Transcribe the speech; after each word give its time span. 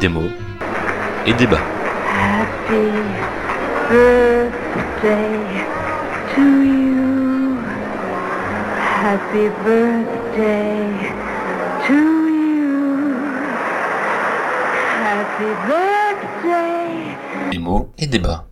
Démo 0.00 0.22
et 1.26 1.32
débat. 1.34 1.58
Happy 2.06 2.86
birthday 3.90 5.40
to 6.34 6.42
you. 6.62 7.58
Happy 8.78 9.48
birthday 9.64 11.12
to 11.86 11.94
you. 11.94 13.16
Happy 15.02 15.50
birthday. 15.66 17.16
Démo 17.50 17.88
et 17.98 18.06
débat. 18.06 18.47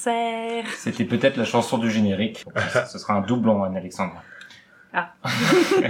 C'était 0.77 1.05
peut-être 1.05 1.37
la 1.37 1.45
chanson 1.45 1.77
du 1.79 1.91
générique. 1.91 2.45
Ce 2.91 2.99
sera 2.99 3.15
un 3.15 3.21
doublon, 3.23 3.65
Anne-Alexandre. 3.65 4.23
Ah, 4.93 5.13
fallait 5.25 5.89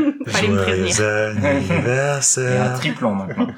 me 0.48 0.62
prévenir. 0.62 0.94
Joyeux 0.94 1.34
Et 1.36 1.38
un 1.38 1.44
anniversaire. 1.44 2.74
triplon 2.78 3.14
maintenant. 3.14 3.48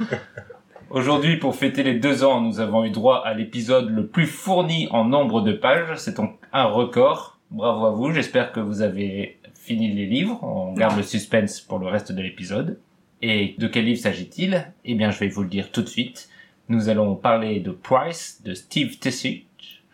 Aujourd'hui, 0.91 1.37
pour 1.37 1.55
fêter 1.55 1.85
les 1.85 1.95
deux 1.95 2.25
ans, 2.25 2.41
nous 2.41 2.59
avons 2.59 2.85
eu 2.85 2.91
droit 2.91 3.23
à 3.25 3.33
l'épisode 3.33 3.91
le 3.91 4.09
plus 4.09 4.27
fourni 4.27 4.89
en 4.91 5.05
nombre 5.05 5.41
de 5.41 5.53
pages. 5.53 5.97
C'est 5.99 6.17
donc 6.17 6.37
un 6.53 6.65
record. 6.65 7.39
Bravo 7.53 7.87
à 7.87 7.91
vous. 7.93 8.13
J'espère 8.13 8.51
que 8.51 8.59
vous 8.59 8.83
avez 8.83 9.39
fini 9.55 9.93
les 9.93 10.07
livres. 10.07 10.43
On 10.43 10.73
garde 10.73 10.97
le 10.97 11.05
suspense 11.05 11.61
pour 11.61 11.79
le 11.79 11.87
reste 11.87 12.11
de 12.11 12.21
l'épisode. 12.21 12.81
Et 13.23 13.55
de 13.57 13.69
quel 13.69 13.85
livre 13.85 14.01
s'agit-il? 14.01 14.67
Eh 14.85 14.97
bien, 14.97 15.13
je 15.13 15.21
vais 15.21 15.29
vous 15.29 15.45
le 15.45 15.49
dire 15.49 15.71
tout 15.71 15.83
de 15.83 15.89
suite. 15.89 16.29
Nous 16.69 16.89
allons 16.89 17.15
parler 17.15 17.61
de 17.61 17.71
Price 17.71 18.43
de 18.45 18.53
Steve 18.55 18.99
Tissich, 18.99 19.85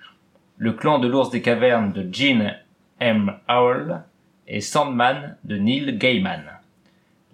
Le 0.56 0.72
clan 0.72 0.98
de 0.98 1.08
l'ours 1.08 1.28
des 1.28 1.42
cavernes 1.42 1.92
de 1.92 2.08
Gene 2.11 2.55
M. 3.00 3.34
Howell 3.48 4.00
et 4.48 4.62
Sandman 4.62 5.36
de 5.44 5.58
Neil 5.58 5.98
Gaiman. 5.98 6.55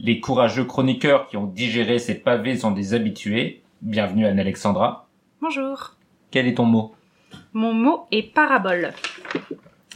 Les 0.05 0.19
courageux 0.19 0.65
chroniqueurs 0.65 1.29
qui 1.29 1.37
ont 1.37 1.47
digéré 1.47 2.01
ces 2.01 2.17
pavés 2.17 2.57
sont 2.57 2.73
des 2.73 2.93
habitués. 2.93 3.63
Bienvenue 3.83 4.27
Anne-Alexandra. 4.27 5.07
Bonjour. 5.41 5.93
Quel 6.33 6.49
est 6.49 6.55
ton 6.55 6.65
mot? 6.65 6.93
Mon 7.53 7.73
mot 7.73 8.07
est 8.11 8.35
parabole. 8.35 8.93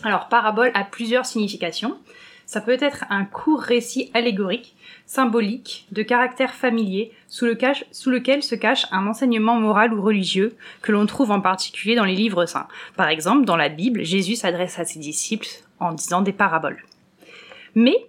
Alors, 0.04 0.28
parabole 0.28 0.70
a 0.74 0.84
plusieurs 0.84 1.26
significations. 1.26 1.98
Ça 2.44 2.60
peut 2.60 2.76
être 2.80 3.04
un 3.10 3.24
court 3.24 3.60
récit 3.60 4.12
allégorique, 4.14 4.76
symbolique, 5.06 5.88
de 5.90 6.04
caractère 6.04 6.54
familier, 6.54 7.10
sous, 7.26 7.44
le 7.44 7.56
cache- 7.56 7.84
sous 7.90 8.10
lequel 8.10 8.44
se 8.44 8.54
cache 8.54 8.86
un 8.92 9.08
enseignement 9.08 9.58
moral 9.58 9.92
ou 9.92 10.00
religieux 10.00 10.54
que 10.82 10.92
l'on 10.92 11.06
trouve 11.06 11.32
en 11.32 11.40
particulier 11.40 11.96
dans 11.96 12.04
les 12.04 12.14
livres 12.14 12.46
saints. 12.46 12.68
Par 12.96 13.08
exemple, 13.08 13.44
dans 13.44 13.56
la 13.56 13.68
Bible, 13.68 14.04
Jésus 14.04 14.36
s'adresse 14.36 14.78
à 14.78 14.84
ses 14.84 15.00
disciples 15.00 15.48
en 15.80 15.92
disant 15.92 16.22
des 16.22 16.32
paraboles. 16.32 16.84
Mais 17.74 18.06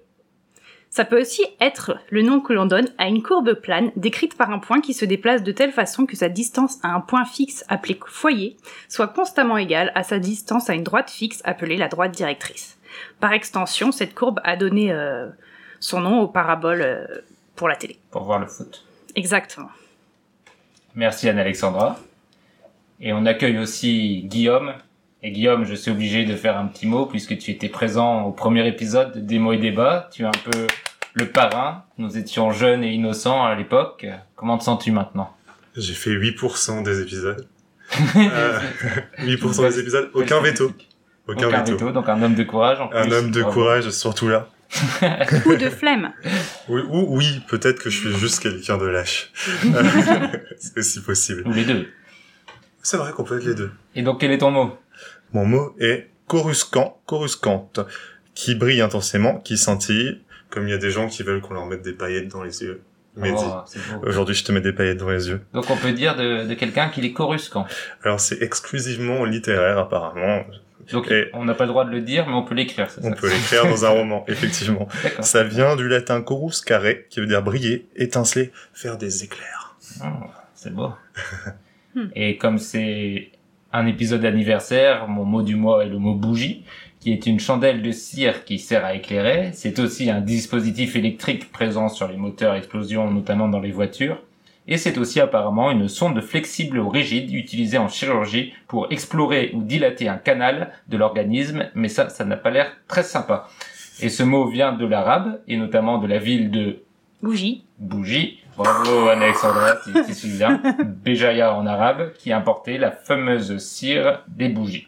ça 0.97 1.05
peut 1.05 1.21
aussi 1.21 1.45
être 1.61 1.99
le 2.09 2.23
nom 2.23 2.41
que 2.41 2.53
l'on 2.53 2.65
donne 2.65 2.87
à 2.97 3.07
une 3.07 3.21
courbe 3.21 3.53
plane 3.53 3.91
décrite 3.95 4.35
par 4.35 4.49
un 4.49 4.57
point 4.57 4.81
qui 4.81 4.95
se 4.95 5.05
déplace 5.05 5.43
de 5.43 5.51
telle 5.51 5.71
façon 5.71 6.07
que 6.07 6.15
sa 6.15 6.27
distance 6.27 6.79
à 6.81 6.87
un 6.87 7.01
point 7.01 7.23
fixe 7.23 7.63
appelé 7.67 7.99
foyer 8.07 8.57
soit 8.89 9.09
constamment 9.09 9.59
égale 9.59 9.91
à 9.93 10.01
sa 10.01 10.17
distance 10.17 10.71
à 10.71 10.73
une 10.73 10.81
droite 10.81 11.11
fixe 11.11 11.39
appelée 11.45 11.77
la 11.77 11.87
droite 11.87 12.13
directrice. 12.13 12.79
Par 13.19 13.31
extension, 13.33 13.91
cette 13.91 14.15
courbe 14.15 14.39
a 14.43 14.55
donné 14.55 14.91
euh, 14.91 15.27
son 15.79 15.99
nom 15.99 16.19
aux 16.19 16.27
paraboles 16.27 16.81
euh, 16.81 17.05
pour 17.55 17.67
la 17.67 17.75
télé. 17.75 17.99
Pour 18.09 18.23
voir 18.23 18.39
le 18.39 18.47
foot. 18.47 18.83
Exactement. 19.13 19.69
Merci 20.95 21.29
Anne-Alexandra. 21.29 21.99
Et 22.99 23.13
on 23.13 23.27
accueille 23.27 23.59
aussi 23.59 24.23
Guillaume. 24.23 24.73
Et 25.27 25.31
Guillaume, 25.31 25.65
je 25.65 25.75
suis 25.75 25.91
obligé 25.91 26.23
de 26.23 26.37
faire 26.37 26.57
un 26.57 26.67
petit 26.67 26.87
mot 26.87 27.05
puisque 27.05 27.37
tu 27.37 27.51
étais 27.51 27.67
présent 27.67 28.21
au 28.21 28.31
premier 28.31 28.65
épisode 28.65 29.11
de 29.13 29.19
Démo 29.19 29.51
et 29.51 29.57
Débat. 29.57 30.09
Tu 30.13 30.21
es 30.21 30.25
un 30.25 30.31
peu 30.31 30.67
le 31.15 31.25
parrain. 31.25 31.83
Nous 31.97 32.17
étions 32.17 32.51
jeunes 32.51 32.81
et 32.81 32.93
innocents 32.93 33.43
à 33.43 33.53
l'époque. 33.53 34.05
Comment 34.37 34.57
te 34.57 34.63
sens-tu 34.63 34.93
maintenant? 34.93 35.35
J'ai 35.75 35.95
fait 35.95 36.11
8% 36.11 36.81
des 36.83 37.01
épisodes. 37.01 37.45
Euh, 38.15 38.59
8% 39.19 39.67
des 39.69 39.79
épisodes, 39.81 40.09
aucun 40.13 40.39
veto. 40.39 40.71
Aucun, 41.27 41.47
Aucun 41.47 41.61
veto. 41.63 41.71
veto, 41.73 41.91
donc 41.91 42.07
un 42.07 42.21
homme 42.21 42.35
de 42.35 42.43
courage 42.43 42.79
en 42.79 42.89
Un 42.93 43.03
plus. 43.03 43.13
homme 43.13 43.31
de 43.31 43.41
Bravo. 43.41 43.53
courage, 43.53 43.89
surtout 43.89 44.29
là. 44.29 44.47
Ou 45.45 45.55
de 45.55 45.69
flemme. 45.69 46.13
Oui, 46.69 46.81
ou 46.89 47.17
oui, 47.17 47.41
peut-être 47.49 47.83
que 47.83 47.89
je 47.89 47.99
suis 47.99 48.13
juste 48.17 48.41
quelqu'un 48.41 48.77
de 48.77 48.85
lâche. 48.87 49.31
C'est 50.57 50.77
aussi 50.77 51.01
possible. 51.01 51.43
Ou 51.45 51.51
les 51.51 51.65
deux. 51.65 51.89
C'est 52.81 52.95
vrai 52.95 53.11
qu'on 53.11 53.25
peut 53.25 53.37
être 53.39 53.45
les 53.45 53.55
deux. 53.55 53.71
Et 53.95 54.01
donc 54.01 54.21
quel 54.21 54.31
est 54.31 54.37
ton 54.37 54.51
mot? 54.51 54.77
Mon 55.33 55.45
mot 55.45 55.75
est 55.79 56.07
coruscant, 56.27 56.99
coruscante, 57.05 57.79
qui 58.33 58.55
brille 58.55 58.81
intensément, 58.81 59.39
qui 59.39 59.57
scintille, 59.57 60.19
comme 60.49 60.67
il 60.67 60.71
y 60.71 60.73
a 60.73 60.77
des 60.77 60.91
gens 60.91 61.07
qui 61.07 61.23
veulent 61.23 61.41
qu'on 61.41 61.53
leur 61.53 61.65
mette 61.65 61.81
des 61.81 61.93
paillettes 61.93 62.29
dans 62.29 62.43
les 62.43 62.61
yeux. 62.63 62.81
Oh, 63.19 63.63
aujourd'hui, 64.03 64.35
je 64.35 64.43
te 64.43 64.51
mets 64.51 64.61
des 64.61 64.73
paillettes 64.73 64.97
dans 64.99 65.09
les 65.09 65.27
yeux. 65.29 65.41
Donc 65.53 65.69
on 65.71 65.75
peut 65.77 65.91
dire 65.91 66.15
de, 66.15 66.45
de 66.45 66.53
quelqu'un 66.53 66.89
qu'il 66.89 67.03
est 67.03 67.13
coruscant. 67.13 67.65
Alors, 68.03 68.19
c'est 68.19 68.41
exclusivement 68.43 69.25
littéraire, 69.25 69.79
apparemment. 69.79 70.43
Donc 70.91 71.09
Et- 71.09 71.29
on 71.33 71.43
n'a 71.43 71.55
pas 71.55 71.63
le 71.65 71.69
droit 71.71 71.83
de 71.83 71.89
le 71.89 72.01
dire, 72.01 72.27
mais 72.27 72.33
on 72.33 72.43
peut 72.43 72.53
l'écrire. 72.53 72.87
On 73.01 73.09
ça 73.09 73.15
peut 73.15 73.27
l'écrire 73.29 73.65
dans 73.65 73.85
un 73.85 73.89
roman, 73.89 74.23
effectivement. 74.27 74.87
Ça 75.21 75.43
vient 75.43 75.75
du 75.75 75.87
latin 75.87 76.21
coruscare, 76.21 76.83
qui 77.09 77.19
veut 77.19 77.25
dire 77.25 77.41
briller, 77.41 77.87
étinceler, 77.95 78.51
faire 78.73 78.97
des 78.99 79.23
éclairs. 79.23 79.75
Oh, 80.03 80.27
c'est 80.53 80.73
beau. 80.73 80.91
Et 82.15 82.37
comme 82.37 82.59
c'est 82.59 83.29
un 83.73 83.85
épisode 83.85 84.25
anniversaire, 84.25 85.07
mon 85.07 85.25
mot 85.25 85.41
du 85.41 85.55
mois 85.55 85.83
est 85.83 85.89
le 85.89 85.99
mot 85.99 86.13
bougie, 86.13 86.63
qui 86.99 87.11
est 87.11 87.25
une 87.25 87.39
chandelle 87.39 87.81
de 87.81 87.91
cire 87.91 88.43
qui 88.45 88.59
sert 88.59 88.85
à 88.85 88.95
éclairer. 88.95 89.51
C'est 89.53 89.79
aussi 89.79 90.09
un 90.09 90.21
dispositif 90.21 90.95
électrique 90.95 91.51
présent 91.51 91.89
sur 91.89 92.07
les 92.07 92.17
moteurs 92.17 92.53
à 92.53 92.57
explosion, 92.57 93.11
notamment 93.11 93.47
dans 93.47 93.59
les 93.59 93.71
voitures. 93.71 94.21
Et 94.67 94.77
c'est 94.77 94.97
aussi 94.97 95.19
apparemment 95.19 95.71
une 95.71 95.87
sonde 95.87 96.19
flexible 96.21 96.79
ou 96.79 96.89
rigide 96.89 97.33
utilisée 97.33 97.77
en 97.77 97.87
chirurgie 97.87 98.53
pour 98.67 98.91
explorer 98.91 99.51
ou 99.53 99.61
dilater 99.63 100.09
un 100.09 100.17
canal 100.17 100.73
de 100.89 100.97
l'organisme, 100.97 101.69
mais 101.73 101.87
ça, 101.87 102.09
ça 102.09 102.25
n'a 102.25 102.35
pas 102.35 102.49
l'air 102.49 102.75
très 102.87 103.03
sympa. 103.03 103.47
Et 104.01 104.09
ce 104.09 104.23
mot 104.23 104.47
vient 104.47 104.73
de 104.73 104.85
l'arabe, 104.85 105.39
et 105.47 105.57
notamment 105.57 105.97
de 105.97 106.07
la 106.07 106.19
ville 106.19 106.51
de 106.51 106.83
Bougie. 107.21 107.63
bougie. 107.79 108.39
Bravo 108.57 109.07
Alexandra, 109.07 109.75
tu 109.83 109.93
t'y 110.03 110.15
souviens. 110.15 110.59
Béjaïa 110.83 111.53
en 111.53 111.67
arabe, 111.67 112.13
qui 112.17 112.33
importait 112.33 112.79
la 112.79 112.91
fameuse 112.91 113.57
cire 113.59 114.23
des 114.27 114.49
bougies. 114.49 114.87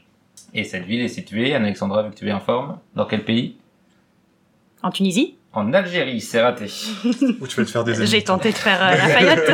Et 0.56 0.64
cette 0.64 0.86
ville 0.86 1.02
est 1.02 1.08
située, 1.10 1.54
Alexandra, 1.54 2.02
vu 2.04 2.10
que 2.10 2.16
tu 2.16 2.28
es 2.28 2.32
en 2.34 2.40
forme, 2.40 2.80
dans 2.96 3.06
quel 3.06 3.24
pays? 3.24 3.58
En 4.82 4.90
Tunisie. 4.90 5.36
En 5.54 5.74
Algérie, 5.74 6.22
c'est 6.22 6.42
raté. 6.42 6.66
Ou 7.40 7.48
tu 7.48 7.56
vas 7.58 7.66
te 7.66 7.70
faire 7.70 7.84
des 7.84 8.06
J'ai 8.06 8.24
tenté 8.24 8.52
de 8.52 8.58
faire 8.58 8.82
euh, 8.82 8.96
Lafayette. 8.96 9.52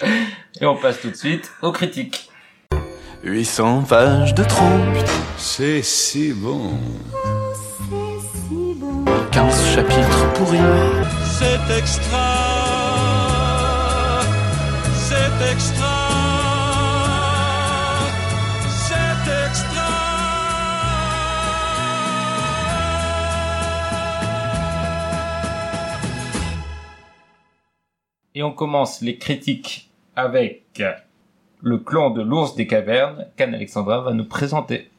Et 0.60 0.66
on 0.66 0.76
passe 0.76 1.00
tout 1.00 1.10
de 1.10 1.16
suite 1.16 1.50
aux 1.62 1.72
critiques. 1.72 2.28
800 3.24 3.82
pages 3.88 4.34
de 4.34 4.44
trompe, 4.44 4.96
C'est 5.36 5.82
si 5.82 6.32
bon. 6.32 6.72
15 9.32 9.74
chapitres 9.74 10.32
pourris. 10.34 10.58
C'est 11.24 11.78
extra. 11.78 12.59
C'est 15.40 15.52
extra. 15.52 15.86
C'est 18.68 19.48
extra. 19.48 19.86
Et 28.34 28.42
on 28.42 28.52
commence 28.52 29.00
les 29.00 29.16
critiques 29.16 29.88
avec 30.14 30.82
le 31.62 31.78
clan 31.78 32.10
de 32.10 32.20
l'ours 32.20 32.54
des 32.54 32.66
cavernes 32.66 33.26
qu'Anne-Alexandra 33.38 34.02
va 34.02 34.12
nous 34.12 34.26
présenter. 34.26 34.90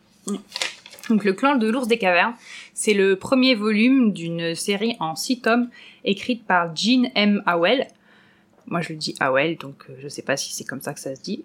Donc 1.10 1.24
le 1.24 1.34
clan 1.34 1.56
de 1.56 1.70
l'ours 1.70 1.88
des 1.88 2.00
cavernes, 2.00 2.34
c'est 2.74 2.96
le 2.96 3.16
premier 3.16 3.54
volume 3.54 4.12
d'une 4.12 4.56
série 4.56 4.98
en 5.00 5.16
six 5.16 5.40
tomes 5.40 5.70
écrite 6.04 6.48
par 6.48 6.76
Gene 6.76 7.12
M. 7.14 7.44
Howell. 7.46 7.86
Moi, 8.72 8.82
je 8.82 8.90
le 8.90 8.96
dis 8.96 9.14
Awel, 9.20 9.58
donc 9.58 9.76
euh, 9.90 9.94
je 10.02 10.08
sais 10.08 10.22
pas 10.24 10.36
si 10.38 10.54
c'est 10.56 10.64
comme 10.64 10.82
ça 10.82 10.94
que 10.94 11.00
ça 11.00 11.16
se 11.16 11.22
dit. 11.22 11.44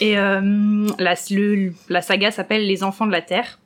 Et 0.00 0.16
euh, 0.18 0.86
la, 0.98 1.14
le- 1.30 1.72
la 1.88 2.02
saga 2.02 2.30
s'appelle 2.30 2.66
Les 2.66 2.84
Enfants 2.84 3.06
de 3.06 3.12
la 3.12 3.22
Terre. 3.22 3.58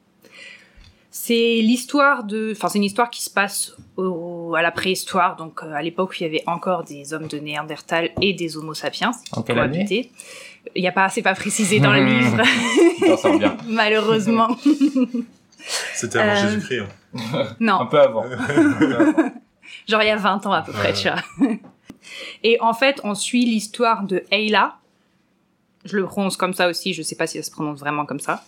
C'est 1.10 1.58
l'histoire 1.62 2.24
de, 2.24 2.52
enfin 2.54 2.68
c'est 2.68 2.78
une 2.78 2.84
histoire 2.84 3.10
qui 3.10 3.22
se 3.22 3.30
passe 3.30 3.74
au- 3.96 4.54
à 4.54 4.62
la 4.62 4.70
préhistoire, 4.70 5.34
donc 5.36 5.62
euh, 5.62 5.72
à 5.72 5.82
l'époque 5.82 6.10
où 6.10 6.14
il 6.20 6.22
y 6.22 6.26
avait 6.26 6.42
encore 6.46 6.84
des 6.84 7.12
hommes 7.14 7.26
de 7.26 7.38
Néandertal 7.38 8.10
et 8.20 8.34
des 8.34 8.56
Homo 8.56 8.74
sapiens 8.74 9.12
En 9.32 9.42
qui 9.42 9.52
cohabitaient. 9.54 10.10
Il 10.74 10.84
y 10.84 10.88
a 10.88 10.92
pas, 10.92 11.08
c'est 11.08 11.22
pas 11.22 11.34
précisé 11.34 11.80
dans 11.80 11.92
le 11.92 12.02
Mmh. 12.04 12.18
livre, 12.18 13.38
bien. 13.38 13.56
malheureusement. 13.68 14.56
C'était 15.94 16.18
avant 16.18 16.32
Euh, 16.32 16.48
Jésus-Christ. 16.50 16.80
hein. 16.80 17.22
Un 17.32 17.56
Non, 17.60 17.86
peu 17.86 17.98
avant. 18.00 18.24
genre 19.88 20.02
il 20.02 20.06
y 20.06 20.10
a 20.10 20.16
20 20.16 20.46
ans 20.46 20.52
à 20.52 20.62
peu 20.62 20.72
près, 20.72 20.92
tu 20.92 21.08
vois. 21.08 21.22
Et 22.42 22.60
en 22.60 22.74
fait, 22.74 23.00
on 23.04 23.14
suit 23.14 23.44
l'histoire 23.44 24.04
de 24.04 24.24
Ayla. 24.30 24.76
Je 25.84 25.96
le 25.96 26.04
prononce 26.04 26.36
comme 26.36 26.54
ça 26.54 26.68
aussi, 26.68 26.92
je 26.92 27.02
sais 27.02 27.16
pas 27.16 27.26
si 27.26 27.38
ça 27.38 27.44
se 27.44 27.50
prononce 27.50 27.78
vraiment 27.78 28.06
comme 28.06 28.20
ça. 28.20 28.44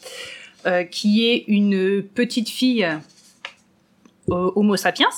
euh, 0.66 0.82
qui 0.82 1.28
est 1.28 1.44
une 1.46 2.02
petite 2.02 2.48
fille 2.48 2.84
euh, 2.84 4.50
Homo 4.56 4.76
sapiens 4.76 5.08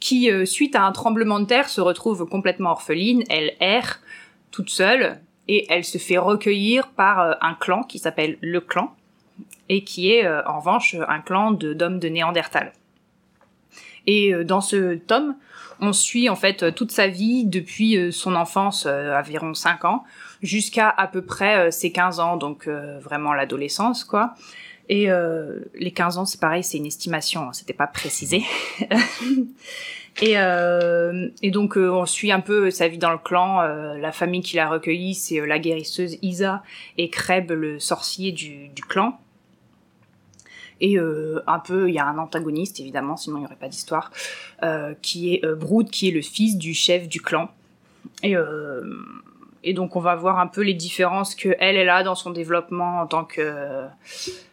qui, 0.00 0.30
euh, 0.30 0.44
suite 0.44 0.76
à 0.76 0.84
un 0.84 0.92
tremblement 0.92 1.40
de 1.40 1.46
terre, 1.46 1.70
se 1.70 1.80
retrouve 1.80 2.26
complètement 2.26 2.72
orpheline. 2.72 3.24
Elle 3.30 3.54
erre 3.60 4.00
toute 4.50 4.68
seule 4.68 5.20
et 5.48 5.66
elle 5.70 5.84
se 5.84 5.96
fait 5.96 6.18
recueillir 6.18 6.88
par 6.90 7.38
un 7.40 7.54
clan 7.54 7.84
qui 7.84 7.98
s'appelle 7.98 8.36
le 8.42 8.60
clan 8.60 8.94
et 9.70 9.82
qui 9.82 10.12
est 10.12 10.28
en 10.28 10.58
revanche 10.60 10.94
un 11.08 11.20
clan 11.20 11.52
d'hommes 11.52 11.98
de 11.98 12.08
Néandertal. 12.08 12.72
Et 14.06 14.34
euh, 14.34 14.44
dans 14.44 14.60
ce 14.60 14.94
tome, 14.96 15.36
on 15.80 15.92
suit 15.92 16.28
en 16.28 16.36
fait 16.36 16.74
toute 16.74 16.92
sa 16.92 17.08
vie 17.08 17.44
depuis 17.44 17.96
euh, 17.96 18.10
son 18.10 18.34
enfance, 18.36 18.86
euh, 18.86 19.18
environ 19.18 19.52
5 19.52 19.84
ans, 19.84 20.04
jusqu'à 20.42 20.88
à 20.88 21.06
peu 21.06 21.22
près 21.22 21.68
euh, 21.68 21.70
ses 21.70 21.92
15 21.92 22.20
ans, 22.20 22.36
donc 22.36 22.66
euh, 22.66 22.98
vraiment 23.00 23.32
l'adolescence, 23.32 24.04
quoi. 24.04 24.34
Et 24.88 25.10
euh, 25.10 25.60
les 25.74 25.92
15 25.92 26.18
ans, 26.18 26.24
c'est 26.24 26.40
pareil, 26.40 26.64
c'est 26.64 26.78
une 26.78 26.86
estimation, 26.86 27.42
hein, 27.42 27.52
c'était 27.52 27.72
pas 27.72 27.86
précisé. 27.86 28.44
et, 30.22 30.34
et 31.42 31.50
donc 31.50 31.76
on 31.76 32.04
suit 32.04 32.32
un 32.32 32.40
peu 32.40 32.70
sa 32.70 32.88
vie 32.88 32.98
dans 32.98 33.12
le 33.12 33.18
clan. 33.18 33.62
la 33.62 34.12
famille 34.12 34.42
qui 34.42 34.56
l'a 34.56 34.68
recueilli, 34.68 35.14
c'est 35.14 35.44
la 35.46 35.58
guérisseuse 35.58 36.18
Isa 36.20 36.62
et 36.98 37.08
Kreb, 37.08 37.52
le 37.52 37.78
sorcier 37.78 38.32
du, 38.32 38.68
du 38.68 38.82
clan. 38.82 39.18
Et 40.82 40.98
euh, 40.98 41.40
un 41.46 41.60
peu, 41.60 41.88
il 41.88 41.94
y 41.94 42.00
a 42.00 42.06
un 42.06 42.18
antagoniste 42.18 42.80
évidemment, 42.80 43.16
sinon 43.16 43.36
il 43.36 43.40
n'y 43.40 43.46
aurait 43.46 43.54
pas 43.54 43.68
d'histoire, 43.68 44.10
euh, 44.64 44.94
qui 45.00 45.32
est 45.32 45.44
euh, 45.44 45.54
Brood, 45.54 45.88
qui 45.88 46.08
est 46.08 46.10
le 46.10 46.22
fils 46.22 46.58
du 46.58 46.74
chef 46.74 47.08
du 47.08 47.22
clan. 47.22 47.48
Et, 48.24 48.34
et 49.62 49.74
donc 49.74 49.94
on 49.94 50.00
va 50.00 50.16
voir 50.16 50.40
un 50.40 50.48
peu 50.48 50.60
les 50.60 50.74
différences 50.74 51.36
que 51.36 51.54
elle, 51.60 51.76
elle 51.76 51.88
a 51.88 52.02
dans 52.02 52.16
son 52.16 52.30
développement 52.30 53.00
en 53.00 53.06
tant 53.06 53.24
que, 53.24 53.86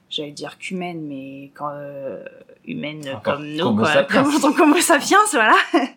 j'allais 0.10 0.32
dire 0.32 0.58
qu'humaine, 0.58 1.06
mais 1.08 1.52
quand, 1.54 1.70
euh, 1.72 2.24
humaine 2.66 3.02
En 3.14 3.20
comme 3.20 3.46
nous, 3.46 3.76
quoi. 3.76 3.94
sapiens. 3.94 4.24
en 4.24 4.40
tant 4.40 4.54
qu'homo 4.54 4.80
sapiens, 4.80 5.18
voilà. 5.32 5.56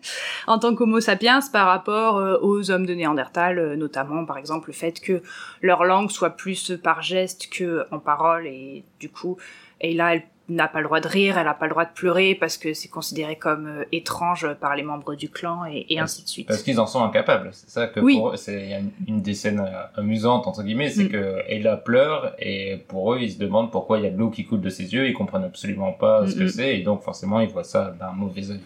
en 0.47 0.59
tant 0.59 0.75
qu'homo 0.75 0.99
sapiens 0.99 1.39
par 1.51 1.67
rapport 1.67 2.17
euh, 2.17 2.37
aux 2.41 2.71
hommes 2.71 2.85
de 2.85 2.93
Néandertal, 2.93 3.59
euh, 3.59 3.75
notamment 3.75 4.25
par 4.25 4.37
exemple 4.37 4.69
le 4.69 4.73
fait 4.73 4.99
que 4.99 5.21
leur 5.61 5.83
langue 5.83 6.11
soit 6.11 6.31
plus 6.31 6.73
par 6.81 7.01
geste 7.01 7.49
que 7.49 7.85
en 7.91 7.99
parole 7.99 8.47
et 8.47 8.83
du 8.99 9.09
coup, 9.09 9.37
et 9.83 9.93
là 9.93 10.15
elle 10.15 10.23
n'a 10.49 10.67
pas 10.67 10.79
le 10.79 10.85
droit 10.87 10.99
de 10.99 11.07
rire, 11.07 11.37
elle 11.37 11.45
n'a 11.45 11.53
pas 11.53 11.65
le 11.67 11.71
droit 11.71 11.85
de 11.85 11.93
pleurer 11.93 12.35
parce 12.35 12.57
que 12.57 12.73
c'est 12.73 12.89
considéré 12.89 13.37
comme 13.37 13.65
euh, 13.67 13.85
étrange 13.93 14.45
par 14.59 14.75
les 14.75 14.83
membres 14.83 15.15
du 15.15 15.29
clan 15.29 15.63
et, 15.65 15.85
et 15.89 15.99
ainsi 15.99 16.21
de 16.23 16.27
suite. 16.27 16.47
Parce 16.49 16.63
qu'ils 16.63 16.81
en 16.81 16.85
sont 16.85 17.01
incapables. 17.01 17.49
C'est 17.53 17.69
ça 17.69 17.87
que 17.87 18.01
Oui. 18.01 18.15
pour 18.17 18.31
eux, 18.31 18.35
c'est 18.35 18.71
une, 18.71 18.91
une 19.07 19.21
des 19.21 19.35
scènes 19.35 19.61
euh, 19.61 19.85
amusantes 20.01 20.45
entre 20.45 20.63
guillemets, 20.63 20.89
c'est 20.89 21.05
Mm. 21.05 21.09
que 21.09 21.39
Ella 21.47 21.77
pleure 21.77 22.33
et 22.39 22.77
pour 22.89 23.13
eux 23.13 23.19
ils 23.21 23.31
se 23.31 23.37
demandent 23.39 23.71
pourquoi 23.71 23.99
il 23.99 24.03
y 24.03 24.07
a 24.07 24.09
de 24.09 24.17
l'eau 24.17 24.29
qui 24.31 24.45
coule 24.45 24.59
de 24.59 24.69
ses 24.69 24.93
yeux, 24.93 25.07
ils 25.07 25.13
comprennent 25.13 25.45
absolument 25.45 25.93
pas 25.93 26.27
ce 26.27 26.35
que 26.35 26.47
c'est 26.47 26.77
et 26.77 26.81
donc 26.83 27.03
forcément 27.03 27.39
ils 27.39 27.47
voient 27.49 27.63
ça 27.63 27.95
d'un 27.97 28.11
mauvais 28.11 28.49
œil. 28.51 28.59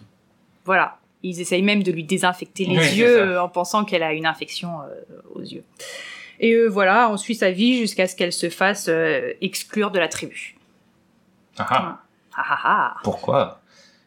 Voilà. 0.64 0.96
Ils 1.22 1.40
essayent 1.40 1.62
même 1.62 1.82
de 1.84 1.92
lui 1.92 2.02
désinfecter 2.04 2.64
les 2.64 2.76
Oui, 2.78 2.94
yeux 2.96 3.18
euh, 3.20 3.42
en 3.42 3.48
pensant 3.48 3.84
qu'elle 3.84 4.02
a 4.02 4.12
une 4.12 4.26
infection 4.26 4.70
aux 5.34 5.40
yeux. 5.42 5.64
Et 6.40 6.66
voilà, 6.66 7.08
on 7.10 7.16
suit 7.16 7.34
sa 7.36 7.50
vie 7.52 7.78
jusqu'à 7.78 8.06
ce 8.08 8.14
qu'elle 8.16 8.32
se 8.32 8.48
fasse 8.50 8.88
exclure 9.40 9.90
de 9.92 9.98
la 9.98 10.06
tribu. 10.08 10.56
Ah, 11.58 11.66
ah, 11.70 11.98
Ah 12.36 12.44
ah 12.48 12.58
ah. 12.64 12.96
pourquoi? 13.02 13.60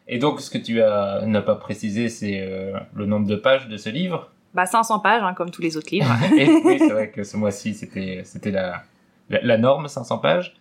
Et 0.08 0.18
donc 0.18 0.40
ce 0.40 0.50
que 0.50 0.58
tu 0.58 0.82
as 0.82 1.22
n'as 1.26 1.42
pas 1.42 1.54
précisé, 1.54 2.08
c'est 2.08 2.40
euh, 2.40 2.78
le 2.94 3.06
nombre 3.06 3.26
de 3.26 3.36
pages 3.36 3.68
de 3.68 3.76
ce 3.76 3.88
livre? 3.88 4.30
Bah 4.54 4.66
500 4.66 5.00
pages, 5.00 5.22
hein, 5.22 5.32
comme 5.34 5.50
tous 5.50 5.62
les 5.62 5.76
autres 5.76 5.88
livres. 5.90 6.12
et 6.36 6.48
oui, 6.64 6.78
c'est 6.78 6.90
vrai 6.90 7.10
que 7.10 7.24
ce 7.24 7.36
mois-ci 7.36 7.74
c'était 7.74 8.22
c'était 8.24 8.50
la, 8.50 8.82
la 9.30 9.40
la 9.42 9.58
norme 9.58 9.88
500 9.88 10.18
pages. 10.18 10.54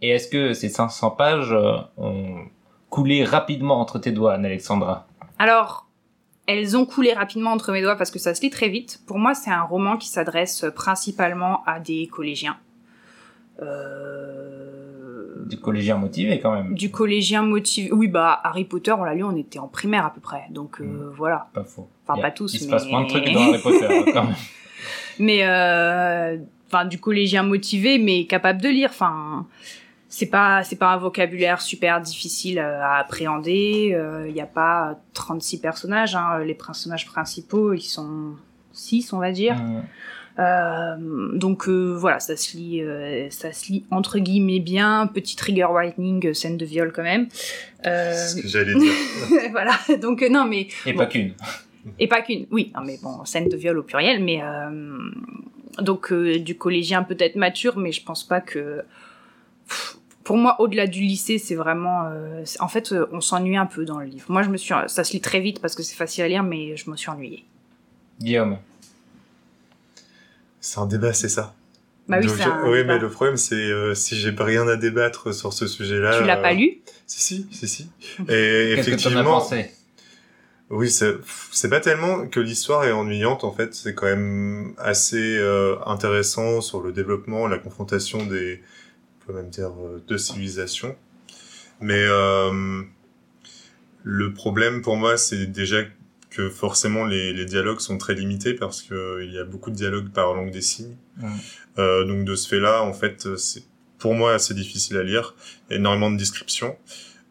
Et 0.00 0.10
est-ce 0.10 0.28
que 0.28 0.52
ces 0.52 0.68
500 0.68 1.10
pages 1.12 1.52
euh, 1.52 1.76
ont 1.96 2.44
coulé 2.90 3.24
rapidement 3.24 3.80
entre 3.80 3.98
tes 3.98 4.10
doigts, 4.10 4.34
Anne-Alexandra 4.34 5.06
Alors, 5.38 5.86
elles 6.46 6.76
ont 6.76 6.84
coulé 6.84 7.12
rapidement 7.12 7.52
entre 7.52 7.70
mes 7.70 7.82
doigts 7.82 7.94
parce 7.94 8.10
que 8.10 8.18
ça 8.18 8.34
se 8.34 8.42
lit 8.42 8.50
très 8.50 8.68
vite. 8.68 9.00
Pour 9.06 9.18
moi, 9.18 9.34
c'est 9.34 9.50
un 9.50 9.62
roman 9.62 9.96
qui 9.96 10.08
s'adresse 10.08 10.66
principalement 10.74 11.62
à 11.66 11.78
des 11.78 12.08
collégiens. 12.08 12.58
Euh... 13.62 14.91
Du 15.46 15.58
collégien 15.58 15.96
motivé 15.96 16.40
quand 16.40 16.52
même. 16.52 16.74
Du 16.74 16.90
collégien 16.90 17.42
motivé. 17.42 17.90
Oui, 17.92 18.08
bah, 18.08 18.40
Harry 18.44 18.64
Potter, 18.64 18.92
on 18.92 19.04
l'a 19.04 19.14
lu, 19.14 19.24
on 19.24 19.36
était 19.36 19.58
en 19.58 19.68
primaire 19.68 20.04
à 20.06 20.12
peu 20.12 20.20
près. 20.20 20.42
Donc, 20.50 20.80
euh, 20.80 20.84
Mm. 20.84 21.12
voilà. 21.16 21.48
Pas 21.54 21.64
faux. 21.64 21.88
Enfin, 22.06 22.18
a- 22.18 22.22
pas 22.22 22.30
tous, 22.30 22.54
Il 22.54 22.60
se 22.60 22.68
passe 22.68 22.86
plein 22.86 23.02
de 23.02 23.08
trucs 23.08 23.32
dans 23.32 23.40
Harry 23.48 23.60
Potter 23.62 23.86
hein, 23.88 24.04
quand 24.12 24.24
même. 24.24 24.34
mais 25.18 25.40
euh, 25.46 26.38
enfin 26.66 26.84
du 26.86 26.98
collégien 26.98 27.42
motivé 27.42 27.98
mais 27.98 28.24
capable 28.26 28.60
de 28.62 28.68
lire 28.70 28.88
enfin 28.90 29.46
c'est 30.08 30.26
pas 30.26 30.64
c'est 30.64 30.76
pas 30.76 30.92
un 30.94 30.96
vocabulaire 30.96 31.60
super 31.60 32.00
difficile 32.00 32.58
euh, 32.58 32.82
à 32.82 32.96
appréhender 32.96 33.94
il 34.26 34.32
n'y 34.32 34.40
a 34.40 34.46
pas 34.46 34.98
36 35.12 35.58
personnages 35.60 36.16
hein. 36.16 36.38
les 36.44 36.54
personnages 36.54 37.06
principaux 37.06 37.74
ils 37.74 37.82
sont 37.82 38.32
6 38.72 39.12
on 39.12 39.18
va 39.18 39.32
dire 39.32 39.54
Mm. 39.56 39.82
Euh, 40.38 40.96
donc 41.36 41.68
euh, 41.68 41.94
voilà 41.94 42.18
ça 42.18 42.36
se 42.36 42.56
lit 42.56 42.80
euh, 42.82 43.28
ça 43.28 43.52
se 43.52 43.70
lit 43.70 43.84
entre 43.90 44.18
guillemets 44.18 44.60
bien 44.60 45.06
petit 45.06 45.36
trigger 45.36 45.64
warning 45.66 46.32
scène 46.32 46.56
de 46.56 46.64
viol 46.64 46.90
quand 46.90 47.02
même 47.02 47.28
Euh, 47.86 48.12
C'est 48.14 48.36
ce 48.38 48.42
que 48.42 48.48
j'allais 48.48 48.74
dire. 48.74 48.92
voilà 49.50 49.72
donc 50.00 50.22
euh, 50.22 50.30
non 50.30 50.46
mais 50.46 50.68
Et 50.86 50.92
Bon. 50.94 51.00
pas 51.00 51.06
qu'une. 51.06 51.34
et 51.98 52.08
pas 52.08 52.22
qu'une, 52.22 52.46
oui, 52.50 52.72
non 52.74 52.80
mais 52.82 52.98
bon, 53.02 53.24
scène 53.26 53.48
de 53.50 53.56
viol 53.58 53.76
au 53.78 53.82
pluriel, 53.82 54.22
mais 54.24 54.40
euh, 54.42 55.10
donc 55.78 56.10
euh, 56.12 56.38
du 56.38 56.56
collégien 56.56 57.02
peut-être 57.02 57.36
mature, 57.36 57.76
mais 57.76 57.92
je 57.92 58.02
pense 58.02 58.24
pas 58.24 58.40
que. 58.40 58.82
Pff, 59.68 59.98
Pour 60.24 60.36
moi, 60.36 60.56
au-delà 60.60 60.86
du 60.86 61.00
lycée, 61.02 61.38
c'est 61.38 61.56
vraiment. 61.56 62.04
euh, 62.06 62.44
en 62.60 62.68
fait, 62.68 62.92
euh, 62.92 63.06
on 63.12 63.20
s'ennuie 63.20 63.56
un 63.56 63.66
peu 63.66 63.84
dans 63.84 63.98
le 63.98 64.06
livre. 64.06 64.26
Moi, 64.30 64.42
je 64.42 64.50
me 64.50 64.56
suis. 64.56 64.72
Ça 64.86 65.02
se 65.04 65.12
lit 65.12 65.20
très 65.20 65.40
vite 65.40 65.60
parce 65.60 65.74
que 65.74 65.82
c'est 65.82 65.96
facile 65.96 66.22
à 66.24 66.28
lire, 66.28 66.42
mais 66.44 66.76
je 66.76 66.88
me 66.90 66.96
suis 66.96 67.10
ennuyée. 67.10 67.44
Guillaume. 68.20 68.58
C'est 70.62 70.78
un 70.78 70.86
débat, 70.86 71.12
c'est 71.12 71.28
ça. 71.28 71.54
Bah 72.08 72.16
oui, 72.18 72.26
Donc, 72.26 72.36
c'est 72.36 72.44
un 72.44 72.62
oui, 72.64 72.78
débat. 72.78 72.94
mais 72.94 72.98
le 72.98 73.10
problème, 73.10 73.36
c'est 73.36 73.54
euh, 73.54 73.94
si 73.94 74.16
j'ai 74.16 74.32
pas 74.32 74.44
rien 74.44 74.66
à 74.66 74.76
débattre 74.76 75.34
sur 75.34 75.52
ce 75.52 75.66
sujet-là. 75.66 76.18
Tu 76.18 76.26
l'as 76.26 76.38
euh, 76.38 76.42
pas 76.42 76.54
lu 76.54 76.78
Si, 77.06 77.20
si, 77.20 77.46
si, 77.52 77.68
si. 77.68 77.90
Et 78.22 78.24
Qu'est-ce 78.24 78.28
que 78.28 78.30
t'en 78.30 78.30
as 78.30 78.78
effectivement, 78.78 79.24
pensé 79.24 79.70
oui, 80.72 80.90
c'est 80.90 81.16
c'est 81.50 81.68
pas 81.68 81.80
tellement 81.80 82.26
que 82.26 82.40
l'histoire 82.40 82.84
est 82.84 82.92
ennuyante, 82.92 83.44
en 83.44 83.52
fait, 83.52 83.74
c'est 83.74 83.94
quand 83.94 84.06
même 84.06 84.72
assez 84.78 85.36
euh, 85.38 85.76
intéressant 85.84 86.62
sur 86.62 86.80
le 86.80 86.92
développement, 86.92 87.46
la 87.46 87.58
confrontation 87.58 88.24
des, 88.24 88.62
on 89.20 89.26
peut 89.26 89.32
même 89.34 89.50
dire, 89.50 89.68
euh, 89.68 90.02
deux 90.08 90.16
civilisations. 90.16 90.96
Mais 91.82 92.02
euh, 92.08 92.82
le 94.02 94.32
problème 94.32 94.80
pour 94.80 94.96
moi, 94.96 95.18
c'est 95.18 95.44
déjà 95.44 95.82
que 96.34 96.48
forcément 96.48 97.04
les, 97.04 97.32
les 97.32 97.44
dialogues 97.44 97.80
sont 97.80 97.98
très 97.98 98.14
limités 98.14 98.54
parce 98.54 98.82
que 98.82 98.94
euh, 98.94 99.24
il 99.24 99.32
y 99.32 99.38
a 99.38 99.44
beaucoup 99.44 99.70
de 99.70 99.76
dialogues 99.76 100.10
par 100.10 100.34
langue 100.34 100.50
des 100.50 100.62
signes. 100.62 100.96
Euh, 101.78 102.04
donc 102.04 102.24
de 102.24 102.34
ce 102.34 102.48
fait-là, 102.48 102.82
en 102.82 102.92
fait, 102.92 103.26
euh, 103.26 103.36
c'est 103.36 103.64
pour 103.98 104.14
moi 104.14 104.34
assez 104.34 104.54
difficile 104.54 104.96
à 104.96 105.02
lire. 105.02 105.34
Il 105.68 105.72
y 105.72 105.76
a 105.76 105.78
énormément 105.78 106.10
de 106.10 106.16
descriptions. 106.16 106.76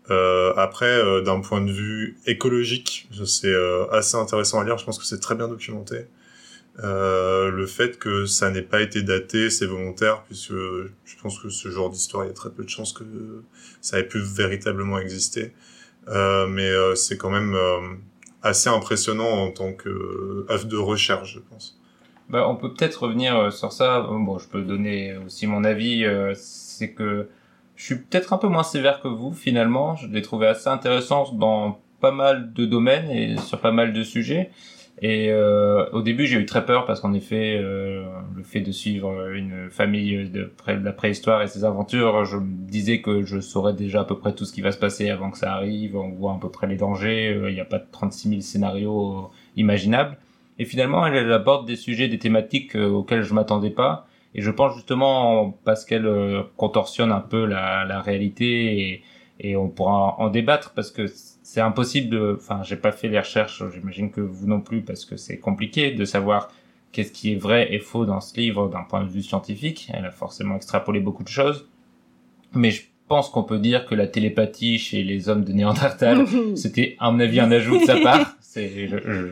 Euh, 0.10 0.54
après, 0.56 1.22
d'un 1.24 1.40
point 1.40 1.62
de 1.62 1.72
vue 1.72 2.18
écologique, 2.26 3.10
c'est 3.26 3.48
euh, 3.48 3.88
assez 3.92 4.16
intéressant 4.18 4.60
à 4.60 4.64
lire. 4.64 4.78
Je 4.78 4.86
pense 4.86 5.00
que 5.00 5.06
c'est 5.06 5.20
très 5.20 5.36
bien 5.36 5.48
documenté. 5.48 6.08
Euh, 6.80 7.52
le 7.52 7.66
fait 7.68 8.00
que 8.00 8.26
ça 8.26 8.50
n'ait 8.50 8.62
pas 8.62 8.82
été 8.82 9.02
daté, 9.02 9.50
c'est 9.50 9.66
volontaire, 9.66 10.24
puisque 10.24 10.54
je 10.54 11.16
pense 11.22 11.40
que 11.40 11.50
ce 11.50 11.70
genre 11.70 11.90
d'histoire, 11.90 12.24
il 12.26 12.28
y 12.28 12.32
a 12.32 12.34
très 12.34 12.50
peu 12.50 12.64
de 12.64 12.70
chances 12.70 12.94
que 12.94 13.04
ça 13.82 14.00
ait 14.00 14.08
pu 14.08 14.20
véritablement 14.20 14.98
exister. 15.00 15.54
Euh, 16.08 16.48
mais 16.48 16.70
euh, 16.70 16.96
c'est 16.96 17.18
quand 17.18 17.30
même 17.30 17.54
euh, 17.54 17.80
assez 18.44 18.70
impressionnant 18.70 19.30
en 19.30 19.52
tant 19.52 19.74
que 19.74 19.90
euh, 19.90 20.48
œuvre 20.50 20.66
de 20.66 20.78
recherche, 20.78 21.34
je 21.34 21.40
pense. 21.40 21.78
Bah, 22.30 22.48
on 22.48 22.56
peut 22.56 22.74
peut-être 22.74 23.04
revenir 23.04 23.38
euh, 23.38 23.52
sur 23.52 23.72
ça. 23.72 24.02
Bon, 24.02 24.40
je 24.40 24.48
peux 24.48 24.62
donner 24.62 25.18
aussi 25.26 25.48
mon 25.48 25.64
avis. 25.64 26.06
euh, 26.06 26.34
c'est 26.36 26.92
que 26.92 27.30
je 27.76 27.86
suis 27.86 27.96
peut-être 27.96 28.34
un 28.34 28.38
peu 28.38 28.48
moins 28.48 28.64
sévère 28.64 29.02
que 29.02 29.08
vous, 29.08 29.34
finalement. 29.34 29.96
Je 29.96 30.08
l'ai 30.08 30.22
trouvé 30.22 30.48
assez 30.48 30.70
intéressant 30.70 31.32
dans 31.34 31.80
pas 32.00 32.12
mal 32.12 32.54
de 32.54 32.66
domaines 32.66 33.10
et 33.12 33.38
sur 33.38 33.60
pas 33.60 33.72
mal 33.72 33.94
de 33.94 34.04
sujets. 34.04 34.52
Et 35.04 35.32
euh, 35.32 35.90
au 35.94 36.04
début, 36.04 36.28
j'ai 36.28 36.38
eu 36.38 36.46
très 36.46 36.64
peur 36.64 36.86
parce 36.86 37.00
qu'en 37.00 37.14
effet, 37.14 37.58
euh, 37.60 38.04
le 38.36 38.44
fait 38.44 38.62
de 38.62 38.72
suivre 38.72 39.32
une 39.34 39.72
famille 39.72 40.30
de, 40.30 40.44
près 40.44 40.78
de 40.78 40.86
la 40.86 40.92
préhistoire 40.92 41.42
et 41.42 41.48
ses 41.48 41.66
aventures, 41.66 42.24
je 42.24 42.38
me 42.38 42.68
disais 42.68 43.02
que 43.02 43.24
je 43.24 43.40
saurais 43.40 43.74
déjà 43.74 44.02
à 44.02 44.04
peu 44.04 44.20
près 44.20 44.34
tout 44.34 44.46
ce 44.46 44.54
qui 44.54 44.62
va 44.62 44.72
se 44.72 44.78
passer 44.78 45.10
avant 45.10 45.32
que 45.32 45.40
ça 45.40 45.54
arrive. 45.54 45.96
On 45.96 46.10
voit 46.10 46.34
à 46.34 46.38
peu 46.40 46.50
près 46.50 46.68
les 46.68 46.76
dangers. 46.78 47.34
euh, 47.34 47.50
Il 47.50 47.56
n'y 47.56 47.60
a 47.60 47.66
pas 47.66 47.80
de 47.80 47.88
36 47.92 48.30
000 48.30 48.42
scénarios 48.42 49.32
imaginables. 49.56 50.18
Et 50.60 50.66
finalement, 50.66 51.04
elle, 51.08 51.32
aborde 51.32 51.66
des 51.66 51.76
sujets, 51.76 52.08
des 52.08 52.20
thématiques 52.20 52.76
euh, 52.76 52.88
auxquelles 52.88 53.24
je 53.24 53.34
m'attendais 53.34 53.72
pas. 53.72 54.08
Et 54.36 54.42
je 54.42 54.52
pense 54.52 54.76
justement 54.76 55.58
parce 55.66 55.84
qu'elle 55.84 56.06
euh, 56.06 56.44
contorsionne 56.58 57.12
un 57.12 57.20
peu 57.22 57.46
la, 57.46 58.02
réalité 58.02 59.04
et 59.40 59.56
on 59.58 59.70
pourra 59.70 60.20
en 60.20 60.30
débattre 60.30 60.74
parce 60.76 60.92
que 60.92 61.08
c'est 61.54 61.60
impossible 61.60 62.10
de, 62.10 62.38
enfin, 62.40 62.62
j'ai 62.64 62.78
pas 62.78 62.94
fait 62.94 63.10
les 63.10 63.20
recherches, 63.20 63.62
j'imagine 63.74 64.10
que 64.10 64.22
vous 64.22 64.48
non 64.48 64.62
plus 64.62 64.82
parce 64.82 65.04
que 65.04 65.18
c'est 65.18 65.38
compliqué 65.38 65.92
de 65.92 66.06
savoir 66.06 66.50
qu'est-ce 66.94 67.12
qui 67.12 67.34
est 67.34 67.36
vrai 67.36 67.74
et 67.74 67.80
faux 67.80 68.06
dans 68.06 68.22
ce 68.22 68.38
livre 68.40 68.70
d'un 68.70 68.84
point 68.84 69.04
de 69.04 69.10
vue 69.10 69.22
scientifique. 69.22 69.90
Elle 69.94 70.06
a 70.06 70.12
forcément 70.12 70.56
extrapolé 70.56 71.02
beaucoup 71.02 71.24
de 71.24 71.28
choses. 71.28 71.68
Mais 72.54 72.72
je 72.72 72.84
pense 73.10 73.28
qu'on 73.30 73.44
peut 73.44 73.60
dire 73.60 73.86
que 73.86 73.96
la 73.96 74.08
télépathie 74.08 74.80
chez 74.80 75.04
les 75.04 75.28
hommes 75.28 75.44
de 75.44 75.52
Néandertal, 75.52 76.26
c'était 76.56 76.96
à 77.00 77.12
mon 77.12 77.20
avis 77.20 77.42
un 77.42 77.52
ajout 77.52 77.78
de 77.80 77.84
sa 77.86 77.98
part. 78.00 78.38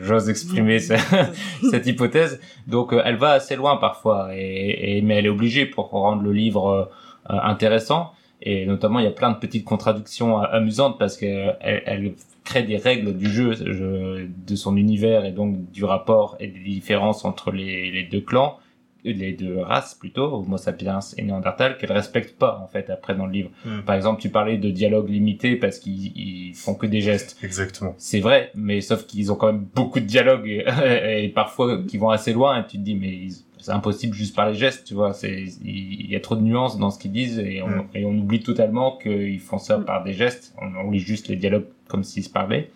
J'ose 0.02 0.28
exprimer 0.28 0.78
ce- 0.78 0.92
cette 1.70 1.86
hypothèse. 1.86 2.38
Donc 2.66 2.92
euh, 2.92 3.00
elle 3.02 3.16
va 3.16 3.30
assez 3.30 3.56
loin 3.56 3.78
parfois, 3.78 4.28
et, 4.36 4.98
et- 4.98 5.00
mais 5.02 5.14
elle 5.16 5.24
est 5.26 5.30
obligée 5.30 5.64
pour 5.64 5.88
rendre 5.88 6.22
le 6.22 6.32
livre 6.32 6.90
euh, 7.30 7.34
intéressant. 7.42 8.12
Et 8.42 8.64
notamment, 8.66 8.98
il 9.00 9.04
y 9.04 9.08
a 9.08 9.12
plein 9.12 9.30
de 9.32 9.38
petites 9.38 9.64
contradictions 9.64 10.40
euh, 10.40 10.46
amusantes 10.50 10.98
parce 10.98 11.16
que 11.16 11.26
elle, 11.60 11.82
elle 11.86 12.12
crée 12.44 12.62
des 12.62 12.78
règles 12.78 13.16
du 13.16 13.28
jeu, 13.30 13.52
je- 13.52 14.26
de 14.26 14.56
son 14.56 14.76
univers 14.76 15.24
et 15.26 15.30
donc 15.32 15.70
du 15.72 15.84
rapport 15.84 16.36
et 16.40 16.46
des 16.48 16.58
différences 16.60 17.24
entre 17.24 17.52
les, 17.52 17.90
les 17.90 18.02
deux 18.04 18.22
clans, 18.22 18.58
euh, 19.06 19.12
les 19.12 19.32
deux 19.32 19.58
races 19.58 19.94
plutôt, 19.94 20.24
Homo 20.34 20.56
sapiens 20.56 21.00
et 21.18 21.22
Néandertal, 21.22 21.76
qu'elle 21.76 21.92
respecte 21.92 22.38
pas 22.38 22.58
en 22.62 22.66
fait 22.66 22.88
après 22.88 23.14
dans 23.14 23.26
le 23.26 23.32
livre. 23.32 23.50
Mm. 23.66 23.80
Par 23.82 23.94
exemple, 23.94 24.22
tu 24.22 24.30
parlais 24.30 24.56
de 24.56 24.70
dialogue 24.70 25.10
limité 25.10 25.56
parce 25.56 25.78
qu'ils 25.78 26.16
ils 26.16 26.54
font 26.54 26.74
que 26.74 26.86
des 26.86 27.02
gestes. 27.02 27.36
Exactement. 27.42 27.94
C'est 27.98 28.20
vrai, 28.20 28.50
mais 28.54 28.80
sauf 28.80 29.06
qu'ils 29.06 29.30
ont 29.30 29.36
quand 29.36 29.52
même 29.52 29.66
beaucoup 29.74 30.00
de 30.00 30.06
dialogues 30.06 30.48
et, 30.84 31.24
et 31.24 31.28
parfois 31.28 31.82
qui 31.86 31.98
vont 31.98 32.08
assez 32.10 32.32
loin 32.32 32.60
et 32.62 32.66
tu 32.66 32.78
te 32.78 32.82
dis 32.82 32.94
mais 32.94 33.08
ils- 33.12 33.44
c'est 33.60 33.70
impossible 33.72 34.14
juste 34.14 34.34
par 34.36 34.48
les 34.48 34.54
gestes, 34.54 34.86
tu 34.86 34.94
vois. 34.94 35.12
C'est 35.12 35.44
il 35.64 36.10
y 36.10 36.16
a 36.16 36.20
trop 36.20 36.36
de 36.36 36.40
nuances 36.42 36.78
dans 36.78 36.90
ce 36.90 36.98
qu'ils 36.98 37.12
disent 37.12 37.38
et 37.38 37.62
on, 37.62 37.68
Mm. 37.68 37.84
et 37.94 38.04
on 38.04 38.10
oublie 38.16 38.42
totalement 38.42 38.96
qu'ils 38.96 39.40
font 39.40 39.58
ça 39.58 39.78
Mm. 39.78 39.84
par 39.84 40.02
des 40.04 40.12
gestes. 40.12 40.54
On, 40.60 40.66
on 40.86 40.90
lit 40.90 40.98
juste 41.00 41.28
les 41.28 41.36
dialogues 41.36 41.66
comme 41.88 42.04
s'ils 42.04 42.24
se 42.24 42.30
parlaient. 42.30 42.70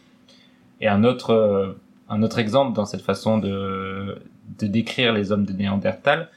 Et 0.80 0.88
un 0.88 1.04
autre 1.04 1.30
euh, 1.30 1.72
un 2.08 2.22
autre 2.22 2.38
exemple 2.38 2.74
dans 2.76 2.84
cette 2.86 3.02
façon 3.02 3.38
de 3.38 4.18
de 4.58 4.66
décrire 4.66 5.12
les 5.14 5.32
hommes 5.32 5.46
de 5.46 5.52
Néandertal, 5.54 6.28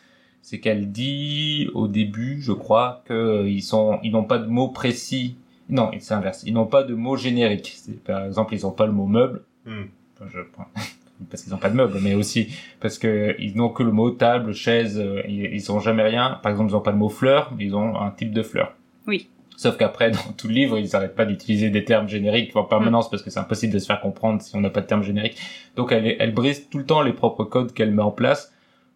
c'est 0.41 0.59
qu'elle 0.59 0.91
dit 0.91 1.67
au 1.73 1.87
début, 1.89 2.41
je 2.41 2.53
crois, 2.53 3.01
que 3.05 3.45
ils 3.47 3.61
sont 3.61 3.99
ils 4.03 4.11
n'ont 4.11 4.23
pas 4.23 4.37
de 4.37 4.47
mots 4.47 4.69
précis. 4.69 5.35
Non, 5.69 5.91
c'est 5.99 6.13
inverse. 6.13 6.43
Ils 6.45 6.53
n'ont 6.53 6.65
pas 6.67 6.83
de 6.83 6.93
mots 6.93 7.17
génériques. 7.17 7.75
Par 8.05 8.23
exemple, 8.23 8.55
ils 8.55 8.61
n'ont 8.61 8.71
pas 8.71 8.85
le 8.85 8.93
mot 8.93 9.05
meuble. 9.07 9.41
Enfin, 9.65 10.29
je 10.33 10.39
prends- 10.53 10.67
parce 11.29 11.43
qu'ils 11.43 11.51
n'ont 11.51 11.57
pas 11.59 11.69
de 11.69 11.75
meubles, 11.75 11.99
mais 12.01 12.13
aussi 12.13 12.49
parce 12.79 12.97
que 12.97 13.35
ils 13.39 13.55
n'ont 13.55 13.69
que 13.69 13.83
le 13.83 13.91
mot 13.91 14.11
table, 14.11 14.53
chaise. 14.53 14.99
euh, 14.99 15.21
Ils, 15.27 15.45
ils 15.53 15.71
ont 15.71 15.79
jamais 15.79 16.03
rien. 16.03 16.39
Par 16.43 16.51
exemple, 16.51 16.69
ils 16.71 16.73
n'ont 16.73 16.81
pas 16.81 16.91
le 16.91 16.97
mot 16.97 17.09
fleur, 17.09 17.51
mais 17.57 17.65
ils 17.65 17.75
ont 17.75 17.99
un 17.99 18.11
type 18.11 18.31
de 18.33 18.43
fleur. 18.43 18.73
Oui. 19.07 19.29
Sauf 19.55 19.75
qu'après, 19.77 20.11
dans 20.11 20.19
tout 20.37 20.47
le 20.47 20.53
livre, 20.53 20.77
ils 20.77 20.89
n'arrêtent 20.93 21.15
pas 21.15 21.25
d'utiliser 21.25 21.71
des 21.71 21.83
termes 21.83 22.07
génériques 22.07 22.55
en 22.55 22.63
permanence 22.63 23.09
parce 23.09 23.23
que 23.23 23.31
c'est 23.31 23.39
impossible 23.39 23.73
de 23.73 23.79
se 23.79 23.87
faire 23.87 23.99
comprendre 24.01 24.39
si 24.41 24.55
on 24.55 24.61
n'a 24.61 24.69
pas 24.69 24.81
de 24.81 24.85
termes 24.85 25.01
génériques. 25.01 25.37
Donc, 25.75 25.91
elle, 25.91 26.15
elle 26.19 26.33
brise 26.33 26.69
tout 26.69 26.77
le 26.77 26.85
temps 26.85 27.01
les 27.01 27.13
propres 27.13 27.43
codes 27.43 27.73
qu'elle 27.73 27.91
met 27.91 28.03
en 28.03 28.11
place 28.11 28.53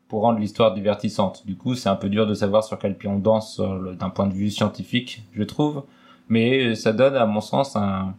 pour 0.08 0.22
rendre 0.22 0.38
l'histoire 0.38 0.74
divertissante. 0.75 1.48
Du 1.48 1.56
coup, 1.56 1.74
c'est 1.74 1.90
un 1.90 1.96
peu 1.96 2.10
dur 2.10 2.28
de 2.28 2.36
savoir 2.36 2.63
sur 2.63 2.78
quel 2.78 2.96
pied 2.96 3.10
on 3.10 3.18
danse 3.18 3.60
le- 3.60 3.96
d'un 3.96 4.10
point 4.12 4.28
de 4.28 4.34
vue 4.34 4.51
scientifique, 4.51 5.24
je 5.34 5.42
trouve. 5.42 5.84
Mais 6.30 6.75
ça 6.75 6.94
donne, 6.94 7.16
à 7.16 7.25
mon 7.25 7.42
sens, 7.42 7.75
un, 7.75 8.13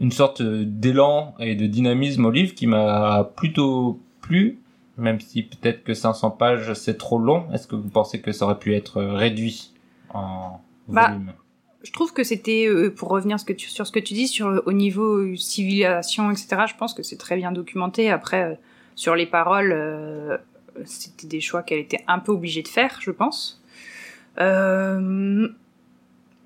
une 0.00 0.12
sorte 0.12 0.42
d'élan 0.42 1.34
et 1.40 1.54
de 1.54 1.66
dynamisme 1.66 2.24
au 2.24 2.30
livre 2.30 2.54
qui 2.54 2.66
m'a 2.66 3.24
plutôt 3.36 4.00
plu, 4.20 4.58
même 4.96 5.20
si 5.20 5.42
peut-être 5.42 5.82
que 5.84 5.94
500 5.94 6.30
pages 6.32 6.72
c'est 6.74 6.98
trop 6.98 7.18
long. 7.18 7.46
Est-ce 7.52 7.66
que 7.66 7.76
vous 7.76 7.88
pensez 7.88 8.20
que 8.20 8.32
ça 8.32 8.44
aurait 8.44 8.58
pu 8.58 8.74
être 8.74 9.02
réduit 9.02 9.72
en 10.14 10.60
Bah, 10.88 11.08
volume? 11.08 11.32
Je 11.84 11.92
trouve 11.92 12.12
que 12.12 12.24
c'était, 12.24 12.66
euh, 12.68 12.90
pour 12.90 13.08
revenir 13.08 13.38
ce 13.38 13.44
que 13.44 13.52
tu- 13.52 13.68
sur 13.68 13.86
ce 13.86 13.92
que 13.92 14.00
tu 14.00 14.12
dis, 14.14 14.26
sur, 14.28 14.62
au 14.66 14.72
niveau 14.72 15.18
euh, 15.18 15.36
civilisation, 15.36 16.30
etc., 16.30 16.62
je 16.68 16.74
pense 16.76 16.92
que 16.92 17.02
c'est 17.04 17.16
très 17.16 17.36
bien 17.36 17.52
documenté. 17.52 18.10
Après, 18.10 18.42
euh, 18.42 18.54
sur 18.96 19.14
les 19.14 19.26
paroles, 19.26 19.72
euh, 19.72 20.36
c'était 20.84 21.28
des 21.28 21.40
choix 21.40 21.62
qu'elle 21.62 21.78
était 21.78 22.02
un 22.08 22.18
peu 22.18 22.32
obligée 22.32 22.62
de 22.62 22.68
faire, 22.68 22.98
je 23.00 23.12
pense. 23.12 23.62
Euh, 24.40 25.48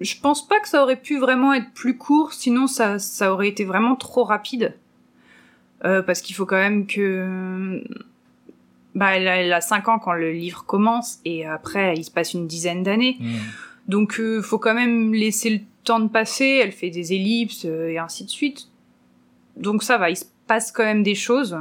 je 0.02 0.20
pense 0.20 0.46
pas 0.46 0.60
que 0.60 0.68
ça 0.68 0.82
aurait 0.82 1.00
pu 1.00 1.18
vraiment 1.18 1.52
être 1.52 1.70
plus 1.72 1.96
court, 1.96 2.32
sinon 2.32 2.66
ça, 2.66 2.98
ça 2.98 3.32
aurait 3.32 3.48
été 3.48 3.64
vraiment 3.64 3.96
trop 3.96 4.24
rapide. 4.24 4.74
Euh, 5.84 6.02
parce 6.02 6.20
qu'il 6.20 6.36
faut 6.36 6.46
quand 6.46 6.56
même 6.56 6.86
que... 6.86 7.82
Bah, 8.94 9.16
elle 9.16 9.26
a, 9.26 9.36
elle 9.38 9.52
a 9.52 9.60
5 9.60 9.88
ans 9.88 9.98
quand 9.98 10.12
le 10.12 10.32
livre 10.32 10.64
commence, 10.64 11.18
et 11.24 11.46
après, 11.46 11.94
il 11.96 12.04
se 12.04 12.10
passe 12.10 12.34
une 12.34 12.46
dizaine 12.46 12.82
d'années. 12.82 13.16
Hmm. 13.18 13.38
Donc 13.88 14.20
euh, 14.20 14.42
faut 14.42 14.58
quand 14.58 14.74
même 14.74 15.12
laisser 15.12 15.50
le 15.50 15.60
temps 15.84 16.00
de 16.00 16.08
passer, 16.08 16.60
elle 16.62 16.72
fait 16.72 16.90
des 16.90 17.14
ellipses 17.14 17.64
euh, 17.64 17.88
et 17.88 17.98
ainsi 17.98 18.24
de 18.24 18.30
suite. 18.30 18.68
Donc 19.56 19.82
ça 19.82 19.98
va, 19.98 20.10
il 20.10 20.16
se 20.16 20.26
passe 20.46 20.70
quand 20.70 20.84
même 20.84 21.02
des 21.02 21.14
choses. 21.14 21.58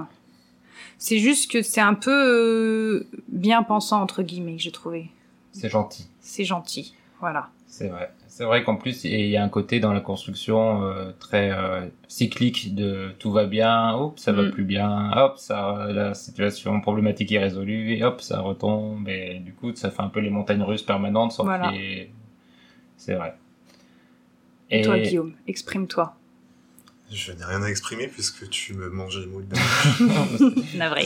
C'est 0.98 1.17
juste 1.17 1.50
que 1.50 1.62
c'est 1.63 1.81
un 1.81 1.95
peu 1.95 3.07
bien 3.27 3.63
pensant 3.63 4.01
entre 4.01 4.21
guillemets 4.21 4.55
que 4.57 4.62
j'ai 4.62 4.71
trouvé. 4.71 5.10
C'est 5.51 5.69
gentil. 5.69 6.07
C'est 6.19 6.45
gentil, 6.45 6.93
voilà. 7.19 7.50
C'est 7.65 7.88
vrai. 7.88 8.12
C'est 8.31 8.45
vrai 8.45 8.63
qu'en 8.63 8.77
plus, 8.77 9.03
il 9.03 9.25
y 9.27 9.35
a 9.35 9.43
un 9.43 9.50
côté 9.50 9.81
dans 9.81 9.91
la 9.91 10.00
construction 10.00 10.83
euh, 10.85 11.11
très 11.19 11.51
euh, 11.51 11.85
cyclique 12.07 12.73
de 12.73 13.09
tout 13.19 13.29
va 13.29 13.45
bien, 13.45 13.93
hop, 13.93 14.17
ça 14.17 14.31
va 14.31 14.43
Mm. 14.43 14.51
plus 14.51 14.63
bien, 14.63 15.11
hop, 15.17 15.38
ça, 15.38 15.88
la 15.89 16.13
situation 16.13 16.79
problématique 16.79 17.29
est 17.33 17.39
résolue, 17.39 17.91
et 17.91 18.05
hop, 18.05 18.21
ça 18.21 18.39
retombe, 18.39 19.09
et 19.09 19.39
du 19.39 19.51
coup, 19.51 19.75
ça 19.75 19.91
fait 19.91 20.01
un 20.01 20.07
peu 20.07 20.21
les 20.21 20.29
montagnes 20.29 20.63
russes 20.63 20.81
permanentes 20.81 21.33
sans 21.33 21.43
Voilà. 21.43 21.73
C'est 22.95 23.15
vrai. 23.15 23.35
Et, 24.69 24.81
toi 24.81 24.97
Guillaume, 24.97 25.33
exprime-toi. 25.45 26.15
Je 27.11 27.33
n'ai 27.33 27.43
rien 27.43 27.61
à 27.63 27.67
exprimer 27.67 28.07
puisque 28.07 28.50
tu 28.50 28.73
me 28.75 28.89
manges 28.89 29.19
les 29.19 29.25
mots 29.25 29.41
de 29.41 29.55
la 30.77 30.77
Navré. 30.77 31.05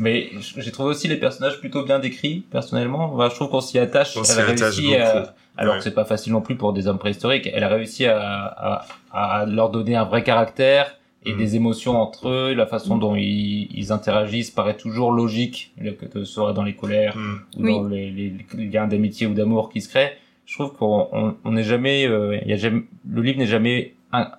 Mais 0.00 0.30
j'ai 0.56 0.72
trouvé 0.72 0.90
aussi 0.90 1.06
les 1.08 1.16
personnages 1.18 1.60
plutôt 1.60 1.84
bien 1.84 1.98
décrits, 1.98 2.42
personnellement. 2.50 3.12
Enfin, 3.14 3.28
je 3.28 3.34
trouve 3.36 3.50
qu'on 3.50 3.60
s'y 3.60 3.78
attache. 3.78 4.16
On 4.16 4.22
Elle 4.22 4.40
a 4.40 4.44
réussi 4.46 4.96
à-. 4.96 5.34
Alors 5.56 5.74
Ouais. 5.74 5.78
que 5.78 5.84
c'est 5.84 5.94
pas 5.94 6.04
facile 6.06 6.32
non 6.32 6.40
plus 6.40 6.56
pour 6.56 6.72
des 6.72 6.88
hommes 6.88 6.98
préhistoriques. 6.98 7.48
Elle 7.52 7.64
a 7.64 7.68
réussi 7.68 8.06
à, 8.06 8.18
à, 8.18 8.86
à 9.12 9.46
leur 9.46 9.68
donner 9.70 9.94
un 9.96 10.04
vrai 10.04 10.22
caractère 10.24 10.96
et 11.26 11.32
Mhm. 11.32 11.38
des 11.38 11.56
émotions 11.56 12.00
entre 12.00 12.28
eux. 12.30 12.54
La 12.54 12.66
façon 12.66 12.96
dont 12.96 13.14
ils, 13.14 13.68
ils 13.74 13.92
interagissent 13.92 14.50
paraît 14.50 14.76
toujours 14.76 15.12
logique, 15.12 15.74
que 15.78 16.06
ce 16.20 16.24
soit 16.24 16.54
dans 16.54 16.62
les 16.62 16.74
colères 16.74 17.14
Hmm. 17.16 17.36
ou 17.58 17.62
Oui. 17.64 17.72
dans 17.74 17.84
les, 17.88 18.10
les, 18.10 18.32
les 18.56 18.66
liens 18.68 18.86
d'amitié 18.86 19.26
ou 19.26 19.34
d'amour 19.34 19.68
qui 19.70 19.82
se 19.82 19.88
créent. 19.90 20.16
Je 20.46 20.54
trouve 20.54 20.72
qu'on 20.76 21.08
on- 21.12 21.34
on 21.44 21.52
n'est 21.52 21.62
jamais, 21.62 22.06
euh, 22.06 22.38
il 22.42 22.48
y 22.48 22.54
a 22.54 22.56
jamais, 22.56 22.82
le 23.08 23.20
livre 23.22 23.38
n'est 23.38 23.46
jamais 23.46 23.94
un, 24.12 24.30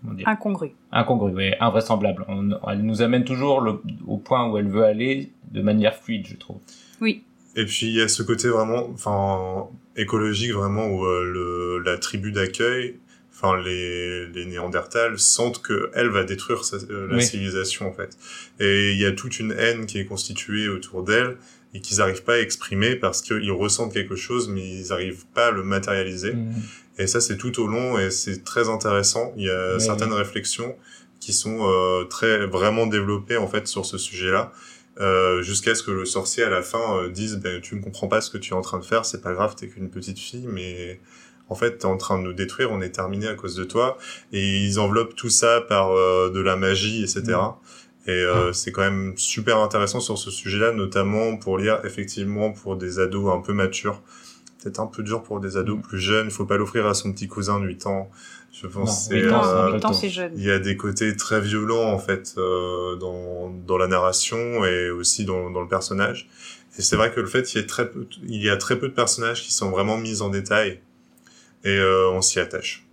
comment 0.00 0.14
dire, 0.14 0.28
Incongru. 0.28 0.70
incongru, 0.92 1.32
ouais, 1.32 1.56
invraisemblable. 1.60 2.24
On, 2.28 2.50
elle 2.70 2.82
nous 2.82 3.02
amène 3.02 3.24
toujours 3.24 3.60
le, 3.60 3.80
au 4.06 4.16
point 4.18 4.48
où 4.50 4.58
elle 4.58 4.68
veut 4.68 4.84
aller 4.84 5.30
de 5.52 5.62
manière 5.62 5.94
fluide, 5.96 6.26
je 6.26 6.36
trouve. 6.36 6.58
Oui. 7.00 7.22
Et 7.56 7.64
puis 7.64 7.86
il 7.88 7.94
y 7.94 8.00
a 8.00 8.08
ce 8.08 8.22
côté 8.22 8.48
vraiment, 8.48 8.88
enfin 8.92 9.66
écologique 9.96 10.52
vraiment 10.52 10.86
où 10.86 11.04
euh, 11.04 11.24
le, 11.24 11.78
la 11.84 11.98
tribu 11.98 12.30
d'accueil, 12.30 12.96
enfin 13.34 13.60
les, 13.60 14.26
les 14.28 14.46
Néandertals 14.46 15.18
sentent 15.18 15.60
que 15.60 15.90
elle 15.94 16.08
va 16.10 16.22
détruire 16.24 16.64
sa- 16.64 16.76
euh, 16.76 17.08
la 17.08 17.16
Oui. 17.16 17.22
civilisation 17.22 17.88
en 17.88 17.92
fait. 17.92 18.16
Et 18.60 18.92
il 18.92 18.98
y 19.00 19.04
a 19.06 19.12
toute 19.12 19.40
une 19.40 19.52
haine 19.52 19.86
qui 19.86 19.98
est 19.98 20.04
constituée 20.04 20.68
autour 20.68 21.02
d'elle 21.02 21.36
et 21.74 21.80
qu'ils 21.80 21.98
n'arrivent 21.98 22.22
pas 22.24 22.34
à 22.34 22.38
exprimer 22.38 22.94
parce 22.96 23.20
qu'ils 23.22 23.50
ressentent 23.52 23.92
quelque 23.92 24.16
chose 24.16 24.48
mais 24.48 24.60
ils 24.60 24.88
n'arrivent 24.90 25.26
pas 25.34 25.48
à 25.48 25.50
le 25.50 25.64
matérialiser. 25.64 26.34
Et 27.00 27.06
ça, 27.06 27.20
c'est 27.20 27.36
tout 27.38 27.60
au 27.60 27.66
long 27.66 27.98
et 27.98 28.10
c'est 28.10 28.44
très 28.44 28.68
intéressant. 28.68 29.32
Il 29.36 29.44
y 29.44 29.50
a 29.50 29.74
Oui, 29.74 29.80
certaines 29.80 30.12
oui. 30.12 30.18
réflexions 30.18 30.76
qui 31.18 31.32
sont 31.32 31.58
euh, 31.62 32.04
très 32.04 32.46
vraiment 32.46 32.86
développées 32.86 33.36
en 33.38 33.48
fait 33.48 33.66
sur 33.66 33.84
ce 33.86 33.98
sujet-là, 33.98 34.52
euh, 35.00 35.42
jusqu'à 35.42 35.74
ce 35.74 35.82
que 35.82 35.90
le 35.90 36.04
sorcier 36.04 36.44
à 36.44 36.50
la 36.50 36.62
fin 36.62 36.96
euh, 36.98 37.08
dise 37.08 37.36
ben, 37.38 37.60
"Tu 37.60 37.74
ne 37.74 37.80
comprends 37.82 38.06
pas 38.08 38.20
ce 38.20 38.30
que 38.30 38.38
tu 38.38 38.52
es 38.52 38.56
en 38.56 38.60
train 38.60 38.78
de 38.78 38.84
faire, 38.84 39.04
c'est 39.04 39.22
pas 39.22 39.32
grave, 39.32 39.54
t'es 39.56 39.66
qu'une 39.68 39.90
petite 39.90 40.18
fille, 40.18 40.46
mais 40.46 41.00
en 41.48 41.54
fait 41.54 41.78
t'es 41.78 41.86
en 41.86 41.96
train 41.96 42.18
de 42.18 42.22
nous 42.22 42.32
détruire, 42.34 42.70
on 42.70 42.80
est 42.82 42.90
terminé 42.90 43.26
à 43.28 43.34
cause 43.34 43.54
de 43.56 43.64
toi." 43.64 43.96
Et 44.32 44.58
ils 44.66 44.78
enveloppent 44.78 45.14
tout 45.16 45.30
ça 45.30 45.62
par 45.62 45.94
de 45.94 46.40
la 46.40 46.56
magie, 46.56 47.02
etc. 47.02 47.38
Et 48.06 48.10
euh, 48.12 48.52
c'est 48.52 48.72
quand 48.72 48.82
même 48.82 49.12
super 49.16 49.58
intéressant 49.58 50.00
sur 50.00 50.16
ce 50.18 50.30
sujet-là, 50.30 50.72
notamment 50.72 51.36
pour 51.36 51.58
lire 51.58 51.80
effectivement 51.84 52.50
pour 52.52 52.76
des 52.76 52.98
ados 52.98 53.32
un 53.32 53.40
peu 53.40 53.52
matures 53.52 54.00
peut-être 54.62 54.80
un 54.80 54.86
peu 54.86 55.02
dur 55.02 55.22
pour 55.22 55.40
des 55.40 55.56
ados 55.56 55.80
plus 55.82 55.98
jeunes. 55.98 56.26
Il 56.26 56.32
faut 56.32 56.46
pas 56.46 56.56
l'offrir 56.56 56.86
à 56.86 56.94
son 56.94 57.12
petit 57.12 57.28
cousin 57.28 57.60
de 57.60 57.66
8 57.66 57.86
ans. 57.86 58.10
Je 58.52 58.66
pense 58.66 59.08
c'est, 59.08 59.22
euh, 59.22 59.78
il 60.34 60.42
y 60.42 60.50
a 60.50 60.58
des 60.58 60.76
côtés 60.76 61.16
très 61.16 61.40
violents 61.40 61.92
en 61.92 61.98
fait 61.98 62.34
euh, 62.36 62.96
dans, 62.96 63.48
dans 63.66 63.78
la 63.78 63.86
narration 63.86 64.64
et 64.64 64.90
aussi 64.90 65.24
dans, 65.24 65.50
dans 65.50 65.60
le 65.60 65.68
personnage. 65.68 66.28
Et 66.78 66.82
c'est 66.82 66.96
vrai 66.96 67.12
que 67.12 67.20
le 67.20 67.26
fait 67.26 67.42
qu'il 67.42 67.60
y 67.60 67.64
ait 67.64 67.66
très 67.66 67.88
peu, 67.90 68.06
il 68.26 68.42
y 68.42 68.50
a 68.50 68.56
très 68.56 68.78
peu 68.78 68.88
de 68.88 68.94
personnages 68.94 69.42
qui 69.42 69.52
sont 69.52 69.70
vraiment 69.70 69.96
mis 69.96 70.20
en 70.22 70.30
détail 70.30 70.80
et 71.64 71.76
euh, 71.76 72.10
on 72.10 72.20
s'y 72.22 72.40
attache. 72.40 72.86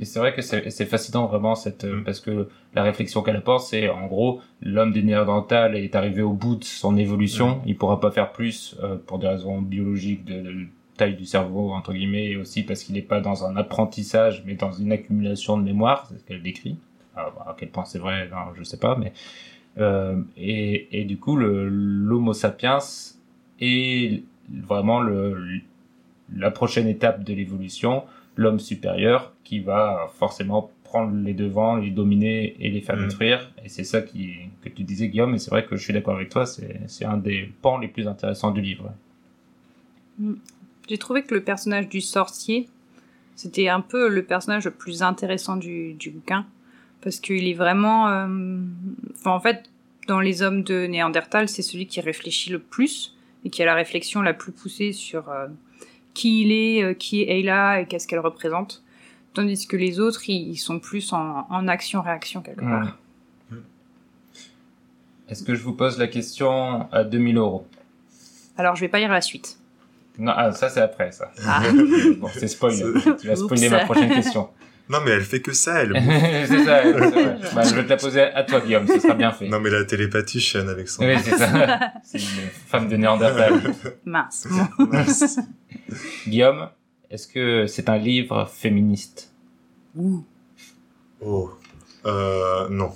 Et 0.00 0.06
c'est 0.06 0.18
vrai 0.18 0.34
que 0.34 0.40
c'est 0.40 0.70
c'est 0.70 0.86
fascinant 0.86 1.26
vraiment 1.26 1.54
cette 1.54 1.84
euh, 1.84 1.96
Mm. 1.96 2.04
parce 2.04 2.20
que 2.20 2.48
la 2.74 2.82
réflexion 2.82 3.22
qu'elle 3.22 3.36
apporte 3.36 3.66
c'est 3.66 3.88
en 3.88 4.06
gros 4.06 4.40
l'homme 4.62 4.92
des 4.92 5.02
Néandertals 5.02 5.76
est 5.76 5.94
arrivé 5.94 6.22
au 6.22 6.32
bout 6.32 6.56
de 6.56 6.64
son 6.64 6.96
évolution, 6.96 7.60
il 7.66 7.76
pourra 7.76 8.00
pas 8.00 8.10
faire 8.10 8.32
plus 8.32 8.76
euh, 8.82 8.96
pour 8.96 9.18
des 9.18 9.28
raisons 9.28 9.60
biologiques 9.60 10.24
de, 10.24 10.40
de 10.40 10.66
taille 10.96 11.16
du 11.16 11.24
cerveau 11.26 11.72
entre 11.72 11.92
guillemets 11.92 12.26
et 12.26 12.36
aussi 12.36 12.62
parce 12.62 12.82
qu'il 12.82 12.94
n'est 12.94 13.02
pas 13.02 13.20
dans 13.20 13.44
un 13.44 13.56
apprentissage 13.56 14.42
mais 14.46 14.54
dans 14.54 14.72
une 14.72 14.92
accumulation 14.92 15.56
de 15.58 15.62
mémoire, 15.62 16.06
c'est 16.08 16.18
ce 16.18 16.24
qu'elle 16.24 16.42
décrit. 16.42 16.76
Alors, 17.16 17.44
à 17.48 17.54
quel 17.58 17.68
point 17.70 17.84
c'est 17.84 17.98
vrai, 17.98 18.28
non, 18.30 18.54
je 18.56 18.62
sais 18.62 18.78
pas 18.78 18.96
mais 18.96 19.12
euh, 19.78 20.20
et, 20.36 21.00
et 21.00 21.04
du 21.04 21.18
coup 21.18 21.36
l'Homo 21.36 22.32
sapiens 22.32 22.78
est 23.60 24.22
vraiment 24.50 25.00
le 25.00 25.60
la 26.34 26.50
prochaine 26.50 26.88
étape 26.88 27.24
de 27.24 27.34
l'évolution 27.34 28.04
l'homme 28.36 28.58
supérieur 28.60 29.32
qui 29.44 29.60
va 29.60 30.10
forcément 30.14 30.70
prendre 30.84 31.14
les 31.24 31.34
devants, 31.34 31.76
les 31.76 31.90
dominer 31.90 32.54
et 32.60 32.70
les 32.70 32.80
faire 32.80 32.96
Mm. 32.96 33.08
détruire. 33.08 33.50
Et 33.64 33.68
c'est 33.68 33.84
ça 33.84 34.02
qui, 34.02 34.34
que 34.62 34.68
tu 34.68 34.82
disais, 34.84 35.08
Guillaume, 35.08 35.34
et 35.34 35.38
c'est 35.38 35.50
vrai 35.50 35.64
que 35.64 35.76
je 35.76 35.82
suis 35.82 35.92
d'accord 35.92 36.16
avec 36.16 36.28
toi, 36.28 36.44
c'est, 36.46 36.80
c'est 36.86 37.04
un 37.04 37.16
des 37.16 37.50
pans 37.62 37.78
les 37.78 37.88
plus 37.88 38.06
intéressants 38.08 38.50
du 38.50 38.60
livre. 38.60 38.92
J'ai 40.88 40.98
trouvé 40.98 41.22
que 41.22 41.34
le 41.34 41.42
personnage 41.42 41.88
du 41.88 42.00
sorcier, 42.00 42.68
c'était 43.36 43.68
un 43.68 43.80
peu 43.80 44.08
le 44.08 44.22
personnage 44.24 44.64
le 44.64 44.70
plus 44.70 45.02
intéressant 45.02 45.56
du, 45.56 45.94
du 45.94 46.10
bouquin. 46.10 46.46
Parce 47.00 47.18
qu'il 47.18 47.48
est 47.48 47.54
vraiment... 47.54 48.08
euh, 48.08 48.58
Enfin, 49.18 49.32
en 49.32 49.40
fait, 49.40 49.64
dans 50.08 50.20
les 50.20 50.42
hommes 50.42 50.62
de 50.62 50.86
Néandertal, 50.86 51.48
c'est 51.48 51.62
celui 51.62 51.86
qui 51.86 52.00
réfléchit 52.00 52.50
le 52.50 52.58
plus 52.58 53.16
et 53.44 53.50
qui 53.50 53.62
a 53.62 53.66
la 53.66 53.74
réflexion 53.74 54.22
la 54.22 54.34
plus 54.34 54.52
poussée 54.52 54.92
sur 54.92 55.28
euh, 55.28 55.48
qui 56.14 56.42
il 56.42 56.52
est, 56.52 56.82
euh, 56.82 56.94
qui 56.94 57.22
est 57.22 57.38
Ayla 57.38 57.80
et 57.80 57.86
qu'est-ce 57.86 58.06
qu'elle 58.06 58.20
représente. 58.20 58.82
Tandis 59.34 59.66
que 59.66 59.76
les 59.76 59.98
autres, 59.98 60.28
ils, 60.28 60.56
sont 60.58 60.78
plus 60.78 61.12
en, 61.12 61.46
en 61.48 61.66
action-réaction 61.68 62.42
quelque 62.42 62.60
part. 62.60 62.98
Est-ce 65.28 65.42
que 65.42 65.54
je 65.54 65.62
vous 65.62 65.72
pose 65.72 65.98
la 65.98 66.06
question 66.06 66.90
à 66.92 67.04
2000 67.04 67.38
euros? 67.38 67.66
Alors, 68.58 68.76
je 68.76 68.82
vais 68.82 68.88
pas 68.88 68.98
lire 68.98 69.10
la 69.10 69.22
suite. 69.22 69.58
Non, 70.18 70.32
ah, 70.36 70.52
ça 70.52 70.68
c'est 70.68 70.80
après, 70.80 71.10
ça. 71.12 71.30
Ah. 71.46 71.62
bon, 72.18 72.28
c'est 72.34 72.48
spoil. 72.48 72.74
Tu 73.20 73.26
vas 73.28 73.36
spoiler 73.36 73.66
Oups. 73.68 73.72
ma 73.72 73.84
prochaine 73.84 74.10
question. 74.10 74.48
Non 74.88 74.98
mais 75.04 75.12
elle 75.12 75.22
fait 75.22 75.40
que 75.40 75.52
ça, 75.52 75.82
elle. 75.84 75.92
c'est 75.94 76.64
ça, 76.64 76.82
c'est 76.82 76.92
vrai. 76.92 77.38
Bah, 77.54 77.62
je 77.62 77.74
vais 77.76 77.84
te 77.84 77.88
la 77.88 77.96
poser 77.96 78.20
à 78.20 78.42
toi, 78.42 78.60
Guillaume, 78.60 78.86
ce 78.86 78.98
sera 78.98 79.14
bien 79.14 79.30
fait. 79.30 79.48
non 79.48 79.60
mais 79.60 79.70
la 79.70 79.84
télépathie 79.84 80.40
chez 80.40 80.58
Anne-Alexandre. 80.58 81.08
Oui, 81.08 81.18
c'est 81.24 81.38
ça. 81.38 81.92
C'est 82.02 82.18
une 82.18 82.48
femme 82.66 82.88
de 82.88 82.96
Néandertal. 82.96 83.62
Mince. 84.04 84.48
Bon. 84.50 84.88
Guillaume, 86.26 86.68
est-ce 87.10 87.28
que 87.28 87.66
c'est 87.68 87.88
un 87.88 87.96
livre 87.96 88.50
féministe? 88.52 89.32
Oh, 91.20 91.52
euh, 92.04 92.68
non, 92.68 92.92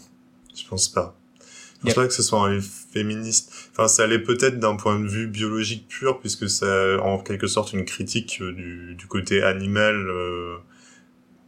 je 0.54 0.66
pense 0.68 0.88
pas. 0.88 1.14
Je 1.38 1.82
pense 1.82 1.86
Yep. 1.90 1.94
pas 1.94 2.06
que 2.08 2.12
ce 2.14 2.22
soit 2.22 2.40
un 2.40 2.52
livre 2.52 2.66
féministe. 2.96 3.52
Enfin, 3.72 3.88
ça 3.88 4.04
allait 4.04 4.18
peut-être 4.18 4.58
d'un 4.58 4.76
point 4.76 4.98
de 4.98 5.06
vue 5.06 5.26
biologique 5.26 5.86
pur, 5.88 6.18
puisque 6.18 6.48
ça, 6.48 6.98
en 7.02 7.18
quelque 7.18 7.46
sorte, 7.46 7.72
une 7.72 7.84
critique 7.84 8.38
euh, 8.40 8.52
du, 8.94 9.06
côté 9.06 9.42
animal 9.42 9.94
euh, 10.08 10.56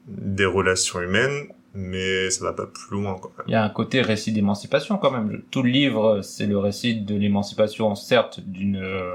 des 0.07 0.45
relations 0.45 1.01
humaines, 1.01 1.49
mais 1.75 2.31
ça 2.31 2.45
va 2.45 2.53
pas 2.53 2.67
plus 2.67 2.97
loin, 3.01 3.17
quand 3.21 3.31
même. 3.39 3.45
Il 3.47 3.53
y 3.53 3.57
a 3.57 3.63
un 3.63 3.69
côté 3.69 4.01
récit 4.01 4.33
d'émancipation 4.33 4.97
quand 4.99 5.11
même. 5.11 5.43
Tout 5.51 5.63
le 5.63 5.71
livre, 5.71 6.21
c'est 6.23 6.47
le 6.47 6.59
récit 6.59 6.97
de 7.01 7.15
l'émancipation, 7.15 7.95
certes, 7.95 8.41
d'une 8.41 8.77
euh, 8.83 9.13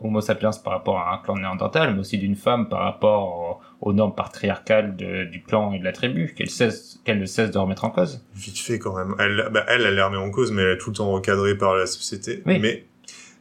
Homo 0.00 0.20
sapiens 0.20 0.50
par 0.62 0.72
rapport 0.74 0.98
à 0.98 1.14
un 1.14 1.18
clan 1.18 1.36
néandertal, 1.36 1.94
mais 1.94 2.00
aussi 2.00 2.18
d'une 2.18 2.36
femme 2.36 2.68
par 2.68 2.80
rapport 2.80 3.60
aux 3.80 3.92
normes 3.92 4.14
patriarcales 4.14 4.96
de- 4.96 5.24
du 5.24 5.42
clan 5.42 5.72
et 5.72 5.78
de 5.78 5.84
la 5.84 5.92
tribu, 5.92 6.34
qu'elle 6.36 6.50
cesse, 6.50 7.00
qu'elle 7.04 7.18
ne 7.20 7.26
cesse 7.26 7.50
de 7.50 7.58
remettre 7.58 7.84
en 7.84 7.90
cause. 7.90 8.24
Vite 8.34 8.58
fait, 8.58 8.78
quand 8.78 8.96
même. 8.96 9.14
Elle, 9.18 9.48
bah, 9.52 9.64
elle, 9.68 9.82
elle 9.82 9.98
est 9.98 10.02
remis 10.02 10.16
en 10.16 10.30
cause, 10.30 10.52
mais 10.52 10.62
elle 10.62 10.72
est 10.72 10.78
tout 10.78 10.90
le 10.90 10.96
temps 10.96 11.10
recadrée 11.12 11.56
par 11.56 11.74
la 11.74 11.86
société. 11.86 12.42
Oui. 12.46 12.58
Mais, 12.60 12.84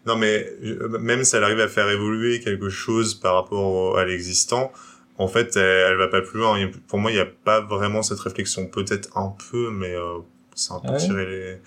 non, 0.06 0.18
mais, 0.18 0.46
euh, 0.64 0.98
même 1.00 1.24
si 1.24 1.36
elle 1.36 1.44
arrive 1.46 1.62
à 1.62 1.68
faire 1.70 1.90
évoluer 1.90 2.40
quelque 2.42 2.70
chose 2.70 3.14
par 3.16 3.36
rapport 3.36 3.98
à 3.98 4.06
l'existant, 4.06 4.72
en 5.18 5.28
fait, 5.28 5.56
elle, 5.56 5.92
elle 5.92 5.98
va 5.98 6.08
pas 6.08 6.22
plus 6.22 6.40
loin. 6.40 6.58
Pour 6.88 7.00
moi, 7.00 7.12
il 7.12 7.16
n'y 7.16 7.20
a 7.22 7.26
pas 7.44 7.62
vraiment 7.62 8.02
cette 8.02 8.20
réflexion. 8.20 8.68
Peut-être 8.68 9.16
un 9.18 9.34
peu, 9.52 9.70
mais 9.72 9.94
euh, 9.94 10.20
c'est 10.56 10.74
un 10.74 10.80
peu 10.80 10.88
Ah 10.90 10.94
ouais 10.94 10.98
tirer 10.98 11.26
les 11.26 11.58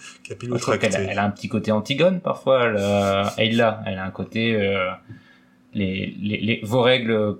qu'elle 0.79 0.97
a, 0.97 1.01
elle 1.13 1.19
a 1.19 1.25
un 1.25 1.31
petit 1.31 1.49
côté 1.49 1.73
Antigone 1.73 2.21
parfois. 2.21 2.65
Elle, 2.65 2.77
a- 2.79 3.35
elle 3.39 3.61
a, 3.61 3.83
elle 3.87 3.99
a 3.99 4.05
un 4.05 4.11
côté 4.11 4.55
euh, 4.57 4.91
les, 5.75 6.15
les, 6.21 6.39
les 6.41 6.61
vos 6.65 6.83
règles 6.83 7.39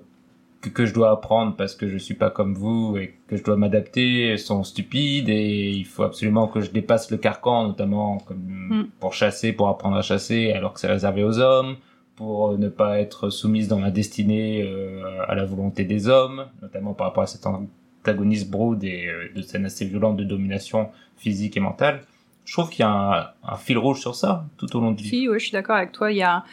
que, 0.61 0.69
que 0.69 0.85
je 0.85 0.93
dois 0.93 1.11
apprendre 1.11 1.55
parce 1.55 1.75
que 1.75 1.87
je 1.87 1.97
suis 1.97 2.13
pas 2.15 2.29
comme 2.29 2.53
vous 2.55 2.97
et 2.97 3.15
que 3.27 3.37
je 3.37 3.43
dois 3.43 3.57
m'adapter 3.57 4.37
sont 4.37 4.63
stupides 4.63 5.29
et 5.29 5.69
il 5.69 5.85
faut 5.85 6.03
absolument 6.03 6.47
que 6.47 6.61
je 6.61 6.71
dépasse 6.71 7.11
le 7.11 7.17
carcan, 7.17 7.67
notamment 7.67 8.17
comme 8.19 8.37
Mm. 8.69 8.87
pour 8.99 9.13
chasser, 9.13 9.53
pour 9.53 9.69
apprendre 9.69 9.95
à 9.97 10.01
chasser, 10.01 10.51
alors 10.51 10.73
que 10.73 10.79
c'est 10.81 10.87
réservé 10.87 11.23
aux 11.23 11.39
hommes, 11.39 11.77
pour 12.17 12.49
euh, 12.49 12.57
ne 12.57 12.67
pas 12.67 12.99
être 12.99 13.29
soumise 13.29 13.69
dans 13.69 13.79
ma 13.79 13.91
destinée 13.91 14.63
euh, 14.63 15.21
à 15.25 15.35
la 15.35 15.45
volonté 15.45 15.85
des 15.85 16.09
hommes, 16.09 16.47
notamment 16.61 16.93
par 16.93 17.07
rapport 17.07 17.23
à 17.23 17.27
cet 17.27 17.45
antagoniste 17.45 18.49
Brood 18.49 18.83
et 18.83 19.07
euh, 19.07 19.29
de 19.33 19.41
scènes 19.41 19.65
assez 19.65 19.85
violentes 19.85 20.17
de 20.17 20.25
domination 20.25 20.89
physique 21.15 21.55
et 21.55 21.59
mentale. 21.61 22.01
Je 22.43 22.53
trouve 22.53 22.69
qu'il 22.69 22.79
y 22.79 22.83
a 22.83 23.35
un, 23.43 23.55
fil 23.57 23.77
rouge 23.77 24.01
sur 24.01 24.15
ça 24.15 24.45
tout 24.57 24.75
au 24.75 24.81
long 24.81 24.91
du 24.91 25.03
livre. 25.03 25.15
Si, 25.15 25.29
ouais, 25.29 25.39
je 25.39 25.45
suis 25.45 25.53
d'accord 25.53 25.75
avec 25.75 25.91
toi. 25.91 26.11
Il 26.11 26.17
y 26.17 26.23
a 26.23 26.43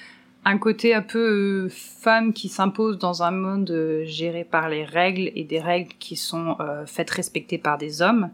un 0.44 0.58
côté 0.58 0.94
un 0.94 1.02
peu 1.02 1.68
femme 1.70 2.32
qui 2.32 2.48
s'impose 2.48 2.98
dans 2.98 3.22
un 3.22 3.30
monde 3.30 4.02
géré 4.04 4.44
par 4.44 4.68
les 4.68 4.84
règles 4.84 5.30
et 5.34 5.44
des 5.44 5.60
règles 5.60 5.92
qui 5.98 6.16
sont 6.16 6.58
faites 6.84 7.10
respecter 7.10 7.58
par 7.58 7.78
des 7.78 8.02
hommes. 8.02 8.30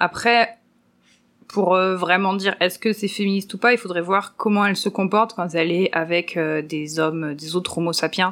Après, 0.00 0.55
pour 1.48 1.74
euh, 1.74 1.96
vraiment 1.96 2.34
dire 2.34 2.56
est-ce 2.60 2.78
que 2.78 2.92
c'est 2.92 3.08
féministe 3.08 3.52
ou 3.54 3.58
pas, 3.58 3.72
il 3.72 3.78
faudrait 3.78 4.00
voir 4.00 4.34
comment 4.36 4.64
elle 4.66 4.76
se 4.76 4.88
comporte 4.88 5.34
quand 5.34 5.54
elle 5.54 5.70
est 5.72 5.90
avec 5.92 6.36
euh, 6.36 6.62
des 6.62 6.98
hommes, 6.98 7.34
des 7.34 7.56
autres 7.56 7.78
Homo 7.78 7.92
sapiens. 7.92 8.30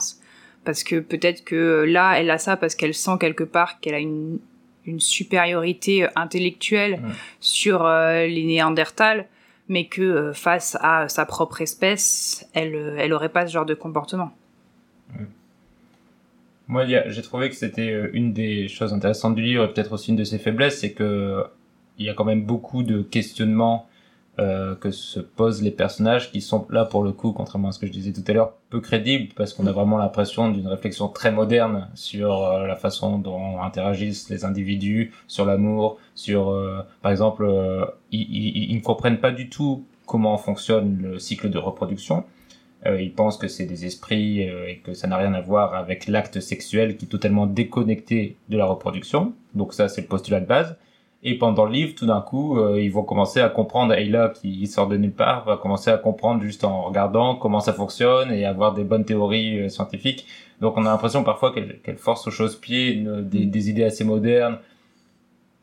Parce 0.65 0.83
que 0.83 0.99
peut-être 1.01 1.45
que 1.45 1.55
euh, 1.55 1.85
là, 1.85 2.19
elle 2.19 2.31
a 2.31 2.39
ça 2.39 2.57
parce 2.57 2.75
qu'elle 2.75 2.95
sent 2.95 3.19
quelque 3.21 3.45
part 3.45 3.81
qu'elle 3.81 3.95
a 3.95 3.99
une, 3.99 4.39
une 4.87 5.01
supériorité 5.01 6.05
euh, 6.05 6.09
intellectuelle 6.17 6.95
Ouais. 6.95 7.11
sur 7.41 7.85
euh, 7.85 8.27
les 8.27 8.45
Néandertals 8.45 9.27
mais 9.69 9.87
que 9.87 10.03
euh, 10.03 10.33
face 10.35 10.77
à 10.83 11.09
sa 11.09 11.25
propre 11.25 11.63
espèce, 11.63 12.47
elle, 12.53 12.75
euh, 12.75 12.97
elle 12.99 13.15
aurait 13.15 13.31
pas 13.31 13.47
ce 13.47 13.53
genre 13.55 13.65
de 13.65 13.73
comportement. 13.73 14.31
Moi, 16.67 16.85
j'ai 16.87 17.23
trouvé 17.23 17.51
que 17.51 17.57
c'était 17.57 17.91
euh, 17.91 18.11
une 18.13 18.33
des 18.33 18.69
choses 18.69 18.93
intéressantes 18.95 19.35
du 19.35 19.43
livre, 19.43 19.65
et 19.65 19.69
peut-être 19.73 19.93
aussi 19.93 20.11
une 20.11 20.17
de 20.17 20.25
ses 20.25 20.39
faiblesses, 20.39 20.81
c'est 20.81 20.93
que 20.93 21.45
il 21.99 22.07
y 22.07 22.09
a 22.09 22.15
quand 22.15 22.25
même 22.25 22.45
beaucoup 22.45 22.83
de 22.83 23.03
questionnements 23.03 23.87
euh, 24.41 24.75
que 24.75 24.91
se 24.91 25.21
posent 25.21 25.63
les 25.63 25.71
personnages 25.71 26.33
qui 26.33 26.41
sont 26.41 26.67
là 26.69 26.85
pour 26.85 27.05
le 27.05 27.13
coup, 27.13 27.31
contrairement 27.31 27.69
à 27.69 27.73
ce 27.73 27.79
que 27.79 27.87
je 27.87 27.93
disais 27.93 28.13
tout 28.13 28.25
à 28.27 28.33
l'heure, 28.33 28.55
peu 28.69 28.81
crédibles 28.81 29.33
parce 29.37 29.53
qu'on 29.55 29.65
a 29.69 29.71
vraiment 29.71 29.97
l'impression 29.97 30.51
d'une 30.51 30.67
réflexion 30.67 31.07
très 31.07 31.31
moderne 31.31 31.89
sur 31.95 32.43
euh, 32.43 32.67
la 32.67 32.75
façon 32.75 33.19
dont 33.19 33.61
interagissent 33.63 34.29
les 34.31 34.45
individus, 34.45 35.13
sur 35.29 35.45
l'amour, 35.45 35.99
sur 36.17 36.51
euh, 36.51 36.81
par 37.01 37.13
exemple, 37.13 37.45
euh, 37.45 37.85
ils, 38.11 38.23
ils, 38.23 38.73
ils 38.73 38.77
ne 38.77 38.83
comprennent 38.83 39.21
pas 39.21 39.31
du 39.31 39.49
tout 39.49 39.85
comment 40.05 40.37
fonctionne 40.37 40.99
le 41.01 41.21
cycle 41.21 41.49
de 41.49 41.59
reproduction. 41.59 42.25
Euh, 42.87 43.01
ils 43.01 43.13
pensent 43.13 43.39
que 43.39 43.47
c'est 43.47 43.67
des 43.67 43.87
esprits 43.87 44.41
et 44.41 44.83
que 44.85 44.95
ça 44.95 45.07
n'a 45.07 45.17
rien 45.17 45.33
à 45.33 45.41
voir 45.41 45.75
avec 45.75 46.09
l'acte 46.09 46.41
sexuel 46.41 46.97
qui 46.97 47.05
est 47.05 47.09
totalement 47.09 47.47
déconnecté 47.47 48.37
de 48.49 48.59
la 48.59 48.67
reproduction. 48.67 49.33
Donc 49.55 49.75
ça, 49.75 49.89
c'est 49.89 50.01
le 50.01 50.09
postulat 50.09 50.41
de 50.41 50.47
base. 50.47 50.77
Et 51.27 51.39
pendant 51.39 51.65
le 51.65 51.73
livre, 51.73 51.95
tout 51.95 52.05
d'un 52.05 52.21
coup, 52.21 52.59
euh, 52.59 52.79
ils 52.81 52.93
vont 52.93 53.03
commencer 53.03 53.41
à 53.41 53.49
comprendre, 53.49 53.95
Ayla 53.95 54.29
qui 54.29 54.67
sort 54.67 54.89
de 54.89 54.97
nulle 54.99 55.13
part, 55.13 55.45
va 55.47 55.57
commencer 55.57 55.91
à 55.91 55.97
comprendre 55.97 56.43
juste 56.43 56.65
en 56.65 56.83
regardant 56.83 57.35
comment 57.35 57.61
ça 57.61 57.73
fonctionne 57.73 58.31
et 58.31 58.45
avoir 58.45 58.75
des 58.75 58.85
bonnes 58.85 59.07
théories 59.07 59.61
euh, 59.61 59.69
scientifiques. 59.71 60.27
Donc 60.61 60.77
on 60.77 60.83
a 60.85 60.91
l'impression 60.91 61.25
parfois 61.25 61.53
qu'elle 61.55 61.97
force 61.97 62.27
aux 62.27 62.31
chausse-pieds 62.31 62.93
une- 62.93 63.27
des, 63.27 63.47
des 63.47 63.71
idées 63.71 63.85
assez 63.85 64.05
modernes 64.05 64.59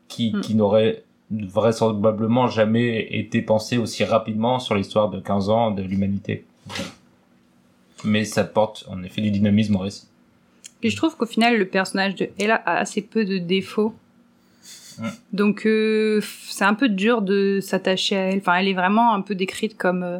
qui, 0.08 0.32
Mm. 0.34 0.40
qui 0.40 0.54
n'auraient 0.56 1.04
vraisemblablement 1.30 2.48
jamais 2.48 3.06
été 3.16 3.40
pensées 3.40 3.78
aussi 3.78 4.04
rapidement 4.04 4.58
sur 4.58 4.74
l'histoire 4.74 5.08
de 5.10 5.20
15 5.20 5.48
ans 5.48 5.70
de 5.70 5.82
l'humanité. 5.82 6.44
Mais 8.04 8.24
ça 8.24 8.42
porte 8.44 8.84
en 8.90 9.02
effet 9.04 9.20
du 9.22 9.30
dynamisme 9.30 9.76
au 9.76 9.78
récit. 9.78 10.08
Puis 10.80 10.90
je 10.90 10.96
trouve 10.96 11.16
qu'au 11.16 11.26
final, 11.26 11.56
le 11.56 11.66
personnage 11.68 12.16
de 12.16 12.28
Ella 12.38 12.56
a 12.66 12.78
assez 12.78 13.00
peu 13.00 13.24
de 13.24 13.38
défauts. 13.38 13.94
Ouais. 15.00 15.08
Donc 15.32 15.66
euh, 15.66 16.20
c'est 16.48 16.64
un 16.64 16.74
peu 16.74 16.88
dur 16.88 17.22
de 17.22 17.60
s'attacher 17.60 18.16
à 18.16 18.20
elle. 18.30 18.38
Enfin, 18.38 18.54
elle 18.54 18.68
est 18.68 18.74
vraiment 18.74 19.14
un 19.14 19.20
peu 19.20 19.34
décrite 19.34 19.76
comme 19.76 20.02
euh, 20.02 20.18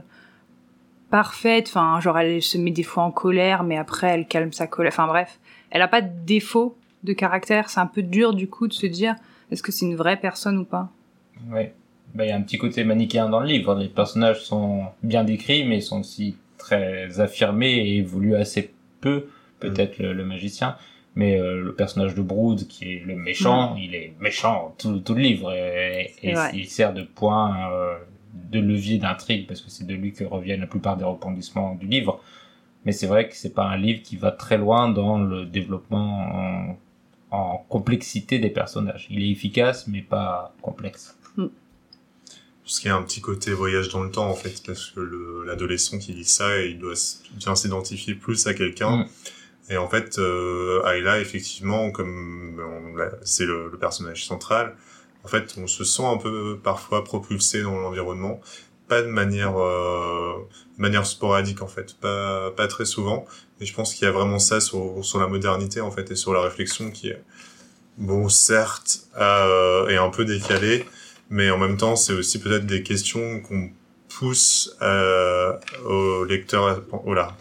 parfaite. 1.11 1.68
Enfin, 1.68 2.00
genre 2.00 2.18
elle 2.18 2.42
se 2.42 2.58
met 2.58 2.70
des 2.70 2.82
fois 2.82 3.02
en 3.04 3.11
colère, 3.11 3.64
mais 3.64 3.76
après 3.76 4.08
elle 4.08 4.26
calme 4.26 4.52
sa 4.52 4.66
colère. 4.66 4.92
Enfin 4.92 5.06
bref, 5.06 5.38
elle 5.70 5.82
a 5.82 5.88
pas 5.88 6.00
de 6.00 6.11
défaut 6.24 6.76
de 7.02 7.12
caractère. 7.12 7.70
C'est 7.70 7.80
un 7.80 7.87
peu 7.87 8.02
dur 8.02 8.35
du 8.35 8.48
coup 8.48 8.68
de 8.68 8.72
se 8.72 8.87
dire 8.87 9.14
est-ce 9.50 9.62
que 9.62 9.72
c'est 9.72 9.87
une 9.87 9.96
vraie 9.96 10.16
personne 10.16 10.58
ou 10.58 10.64
pas? 10.64 10.90
Ouais. 11.50 11.74
Bah, 12.14 12.24
il 12.26 12.28
y 12.28 12.32
a 12.32 12.37
un 12.37 12.42
petit 12.42 12.58
côté 12.58 12.85
manichéen 12.85 13.28
dans 13.28 13.40
le 13.40 13.46
livre. 13.46 13.74
Les 13.74 13.88
personnages 13.88 14.42
sont 14.42 14.85
bien 15.02 15.24
décrits, 15.24 15.64
mais 15.64 15.78
ils 15.78 15.82
sont 15.82 16.00
aussi 16.00 16.37
très 16.58 17.20
affirmés 17.20 17.72
et 17.72 17.96
évoluent 17.96 18.37
assez 18.37 18.72
peu. 19.00 19.26
Peut-être 19.61 19.98
le, 19.98 20.12
le 20.12 20.24
magicien. 20.24 20.76
Mais 21.14 21.38
euh, 21.38 21.61
le 21.62 21.75
personnage 21.75 22.14
de 22.14 22.22
Brood, 22.22 22.66
qui 22.68 22.85
est 22.94 23.03
le 23.05 23.14
méchant, 23.16 23.77
il 23.77 23.94
est 23.94 24.14
méchant 24.20 24.75
tout, 24.79 24.98
tout 25.01 25.14
le 25.14 25.20
livre. 25.20 25.53
Et, 25.53 26.14
il 26.55 26.66
sert 26.68 26.94
de 26.94 27.03
point 27.03 27.70
euh, 27.70 27.98
de 28.51 28.59
levier 28.61 28.98
d'intrigue, 28.98 29.46
parce 29.46 29.61
que 29.61 29.68
c'est 29.70 29.87
de 29.87 29.94
lui 29.94 30.12
que 30.12 30.25
reviennent 30.25 30.61
la 30.61 30.66
plupart 30.66 30.96
des 30.96 31.05
rebondissements 31.05 31.75
du 31.75 31.87
livre. 31.87 32.20
Mais 32.85 32.92
c'est 32.92 33.07
vrai 33.07 33.29
que 33.29 33.37
c'est 33.37 33.53
pas 33.55 33.64
un 33.64 33.77
livre 33.77 34.03
qui 34.03 34.16
va 34.16 34.31
très 34.33 34.57
loin 34.59 34.88
dans 34.88 35.18
le 35.22 35.44
développement 35.44 36.18
en, 36.33 36.79
en 37.31 37.59
complexité 37.68 38.38
des 38.38 38.51
personnages. 38.51 39.07
Il 39.11 39.22
est 39.22 39.31
efficace, 39.31 39.87
mais 39.87 40.01
pas 40.01 40.55
complexe. 40.62 41.16
Parce 42.64 42.79
qu'il 42.79 42.88
y 42.88 42.92
a 42.92 42.96
un 42.96 43.03
petit 43.03 43.20
côté 43.20 43.53
voyage 43.53 43.88
dans 43.88 44.03
le 44.03 44.11
temps, 44.11 44.29
en 44.31 44.35
fait, 44.35 44.62
parce 44.64 44.90
que 44.90 45.01
le- 45.01 45.44
l'adolescent 45.44 45.98
qui 45.98 46.12
lit 46.12 46.25
ça, 46.25 46.61
il 46.62 46.79
doit 46.79 46.94
bien 47.37 47.55
s'identifier 47.55 48.14
plus 48.14 48.46
à 48.46 48.55
quelqu'un. 48.55 48.98
Mm. 48.98 49.07
Et 49.72 49.78
en 49.78 49.88
fait, 49.88 50.18
euh, 50.18 50.85
Ayla, 50.85 51.18
effectivement, 51.18 51.90
comme 51.90 52.61
c'est 53.22 53.46
le, 53.46 53.70
personnage 53.80 54.26
central, 54.26 54.76
en 55.24 55.28
fait, 55.28 55.54
on 55.56 55.66
se 55.66 55.82
sent 55.82 56.04
un 56.04 56.18
peu 56.18 56.58
parfois 56.62 57.04
propulsé 57.04 57.62
dans 57.62 57.78
l'environnement, 57.80 58.40
pas 58.87 59.00
de 59.00 59.06
manière, 59.06 59.58
euh, 59.58 60.35
manière 60.76 61.06
sporadique 61.06 61.62
en 61.62 61.68
fait, 61.68 61.96
pas 62.00 62.66
très 62.68 62.85
souvent. 62.85 63.24
Et 63.62 63.64
je 63.64 63.72
pense 63.72 63.94
qu'il 63.94 64.04
y 64.04 64.08
a 64.08 64.12
vraiment 64.12 64.38
ça 64.38 64.61
sur, 64.61 65.02
la 65.14 65.26
modernité 65.26 65.80
en 65.80 65.90
fait 65.90 66.11
et 66.11 66.16
sur 66.16 66.35
la 66.35 66.42
réflexion 66.42 66.90
qui 66.90 67.08
est 67.08 67.22
bon, 67.96 68.28
certes, 68.28 69.06
euh, 69.18 69.88
est 69.88 69.96
un 69.96 70.11
peu 70.11 70.26
décalée, 70.26 70.85
mais 71.30 71.50
en 71.50 71.56
même 71.58 71.78
temps, 71.78 71.96
c'est 71.96 72.12
aussi 72.12 72.40
peut-être 72.40 72.66
des 72.66 72.82
questions 72.82 73.40
qu'on 73.40 73.70
pousse 74.18 74.76
euh, 74.82 75.56
au 75.87 76.24
lecteur, 76.24 76.66
à- 76.66 76.80
oh 77.06 77.14
là, 77.14 77.37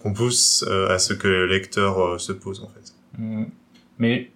qu'on 0.00 0.12
pousse 0.12 0.64
euh, 0.68 0.88
à 0.88 0.98
ce 0.98 1.12
que 1.14 1.28
le 1.28 1.46
lecteur 1.46 1.98
euh, 2.00 2.18
se 2.18 2.32
pose 2.32 2.62
en 2.62 2.68
fait. 2.68 2.92
Mm. 3.18 3.44
Mais 3.98 4.30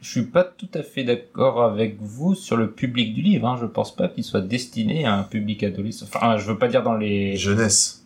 je 0.00 0.08
suis 0.10 0.22
pas 0.26 0.44
tout 0.44 0.68
à 0.74 0.82
fait 0.82 1.02
d'accord 1.04 1.62
avec 1.64 1.96
vous 2.00 2.34
sur 2.36 2.56
le 2.56 2.70
public 2.70 3.14
du 3.14 3.20
livre. 3.22 3.48
Hein. 3.48 3.58
Je 3.60 3.66
pense 3.66 3.94
pas 3.94 4.08
qu'il 4.08 4.22
soit 4.22 4.40
destiné 4.40 5.04
à 5.06 5.14
un 5.14 5.24
public 5.24 5.62
adolescent. 5.64 6.06
Enfin, 6.06 6.36
je 6.38 6.46
veux 6.46 6.56
pas 6.58 6.68
dire 6.68 6.82
dans 6.84 6.94
les. 6.94 7.36
Jeunesse. 7.36 8.04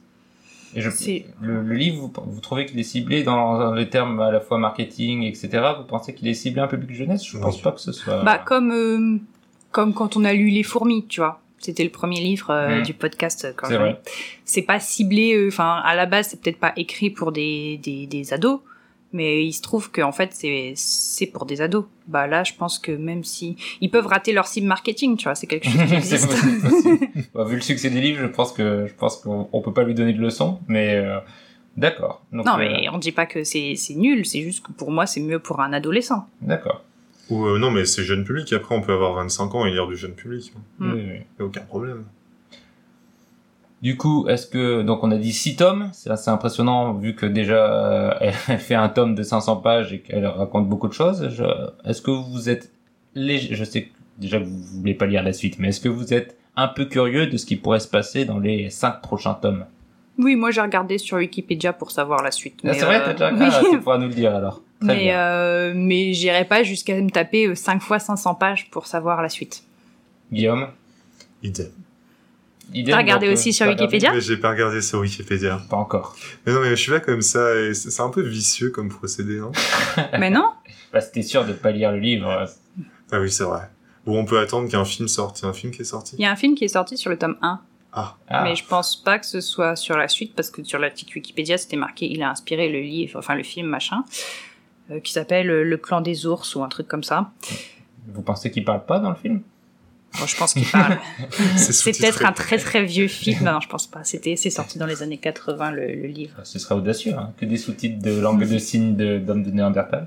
Et 0.74 0.80
je- 0.80 0.88
C'est- 0.88 1.26
Le, 1.42 1.60
le 1.60 1.74
livre, 1.74 1.98
vous, 2.00 2.12
vous 2.32 2.40
trouvez 2.40 2.64
qu'il 2.64 2.80
est 2.80 2.82
ciblé 2.82 3.22
dans, 3.24 3.58
dans 3.58 3.74
les 3.74 3.90
termes 3.90 4.20
à 4.20 4.30
la 4.32 4.40
fois 4.40 4.56
marketing, 4.56 5.22
etc. 5.24 5.50
Vous 5.76 5.84
pensez 5.84 6.14
qu'il 6.14 6.26
est 6.28 6.32
ciblé 6.34 6.62
un 6.62 6.66
public 6.66 6.94
jeunesse? 6.96 7.26
Je 7.26 7.36
Oui. 7.36 7.42
pense 7.42 7.60
pas 7.60 7.72
que 7.72 7.80
ce 7.82 7.92
soit. 7.92 8.22
Bah 8.24 8.38
comme 8.38 8.70
euh, 8.72 9.18
comme 9.70 9.92
quand 9.92 10.16
on 10.16 10.24
a 10.24 10.32
lu 10.32 10.48
Les 10.48 10.62
fourmis, 10.62 11.06
tu 11.06 11.20
vois. 11.20 11.41
C'était 11.62 11.84
le 11.84 11.90
premier 11.90 12.20
livre 12.20 12.50
euh, 12.50 12.80
Mm. 12.80 12.82
du 12.82 12.92
podcast. 12.94 13.44
euh, 13.46 13.52
Quand 13.56 13.68
vrai. 13.68 14.00
C'est 14.44 14.62
pas 14.62 14.78
ciblé. 14.80 15.34
euh, 15.34 15.48
Enfin, 15.48 15.80
à 15.84 15.94
la 15.94 16.06
base, 16.06 16.28
c'est 16.28 16.40
peut-être 16.42 16.58
pas 16.58 16.72
écrit 16.76 17.08
pour 17.10 17.32
des, 17.32 17.78
des 17.82 18.06
des 18.06 18.32
ados, 18.34 18.60
mais 19.12 19.44
il 19.46 19.52
se 19.52 19.62
trouve 19.62 19.90
que 19.90 20.02
en 20.02 20.12
fait, 20.12 20.30
c'est 20.32 20.72
c'est 20.76 21.26
pour 21.26 21.46
des 21.46 21.60
ados. 21.60 21.84
Bah 22.08 22.26
là, 22.26 22.42
je 22.44 22.52
pense 22.54 22.78
que 22.78 22.92
même 22.92 23.22
si 23.24 23.56
ils 23.80 23.90
peuvent 23.90 24.06
rater 24.06 24.32
leur 24.32 24.46
cible 24.46 24.66
marketing, 24.66 25.16
tu 25.16 25.24
vois, 25.24 25.34
c'est 25.36 25.46
quelque 25.46 25.68
chose 25.68 25.84
qui 25.86 25.94
existe. 26.02 26.30
Bah, 27.34 27.44
vu 27.44 27.54
le 27.56 27.62
succès 27.62 27.90
des 27.90 28.00
livres, 28.00 28.20
je 28.20 28.26
pense 28.26 28.52
que 28.52 28.86
je 28.86 28.94
pense 28.94 29.16
qu'on 29.16 29.48
on 29.52 29.60
peut 29.62 29.72
pas 29.72 29.84
lui 29.84 29.94
donner 29.94 30.12
de 30.14 30.20
leçons, 30.20 30.58
mais 30.66 30.96
euh, 30.96 31.18
d'accord. 31.76 32.22
Non, 32.32 32.42
euh, 32.46 32.56
mais 32.58 32.88
on 32.90 32.98
dit 32.98 33.12
pas 33.12 33.26
que 33.26 33.44
c'est 33.44 33.74
c'est 33.76 33.94
nul. 33.94 34.26
C'est 34.26 34.40
juste 34.42 34.64
que 34.66 34.72
pour 34.72 34.90
moi, 34.90 35.06
c'est 35.06 35.20
mieux 35.20 35.38
pour 35.38 35.60
un 35.60 35.72
adolescent. 35.72 36.26
d'accord. 36.40 36.82
Ou 37.30 37.46
euh, 37.46 37.58
non, 37.58 37.70
mais 37.70 37.84
c'est 37.84 38.02
jeune 38.04 38.24
public. 38.24 38.52
Après, 38.52 38.74
on 38.74 38.80
peut 38.82 38.92
avoir 38.92 39.14
25 39.14 39.54
ans 39.54 39.64
et 39.66 39.70
lire 39.70 39.86
du 39.86 39.96
jeune 39.96 40.12
public. 40.12 40.52
Mm. 40.78 40.92
Oui, 40.92 41.00
oui. 41.12 41.18
Y 41.38 41.42
a 41.42 41.44
aucun 41.44 41.60
problème. 41.62 42.04
Du 43.80 43.96
coup, 43.96 44.28
est-ce 44.28 44.46
que 44.46 44.82
donc 44.82 45.02
on 45.02 45.10
a 45.10 45.16
dit 45.16 45.32
6 45.32 45.56
tomes, 45.56 45.90
c'est 45.92 46.10
assez 46.10 46.30
impressionnant 46.30 46.94
vu 46.94 47.16
que 47.16 47.26
déjà 47.26 48.10
euh, 48.20 48.30
elle 48.48 48.58
fait 48.58 48.76
un 48.76 48.88
tome 48.88 49.14
de 49.16 49.22
500 49.24 49.56
pages 49.56 49.92
et 49.92 49.98
qu'elle 50.00 50.24
raconte 50.26 50.68
beaucoup 50.68 50.86
de 50.88 50.92
choses. 50.92 51.28
Je- 51.30 51.88
Est-ce 51.88 52.00
que 52.00 52.12
vous 52.12 52.48
êtes 52.48 52.70
léger, 53.16 53.54
je 53.56 53.64
sais 53.64 53.84
que 53.84 53.88
déjà 54.18 54.38
que 54.38 54.44
vous 54.44 54.62
voulez 54.80 54.94
pas 54.94 55.06
lire 55.06 55.22
la 55.24 55.32
suite, 55.32 55.58
mais 55.58 55.68
est-ce 55.68 55.80
que 55.80 55.88
vous 55.88 56.14
êtes 56.14 56.36
un 56.54 56.68
peu 56.68 56.84
curieux 56.84 57.26
de 57.26 57.36
ce 57.36 57.44
qui 57.46 57.56
pourrait 57.56 57.80
se 57.80 57.88
passer 57.88 58.24
dans 58.24 58.38
les 58.38 58.70
5 58.70 59.00
prochains 59.02 59.34
tomes? 59.34 59.64
Oui, 60.18 60.36
moi 60.36 60.52
j'ai 60.52 60.60
regardé 60.60 60.98
sur 60.98 61.16
Wikipédia 61.16 61.72
pour 61.72 61.90
savoir 61.90 62.22
la 62.22 62.30
suite. 62.30 62.60
Ah, 62.62 62.68
mais, 62.68 62.74
C'est 62.74 62.84
vrai, 62.84 63.00
euh, 63.00 63.14
t'as 63.16 63.32
déjà 63.32 63.62
ah, 63.64 63.68
tu 63.68 63.80
pourras 63.80 63.98
nous 63.98 64.08
le 64.08 64.14
dire 64.14 64.32
alors. 64.36 64.60
Très 64.82 64.94
mais 64.96 65.14
euh, 65.14 65.72
mais 65.74 66.12
j'irai 66.12 66.44
pas 66.44 66.62
jusqu'à 66.62 66.94
me 67.00 67.10
taper 67.10 67.54
5 67.54 67.80
fois 67.82 67.98
500 67.98 68.34
pages 68.34 68.70
pour 68.70 68.86
savoir 68.86 69.22
la 69.22 69.28
suite. 69.28 69.62
Guillaume, 70.32 70.68
Idem. 71.42 71.70
T'as 72.86 72.96
regardé 72.96 73.26
donc, 73.26 73.30
euh, 73.30 73.38
aussi 73.38 73.52
sur 73.52 73.66
Wikipédia 73.66 74.18
j'ai 74.18 74.36
pas 74.38 74.50
regardé 74.50 74.80
sur 74.80 75.00
Wikipédia. 75.00 75.60
Pas 75.68 75.76
encore. 75.76 76.16
Mais 76.46 76.52
non, 76.54 76.60
mais 76.60 76.70
je 76.70 76.74
suis 76.76 76.90
pas 76.92 77.00
comme 77.00 77.20
ça. 77.20 77.54
et 77.56 77.74
C'est 77.74 78.00
un 78.02 78.08
peu 78.08 78.22
vicieux 78.22 78.70
comme 78.70 78.88
procédé, 78.88 79.38
non? 79.40 79.52
Mais 80.18 80.30
non 80.30 80.50
Bah, 80.92 81.00
c'était 81.02 81.22
sûr 81.22 81.44
de 81.44 81.52
pas 81.52 81.70
lire 81.70 81.92
le 81.92 81.98
livre. 81.98 82.46
Ah 83.10 83.20
oui, 83.20 83.30
c'est 83.30 83.44
vrai. 83.44 83.68
Ou 84.06 84.16
on 84.16 84.24
peut 84.24 84.38
attendre 84.38 84.70
qu'un 84.70 84.86
film 84.86 85.06
sorte. 85.06 85.40
Il 85.40 85.42
y 85.42 85.46
a 85.46 85.50
un 85.50 85.52
film 85.52 85.70
qui 85.72 85.82
est 85.82 85.84
sorti? 85.84 86.16
Il 86.18 86.22
y 86.22 86.24
a 86.24 86.30
un 86.30 86.36
film 86.36 86.54
qui 86.54 86.64
est 86.64 86.68
sorti 86.68 86.96
sur 86.96 87.10
le 87.10 87.18
tome 87.18 87.36
1, 87.42 87.60
Ah, 87.92 88.16
Ah, 88.28 88.44
mais 88.44 88.56
je 88.56 88.64
pense 88.64 88.96
pas 88.96 89.18
que 89.18 89.26
ce 89.26 89.40
soit 89.42 89.76
sur 89.76 89.98
la 89.98 90.08
suite 90.08 90.34
parce 90.34 90.50
que 90.50 90.64
sur 90.64 90.78
l'article 90.78 91.12
Wikipédia 91.18 91.58
c'était 91.58 91.76
marqué 91.76 92.06
il 92.10 92.22
a 92.22 92.30
inspiré 92.30 92.70
le 92.70 92.80
livre, 92.80 93.18
enfin 93.18 93.34
le 93.34 93.42
film 93.42 93.66
machin, 93.66 94.02
euh, 94.90 95.00
qui 95.00 95.12
s'appelle 95.12 95.50
euh, 95.50 95.62
Le 95.64 95.76
clan 95.76 96.00
des 96.00 96.26
ours 96.26 96.54
ou 96.54 96.62
un 96.62 96.68
truc 96.68 96.88
comme 96.88 97.04
ça. 97.04 97.30
vous 98.08 98.22
pensez 98.22 98.50
qu'il 98.50 98.64
parle 98.64 98.84
pas 98.84 98.98
dans 98.98 99.10
le 99.10 99.16
film? 99.16 99.42
Bon, 100.20 100.26
je 100.26 100.36
pense 100.36 100.52
qu'il 100.52 100.66
parle. 100.66 100.98
c'est 101.56 101.92
peut-être 101.98 102.24
un 102.26 102.32
très 102.32 102.58
très 102.58 102.84
vieux 102.84 103.08
film. 103.08 103.44
Non, 103.44 103.60
je 103.60 103.68
pense 103.68 103.86
pas. 103.86 104.04
C'était, 104.04 104.36
c'est 104.36 104.50
sorti 104.50 104.78
dans 104.78 104.84
les 104.86 105.02
années 105.02 105.16
80 105.16 105.70
le, 105.70 105.86
le 105.86 106.06
livre. 106.08 106.36
Ce 106.44 106.58
serait 106.58 106.74
audacieux, 106.74 107.14
hein, 107.16 107.32
que 107.38 107.46
des 107.46 107.56
sous-titres 107.56 108.02
de 108.02 108.20
langue 108.20 108.46
de 108.46 108.58
signes 108.58 108.94
de- 108.94 109.18
d'hommes 109.18 109.42
de, 109.42 109.50
Néandertal. 109.50 110.06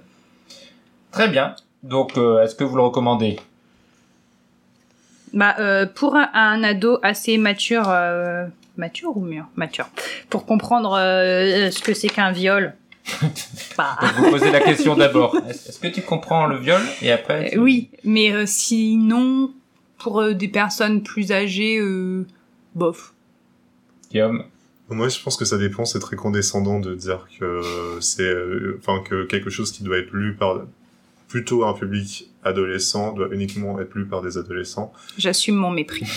Très 1.11 1.27
bien. 1.27 1.55
Donc, 1.81 2.17
euh, 2.17 2.43
est-ce 2.43 2.53
que 2.53 2.63
vous 2.63 2.75
le 2.75 2.83
recommandez? 2.83 3.39
Bah, 5.33 5.55
euh, 5.59 5.85
pour 5.85 6.15
un, 6.15 6.29
un 6.33 6.63
ado 6.63 6.99
assez 7.01 7.37
mature, 7.37 7.85
euh, 7.89 8.45
mature 8.77 9.17
ou 9.17 9.21
mûr, 9.21 9.45
mature, 9.55 9.87
pour 10.29 10.45
comprendre 10.45 10.91
ce 10.97 11.81
que 11.81 11.93
c'est 11.93 12.09
qu'un 12.09 12.31
viol. 12.31 12.73
bah, 13.77 13.97
Donc, 14.01 14.11
Vous 14.17 14.31
posez 14.31 14.51
la 14.51 14.61
question 14.61 14.95
d'abord. 14.95 15.35
Est-ce 15.49 15.79
que 15.79 15.87
tu 15.87 16.01
comprends 16.01 16.47
le 16.47 16.57
viol 16.57 16.81
Et 17.01 17.11
après 17.11 17.51
tu- 17.51 17.59
oui, 17.59 17.89
mais 18.03 18.31
euh, 18.31 18.45
sinon, 18.45 19.51
pour 19.97 20.21
euh, 20.21 20.33
des 20.33 20.47
personnes 20.47 21.03
plus 21.03 21.31
âgées, 21.31 21.77
euh, 21.79 22.25
bof. 22.73 23.13
Guillaume 24.11 24.43
Moi, 24.89 25.09
je 25.09 25.19
pense 25.21 25.37
que 25.37 25.45
ça 25.45 25.57
dépend. 25.57 25.85
C'est 25.85 25.99
très 25.99 26.15
condescendant 26.15 26.79
de 26.79 26.95
dire 26.95 27.27
que 27.39 27.61
c'est, 28.01 28.23
euh, 28.23 28.79
enfin, 28.79 29.01
que 29.07 29.25
quelque 29.25 29.49
chose 29.49 29.71
qui 29.71 29.83
doit 29.83 29.97
être 29.97 30.11
lu 30.11 30.35
par 30.35 30.61
plutôt 31.27 31.65
un 31.65 31.73
public 31.73 32.29
adolescent 32.43 33.13
doit 33.13 33.27
uniquement 33.31 33.79
être 33.79 33.93
lu 33.95 34.05
par 34.05 34.21
des 34.21 34.37
adolescents. 34.37 34.93
J'assume 35.17 35.55
mon 35.55 35.71
mépris. 35.71 36.05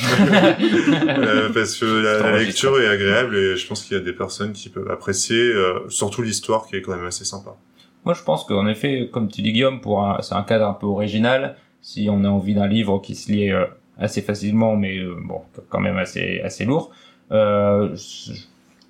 Euh, 0.61 1.51
parce 1.53 1.77
que 1.77 1.85
la, 1.87 2.38
lecture 2.38 2.81
est 2.81 2.87
agréable 2.87 3.37
et 3.37 3.57
je 3.57 3.66
pense 3.66 3.83
qu'il 3.85 3.97
y 3.97 4.01
a 4.01 4.03
des 4.03 4.12
personnes 4.12 4.53
qui 4.53 4.68
peuvent 4.68 4.90
apprécier, 4.90 5.40
euh, 5.40 5.88
surtout 5.88 6.23
l'histoire 6.23 6.66
qui 6.66 6.77
est 6.77 6.83
quand 6.83 6.94
même 6.97 7.07
assez 7.07 7.25
sympa. 7.25 7.57
Moi, 8.05 8.14
je 8.14 8.23
pense 8.23 8.44
qu'en 8.44 8.66
effet, 8.66 9.09
comme 9.12 9.29
tu 9.31 9.42
dis, 9.42 9.53
Guillaume, 9.53 9.81
pour 9.81 10.05
un, 10.05 10.21
c'est 10.23 10.35
un 10.35 10.42
cadre 10.42 10.66
un 10.66 10.73
peu 10.75 10.87
original. 10.87 11.57
Si 11.83 12.09
on 12.11 12.25
a 12.25 12.29
envie 12.29 12.55
d'un 12.55 12.66
livre 12.68 13.01
qui 13.01 13.14
se 13.14 13.31
lit 13.31 13.51
euh, 13.51 13.64
assez 13.99 14.23
facilement, 14.23 14.77
mais 14.77 14.99
euh, 14.99 15.16
bon, 15.25 15.40
quand 15.68 15.81
même 15.81 15.97
assez 15.99 16.40
assez 16.40 16.64
lourd, 16.64 16.90
euh, 17.33 17.94
c- 17.97 18.33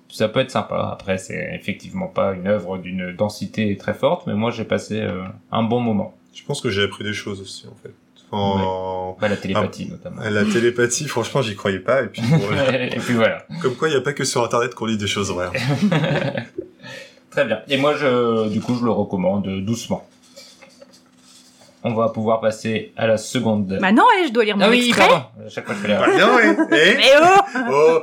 ça 0.09 0.27
peut 0.27 0.39
être 0.39 0.51
sympa. 0.51 0.89
Après, 0.91 1.17
c'est 1.17 1.51
effectivement 1.53 2.07
pas 2.07 2.33
une 2.33 2.47
œuvre 2.47 2.77
d'une 2.77 3.13
densité 3.13 3.77
très 3.77 3.93
forte, 3.93 4.27
mais 4.27 4.33
moi, 4.33 4.51
j'ai 4.51 4.65
passé 4.65 5.01
euh, 5.01 5.23
un 5.51 5.63
bon 5.63 5.79
moment. 5.79 6.15
Je 6.33 6.43
pense 6.43 6.61
que 6.61 6.69
j'ai 6.69 6.83
appris 6.83 7.03
des 7.03 7.13
choses 7.13 7.41
aussi 7.41 7.67
en 7.67 7.75
fait. 7.81 7.93
Enfin, 8.31 9.15
Bah, 9.19 9.27
la 9.27 9.37
télépathie, 9.37 9.89
notamment. 9.89 10.21
La 10.21 10.45
télépathie, 10.45 11.07
franchement, 11.07 11.41
j'y 11.41 11.55
croyais 11.55 11.79
pas. 11.79 12.03
Et 12.03 12.07
puis. 12.07 12.21
Et 12.91 12.99
puis 12.99 13.13
voilà. 13.15 13.43
comme 13.61 13.75
quoi, 13.75 13.87
il 13.87 13.91
n'y 13.91 13.97
a 13.97 14.01
pas 14.01 14.13
que 14.13 14.23
sur 14.23 14.43
Internet 14.43 14.75
qu'on 14.75 14.85
lit 14.85 14.97
des 14.97 15.07
choses 15.07 15.31
vraies. 15.31 15.49
Très 17.31 17.45
bien. 17.45 17.61
Et 17.67 17.77
moi, 17.77 17.95
je, 17.95 18.49
du 18.49 18.61
coup, 18.61 18.75
je 18.75 18.83
le 18.85 18.91
recommande 18.91 19.47
doucement. 19.63 20.07
On 21.83 21.93
va 21.93 22.09
pouvoir 22.09 22.41
passer 22.41 22.91
à 22.97 23.07
la 23.07 23.17
seconde. 23.17 23.77
bah 23.79 23.91
non, 23.93 24.03
eh, 24.19 24.27
je 24.27 24.33
dois 24.33 24.43
lire 24.43 24.57
mon 24.57 24.65
ah 24.65 24.69
oui, 24.69 24.87
extrait. 24.89 25.07
pardon. 25.07 25.25
À 25.45 25.49
chaque 25.49 25.65
fois, 25.65 25.75
je 25.75 25.79
fais 25.79 25.87
l'erreur. 25.87 26.05
Pas 26.07 26.15
bien, 26.15 26.35
ouais. 26.35 26.57
Eh 26.71 26.97
Mais 26.97 27.11
oh 27.21 27.59
oh 27.71 27.99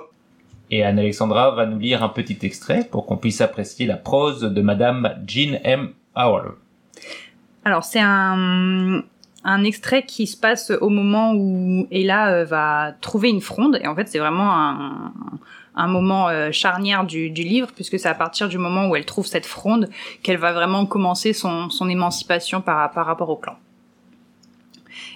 Et 0.71 0.83
Anne-Alexandra 0.83 1.53
va 1.53 1.67
nous 1.67 1.79
lire 1.79 2.03
un 2.03 2.09
petit 2.09 2.39
extrait 2.43 2.87
pour 2.91 3.07
qu'on 3.07 3.17
puisse 3.17 3.41
apprécier 3.41 3.87
la 3.87 3.97
prose 3.97 4.41
de 4.41 4.61
Madame 4.61 5.15
Jean 5.27 5.61
M. 5.63 5.93
Howell. 6.15 6.53
Alors 7.65 7.85
c'est 7.85 8.01
un, 8.01 9.03
un 9.45 9.65
extrait 9.65 10.05
qui 10.05 10.27
se 10.27 10.37
passe 10.37 10.73
au 10.81 10.89
moment 10.89 11.35
où 11.35 11.87
Ella 11.91 12.29
euh, 12.29 12.45
va 12.45 12.93
trouver 13.01 13.29
une 13.29 13.41
fronde. 13.41 13.79
Et 13.83 13.87
en 13.87 13.95
fait, 13.95 14.09
c'est 14.09 14.19
vraiment 14.19 14.53
un, 14.53 15.13
un 15.77 15.87
moment 15.87 16.29
euh, 16.29 16.51
charnière 16.51 17.05
du, 17.05 17.31
du 17.31 17.43
livre, 17.43 17.69
puisque 17.75 17.99
c'est 17.99 18.09
à 18.09 18.15
partir 18.15 18.49
du 18.49 18.59
moment 18.59 18.89
où 18.89 18.97
elle 18.97 19.05
trouve 19.05 19.27
cette 19.27 19.47
fronde 19.47 19.89
qu'elle 20.23 20.39
va 20.39 20.53
vraiment 20.53 20.87
commencer 20.87 21.33
son, 21.33 21.71
son 21.71 21.89
émancipation 21.89 22.61
par, 22.61 22.91
par 22.91 23.07
rapport 23.07 23.31
au 23.31 23.37
clan. 23.37 23.57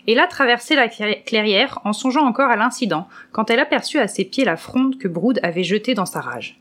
Ella 0.09 0.27
traversait 0.27 0.77
la 0.77 0.89
cla- 0.89 1.23
clairière 1.25 1.79
en 1.85 1.93
songeant 1.93 2.27
encore 2.27 2.51
à 2.51 2.57
l'incident, 2.57 3.09
quand 3.33 3.51
elle 3.51 3.61
aperçut 3.61 3.99
à 3.99 4.09
ses 4.09 4.25
pieds 4.25 4.45
la 4.45 4.57
fronde 4.57 4.99
que 4.99 5.09
Brood 5.09 5.41
avait 5.43 5.65
jetée 5.65 5.95
dans 5.95 6.07
sa 6.07 6.21
rage. 6.21 6.59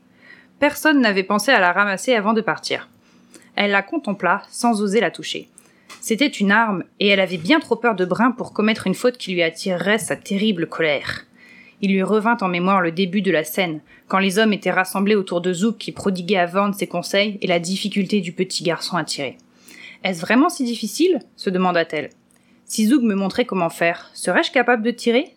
Personne 0.58 1.00
n'avait 1.00 1.22
pensé 1.22 1.50
à 1.50 1.60
la 1.60 1.72
ramasser 1.72 2.14
avant 2.14 2.32
de 2.34 2.40
partir. 2.42 2.88
Elle 3.56 3.70
la 3.70 3.82
contempla 3.82 4.42
sans 4.50 4.82
oser 4.82 5.00
la 5.00 5.10
toucher. 5.10 5.48
C'était 6.00 6.26
une 6.26 6.52
arme, 6.52 6.84
et 6.98 7.08
elle 7.08 7.20
avait 7.20 7.36
bien 7.36 7.60
trop 7.60 7.76
peur 7.76 7.94
de 7.94 8.04
Brin 8.04 8.30
pour 8.30 8.52
commettre 8.52 8.86
une 8.86 8.94
faute 8.94 9.18
qui 9.18 9.32
lui 9.32 9.42
attirerait 9.42 9.98
sa 9.98 10.16
terrible 10.16 10.66
colère. 10.66 11.24
Il 11.82 11.92
lui 11.92 12.02
revint 12.02 12.36
en 12.42 12.48
mémoire 12.48 12.80
le 12.82 12.92
début 12.92 13.22
de 13.22 13.30
la 13.30 13.44
scène, 13.44 13.80
quand 14.06 14.18
les 14.18 14.38
hommes 14.38 14.52
étaient 14.52 14.70
rassemblés 14.70 15.14
autour 15.14 15.40
de 15.40 15.52
Zouk 15.52 15.78
qui 15.78 15.92
prodiguait 15.92 16.36
à 16.36 16.46
Vaughn 16.46 16.72
ses 16.74 16.86
conseils 16.86 17.38
et 17.40 17.46
la 17.46 17.58
difficulté 17.58 18.20
du 18.20 18.32
petit 18.32 18.62
garçon 18.62 18.96
à 18.96 19.04
tirer. 19.04 19.38
Est-ce 20.04 20.20
vraiment 20.20 20.48
si 20.50 20.64
difficile? 20.64 21.20
se 21.36 21.48
demanda-t-elle. 21.50 22.10
Si 22.70 22.86
Zouk 22.86 23.02
me 23.02 23.16
montrait 23.16 23.46
comment 23.46 23.68
faire, 23.68 24.08
serais-je 24.14 24.52
capable 24.52 24.84
de 24.84 24.92
tirer? 24.92 25.34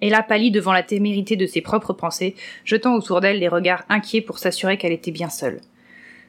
Ella 0.00 0.22
pâlit 0.22 0.50
devant 0.50 0.72
la 0.72 0.82
témérité 0.82 1.36
de 1.36 1.44
ses 1.44 1.60
propres 1.60 1.92
pensées, 1.92 2.36
jetant 2.64 2.94
autour 2.94 3.20
d'elle 3.20 3.38
des 3.38 3.48
regards 3.48 3.84
inquiets 3.90 4.22
pour 4.22 4.38
s'assurer 4.38 4.78
qu'elle 4.78 4.94
était 4.94 5.10
bien 5.10 5.28
seule. 5.28 5.60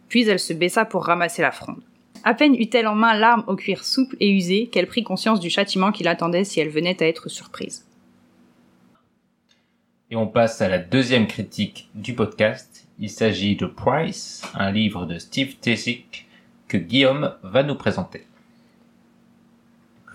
Puis 0.10 0.28
elle 0.28 0.39
se 0.39 0.52
baissa 0.52 0.84
pour 0.84 1.06
ramasser 1.06 1.41
la 1.41 1.54
fronde. 1.54 1.82
À 2.26 2.34
peine 2.34 2.54
eut-elle 2.54 2.88
en 2.88 2.95
main 2.95 3.17
l'arme 3.17 3.45
au 3.48 3.56
cuir 3.56 3.86
souple 3.86 4.17
et 4.19 4.30
usé 4.30 4.67
qu'elle 4.67 4.88
prit 4.88 5.06
conscience 5.06 5.39
du 5.39 5.50
châtiment 5.50 5.93
qui 5.93 6.04
l'attendait 6.04 6.43
si 6.43 6.60
elle 6.60 6.67
venait 6.67 7.02
à 7.02 7.08
être 7.08 7.30
surprise. 7.30 7.88
Et 10.12 10.17
on 10.17 10.28
passe 10.28 10.62
à 10.62 10.67
la 10.67 10.80
deuxième 10.80 11.28
critique 11.28 11.88
du 11.95 12.13
podcast. 12.13 12.89
Il 13.00 13.10
s'agit 13.10 13.56
de 13.56 13.67
Price, 13.67 14.41
un 14.54 14.74
livre 14.74 15.06
de 15.06 15.17
Steve 15.17 15.56
Tessick 15.62 16.28
que 16.67 16.76
Guillaume 16.76 17.36
va 17.41 17.63
nous 17.63 17.76
présenter. 17.76 18.26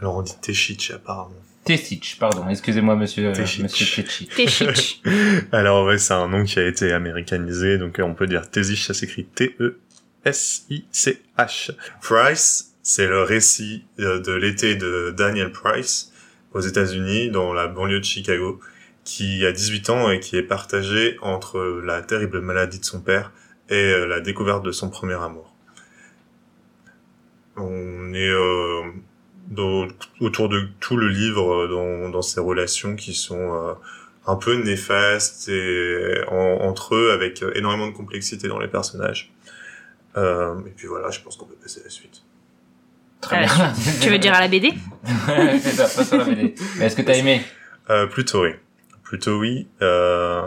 Alors 0.00 0.16
on 0.16 0.22
dit 0.22 0.34
Techich 0.40 0.90
apparemment. 0.92 1.34
Tessic, 1.64 2.16
pardon, 2.18 2.48
excusez-moi 2.48 2.96
monsieur, 2.96 3.28
euh, 3.28 3.32
Tessic. 3.32 3.62
monsieur 3.62 4.02
Tessic. 4.02 4.34
Téchich. 4.34 5.02
Alors 5.52 5.86
ouais, 5.86 5.98
c'est 5.98 6.14
un 6.14 6.26
nom 6.26 6.42
qui 6.44 6.58
a 6.58 6.66
été 6.66 6.90
américanisé, 6.92 7.76
donc 7.76 8.00
euh, 8.00 8.02
on 8.02 8.14
peut 8.14 8.26
dire 8.26 8.50
Tesich, 8.50 8.86
ça 8.86 8.94
s'écrit 8.94 9.26
T-E-S-I-C-H. 9.26 9.76
Price, 12.00 12.74
c'est 12.82 13.06
le 13.06 13.22
récit 13.22 13.84
euh, 13.98 14.20
de 14.20 14.32
l'été 14.32 14.74
de 14.74 15.14
Daniel 15.16 15.52
Price 15.52 16.12
aux 16.54 16.60
États-Unis, 16.60 17.28
dans 17.30 17.52
la 17.52 17.68
banlieue 17.68 18.00
de 18.00 18.04
Chicago, 18.04 18.58
qui 19.04 19.44
a 19.44 19.52
18 19.52 19.90
ans 19.90 20.10
et 20.10 20.18
qui 20.18 20.36
est 20.38 20.42
partagé 20.42 21.18
entre 21.20 21.60
la 21.84 22.00
terrible 22.00 22.40
maladie 22.40 22.80
de 22.80 22.84
son 22.86 23.00
père 23.00 23.32
et 23.68 23.92
la 24.08 24.20
découverte 24.20 24.64
de 24.64 24.72
son 24.72 24.88
premier 24.88 25.14
amour. 25.14 25.54
On 27.56 28.14
est 28.14 28.28
euh, 28.28 28.82
dans- 29.50 29.86
autour 30.20 30.48
de 30.48 30.68
tout 30.80 30.96
le 30.96 31.08
livre 31.08 31.52
euh, 31.64 31.68
dans, 31.68 32.08
dans 32.08 32.22
ces 32.22 32.40
relations 32.40 32.96
qui 32.96 33.14
sont 33.14 33.54
euh, 33.54 33.72
un 34.26 34.36
peu 34.36 34.54
néfastes 34.54 35.48
et 35.48 36.20
en- 36.28 36.58
entre 36.68 36.94
eux 36.94 37.12
avec 37.12 37.42
euh, 37.42 37.52
énormément 37.54 37.86
de 37.88 37.92
complexité 37.92 38.48
dans 38.48 38.58
les 38.58 38.68
personnages. 38.68 39.30
Euh, 40.16 40.54
et 40.66 40.70
puis 40.70 40.86
voilà, 40.88 41.10
je 41.10 41.20
pense 41.20 41.36
qu'on 41.36 41.46
peut 41.46 41.54
passer 41.62 41.80
à 41.80 41.84
la 41.84 41.90
suite. 41.90 42.22
Très 43.20 43.42
Euh, 43.42 43.46
bien. 43.46 43.72
Tu 44.00 44.08
veux 44.10 44.18
dire 44.18 44.32
à 44.34 44.40
la 44.40 44.48
BD 44.48 44.72
C'est 45.04 45.58
ça, 45.72 45.84
pas 45.88 46.04
sur 46.04 46.16
la 46.16 46.24
BD. 46.24 46.54
Mais 46.78 46.86
est-ce 46.86 46.96
que 46.96 47.02
t'as 47.02 47.14
aimé? 47.16 47.42
Euh, 47.90 48.06
plutôt 48.06 48.42
oui. 48.44 48.50
Plutôt 49.02 49.38
oui. 49.38 49.66
Euh, 49.82 50.42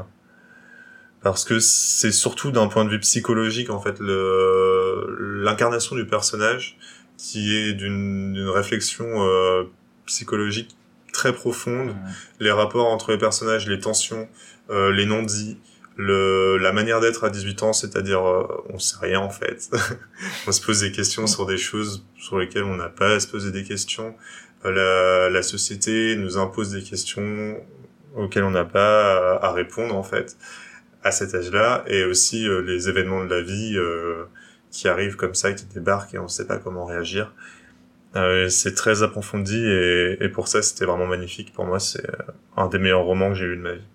parce 1.22 1.46
que 1.46 1.60
c'est 1.60 2.12
surtout 2.12 2.52
d'un 2.52 2.68
point 2.68 2.84
de 2.86 2.90
vue 2.90 3.00
psychologique, 3.00 3.70
en 3.70 3.80
fait, 3.80 4.00
le 4.00 5.42
l'incarnation 5.44 5.96
du 5.96 6.06
personnage 6.06 6.78
qui 7.18 7.56
est 7.56 7.74
d'une 7.74 8.50
réflexion 8.54 9.06
euh, 9.08 9.64
psychologique 10.06 10.76
très 11.12 11.34
profonde. 11.34 11.96
Les 12.40 12.52
rapports 12.52 12.88
entre 12.88 13.12
les 13.12 13.18
personnages, 13.18 13.68
les 13.68 13.80
tensions, 13.80 14.28
euh, 14.70 14.92
les 14.92 15.06
non-dits, 15.06 15.58
le, 15.96 16.58
la 16.58 16.72
manière 16.72 17.00
d'être 17.00 17.24
à 17.24 17.30
18 17.30 17.64
ans, 17.64 17.74
c'est-à-dire 17.74 18.28
euh, 18.28 18.48
on 18.70 18.80
sait 18.80 18.98
rien 19.00 19.20
en 19.20 19.30
fait. 19.30 19.70
on 20.48 20.52
se 20.52 20.62
pose 20.62 20.82
des 20.82 20.92
questions 20.92 21.28
sur 21.28 21.46
des 21.46 21.58
choses 21.58 22.04
sur 22.18 22.40
lesquelles 22.40 22.64
on 22.64 22.76
n'a 22.76 22.90
pas 22.90 23.16
à 23.16 23.20
se 23.20 23.28
poser 23.28 23.52
des 23.52 23.64
questions. 23.64 24.16
Euh, 24.66 24.72
la, 24.72 25.30
la 25.30 25.44
société 25.44 26.16
nous 26.16 26.38
impose 26.38 26.72
des 26.72 26.82
questions 26.82 27.58
auxquelles 28.16 28.44
on 28.44 28.52
n'a 28.52 28.66
pas 28.66 29.38
à, 29.38 29.46
à 29.48 29.52
répondre 29.52 29.96
en 29.96 30.04
fait 30.04 30.36
à 31.04 31.12
cet 31.12 31.36
âge-là 31.36 31.84
et 31.88 32.06
aussi 32.06 32.48
euh, 32.48 32.62
les 32.62 32.90
événements 32.90 33.24
de 33.24 33.30
la 33.30 33.42
vie 33.42 33.76
euh, 33.78 34.24
qui 34.74 34.88
arrivent 34.90 35.16
comme 35.16 35.36
ça, 35.36 35.54
qui 35.54 35.66
débarquent 35.66 36.16
et 36.16 36.20
on 36.20 36.24
ne 36.24 36.28
sait 36.28 36.48
pas 36.48 36.58
comment 36.58 36.84
réagir. 36.86 37.32
Euh, 38.16 38.48
c'est 38.50 38.76
très 38.76 39.02
approfondi 39.04 39.58
et, 39.66 40.18
et 40.24 40.30
pour 40.30 40.48
ça 40.48 40.62
c'était 40.62 40.86
vraiment 40.86 41.08
magnifique. 41.08 41.54
Pour 41.54 41.66
moi 41.66 41.80
c'est 41.80 42.06
euh, 42.10 42.24
un 42.58 42.68
des 42.68 42.78
meilleurs 42.80 43.04
romans 43.06 43.30
que 43.30 43.36
j'ai 43.36 43.46
lu 43.46 43.58
de 43.58 43.62
ma 43.62 43.74
vie. 43.74 43.88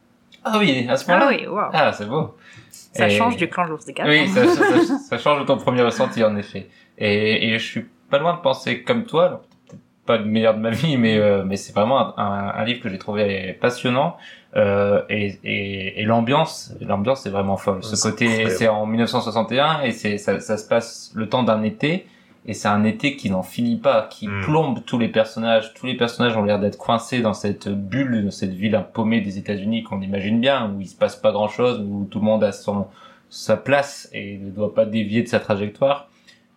Ah 0.45 0.57
oui, 0.59 0.87
à 0.89 0.97
ce 0.97 1.07
moment-là? 1.11 1.27
Ah 1.31 1.35
oui, 1.37 1.47
waouh. 1.47 1.71
Ah, 1.73 1.93
c'est 1.93 2.07
beau. 2.07 2.37
Ça 2.71 3.07
Et- 3.07 3.11
change 3.11 3.37
du 3.37 3.49
clan 3.49 3.67
Jour 3.67 3.79
des 3.87 3.93
Quatre. 3.93 4.09
Oui, 4.09 4.27
ça, 4.29 4.47
ça, 4.47 4.87
ça- 4.87 4.99
ça 4.99 5.19
change 5.19 5.41
de 5.41 5.45
ton 5.47 5.57
premier 5.59 5.83
ressenti, 5.83 6.23
en 6.25 6.37
effet. 6.37 6.69
Et, 6.97 7.49
et 7.51 7.59
je 7.59 7.65
suis 7.65 7.87
pas 8.11 8.19
loin 8.19 8.35
de 8.37 8.41
penser 8.41 8.83
comme 8.83 9.05
toi, 9.05 9.27
alors 9.27 9.41
peut-être 9.69 9.81
pas 10.07 10.17
le 10.17 10.25
meilleur 10.25 10.55
de 10.55 10.61
ma 10.61 10.71
vie, 10.71 10.97
mais, 10.97 11.19
euh, 11.19 11.45
mais 11.45 11.57
c'est 11.57 11.73
vraiment 11.75 12.17
un, 12.19 12.23
un- 12.25 12.55
un 12.61 12.65
livre 12.65 12.81
que 12.83 12.89
j'ai 12.89 12.99
trouvé 12.99 13.53
passionnant. 13.61 14.17
Euh, 14.57 15.03
et 15.09 15.39
et, 15.45 16.01
et 16.01 16.05
l'ambiance, 16.05 16.75
l'ambiance 16.81 17.27
est 17.27 17.31
vraiment 17.31 17.57
folle. 17.57 17.85
Ce 17.85 17.97
C'est 17.97 18.11
côté, 18.11 18.49
c'est 18.51 18.69
en 18.69 18.87
1961 18.87 19.83
et 19.83 19.93
c'est 19.93 20.19
ça, 20.19 20.41
ça 20.41 20.57
se 20.57 20.67
passe 20.67 21.13
le 21.15 21.29
temps 21.29 21.43
d'un 21.43 21.63
été. 21.63 22.07
Et 22.47 22.55
c'est 22.55 22.69
un 22.69 22.85
été 22.85 23.15
qui 23.15 23.29
n'en 23.31 23.43
finit 23.43 23.77
pas, 23.77 24.07
qui 24.09 24.27
Mm. 24.27 24.41
plombe 24.43 24.79
tous 24.87 24.99
les 24.99 25.09
personnages. 25.09 25.75
Tous 25.75 25.85
les 25.85 25.97
personnages 25.97 26.35
ont 26.37 26.45
l'air 26.45 26.59
d'être 26.59 26.79
coincés 26.79 27.21
dans 27.21 27.35
cette 27.35 27.69
bulle, 27.69 28.25
dans 28.25 28.31
cette 28.31 28.55
ville 28.55 28.83
paumée 28.95 29.21
des 29.21 29.37
États-Unis 29.37 29.83
qu'on 29.83 30.01
imagine 30.01 30.41
bien, 30.41 30.73
où 30.73 30.81
il 30.81 30.87
se 30.89 30.97
passe 30.97 31.17
pas 31.17 31.31
grand-chose, 31.31 31.81
où 31.87 32.07
tout 32.11 32.21
le 32.21 32.25
monde 32.25 32.43
a 32.43 32.53
son 32.53 32.87
sa 33.31 33.59
place 33.59 34.09
et 34.15 34.39
ne 34.39 34.51
doit 34.51 34.75
pas 34.75 34.87
dévier 34.87 35.23
de 35.23 35.29
sa 35.29 35.41
trajectoire. 35.41 36.09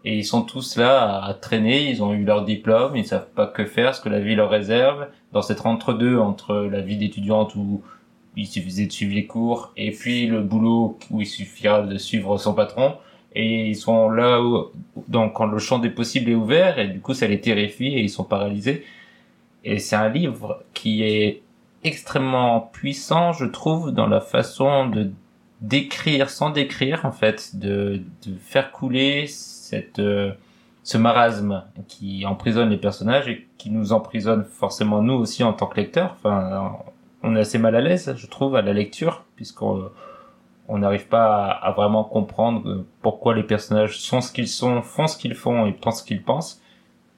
Et 0.03 0.17
ils 0.17 0.25
sont 0.25 0.41
tous 0.41 0.77
là 0.77 1.23
à 1.23 1.33
traîner, 1.33 1.89
ils 1.89 2.01
ont 2.01 2.13
eu 2.13 2.23
leur 2.23 2.43
diplôme, 2.43 2.95
ils 2.95 3.05
savent 3.05 3.29
pas 3.35 3.45
que 3.45 3.65
faire, 3.65 3.93
ce 3.93 4.01
que 4.01 4.09
la 4.09 4.19
vie 4.19 4.35
leur 4.35 4.49
réserve. 4.49 5.07
Dans 5.31 5.41
cette 5.41 5.65
entre-deux 5.65 6.17
entre 6.17 6.55
la 6.55 6.81
vie 6.81 6.97
d'étudiante 6.97 7.55
où 7.55 7.83
il 8.35 8.47
suffisait 8.47 8.87
de 8.87 8.91
suivre 8.91 9.13
les 9.13 9.27
cours 9.27 9.73
et 9.77 9.91
puis 9.91 10.25
le 10.25 10.41
boulot 10.41 10.97
où 11.11 11.21
il 11.21 11.27
suffira 11.27 11.81
de 11.81 11.97
suivre 11.97 12.37
son 12.37 12.53
patron. 12.53 12.95
Et 13.33 13.67
ils 13.67 13.75
sont 13.75 14.09
là 14.09 14.41
où, 14.41 14.71
donc 15.07 15.33
quand 15.33 15.45
le 15.45 15.59
champ 15.59 15.79
des 15.79 15.89
possibles 15.89 16.31
est 16.31 16.35
ouvert 16.35 16.79
et 16.79 16.87
du 16.87 16.99
coup 16.99 17.13
ça 17.13 17.27
les 17.27 17.39
terrifie 17.39 17.87
et 17.87 18.01
ils 18.01 18.09
sont 18.09 18.23
paralysés. 18.23 18.83
Et 19.63 19.77
c'est 19.77 19.95
un 19.95 20.09
livre 20.09 20.63
qui 20.73 21.03
est 21.03 21.41
extrêmement 21.83 22.59
puissant, 22.59 23.33
je 23.33 23.45
trouve, 23.45 23.91
dans 23.91 24.07
la 24.07 24.19
façon 24.19 24.87
de 24.87 25.11
décrire 25.61 26.29
sans 26.29 26.49
décrire 26.49 27.05
en 27.05 27.11
fait 27.11 27.55
de, 27.55 28.01
de 28.25 28.35
faire 28.39 28.71
couler 28.71 29.27
cette 29.71 29.99
euh, 29.99 30.31
ce 30.83 30.97
marasme 30.97 31.63
qui 31.87 32.25
emprisonne 32.25 32.69
les 32.69 32.77
personnages 32.77 33.27
et 33.27 33.47
qui 33.57 33.69
nous 33.69 33.93
emprisonne 33.93 34.43
forcément 34.43 35.01
nous 35.01 35.13
aussi 35.13 35.43
en 35.43 35.53
tant 35.53 35.67
que 35.67 35.77
lecteurs. 35.79 36.15
Enfin 36.17 36.77
on 37.23 37.35
est 37.35 37.41
assez 37.41 37.59
mal 37.59 37.75
à 37.75 37.81
l'aise 37.81 38.13
je 38.17 38.27
trouve 38.27 38.55
à 38.55 38.61
la 38.61 38.73
lecture 38.73 39.23
puisqu'on 39.35 39.89
on 40.67 40.79
n'arrive 40.79 41.07
pas 41.07 41.47
à, 41.47 41.71
vraiment 41.71 42.03
comprendre 42.03 42.67
euh, 42.67 42.85
pourquoi 43.01 43.35
les 43.35 43.43
personnages 43.43 43.99
sont 43.99 44.21
ce 44.21 44.31
qu'ils 44.33 44.47
sont 44.47 44.81
font 44.81 45.07
ce 45.07 45.17
qu'ils 45.17 45.35
font 45.35 45.65
et 45.67 45.71
pensent 45.71 46.01
ce 46.01 46.05
qu'ils 46.05 46.23
pensent. 46.23 46.61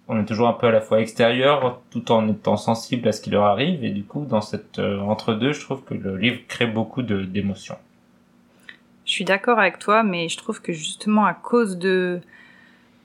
On 0.10 0.20
est 0.20 0.26
toujours 0.26 0.50
un 0.50 0.54
peu 0.54 0.68
à 0.68 0.72
la 0.72 0.82
fois 0.82 1.00
extérieur 1.00 1.82
tout 1.90 2.12
en 2.12 2.28
étant 2.28 2.58
sensible 2.58 3.08
à 3.08 3.14
ce 3.14 3.22
qui 3.22 3.30
leur 3.30 3.46
arrive. 3.46 3.84
Et 3.84 3.92
du 3.92 4.04
coup 4.04 4.26
dans 4.26 4.42
cette 4.42 4.78
euh, 4.78 5.00
entre 5.00 5.34
deux 5.34 5.54
je 5.54 5.62
trouve 5.62 5.84
que 5.84 5.96
le 5.96 6.18
livre 6.18 6.42
crée 6.48 6.68
beaucoup 6.68 7.02
d'émotions. 7.02 7.78
Je 9.06 9.12
suis 9.12 9.26
d'accord 9.26 9.60
avec 9.60 9.80
toi, 9.80 10.04
mais 10.04 10.30
je 10.30 10.38
trouve 10.38 10.62
que 10.62 10.72
justement 10.72 11.26
à 11.26 11.34
cause 11.34 11.78
de 11.78 12.22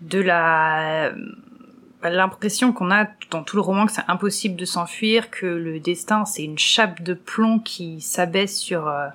de 0.00 0.20
la 0.20 1.12
bah, 2.02 2.10
l'impression 2.10 2.72
qu'on 2.72 2.92
a 2.92 3.08
dans 3.30 3.42
tout 3.42 3.56
le 3.56 3.62
roman 3.62 3.86
que 3.86 3.92
c'est 3.92 4.02
impossible 4.06 4.54
de 4.54 4.64
s'enfuir, 4.64 5.30
que 5.30 5.46
le 5.46 5.80
destin 5.80 6.24
c'est 6.24 6.44
une 6.44 6.58
chape 6.58 7.02
de 7.02 7.14
plomb 7.14 7.58
qui 7.58 8.00
s'abaisse 8.00 8.56
sur 8.56 8.86
euh, 8.88 9.08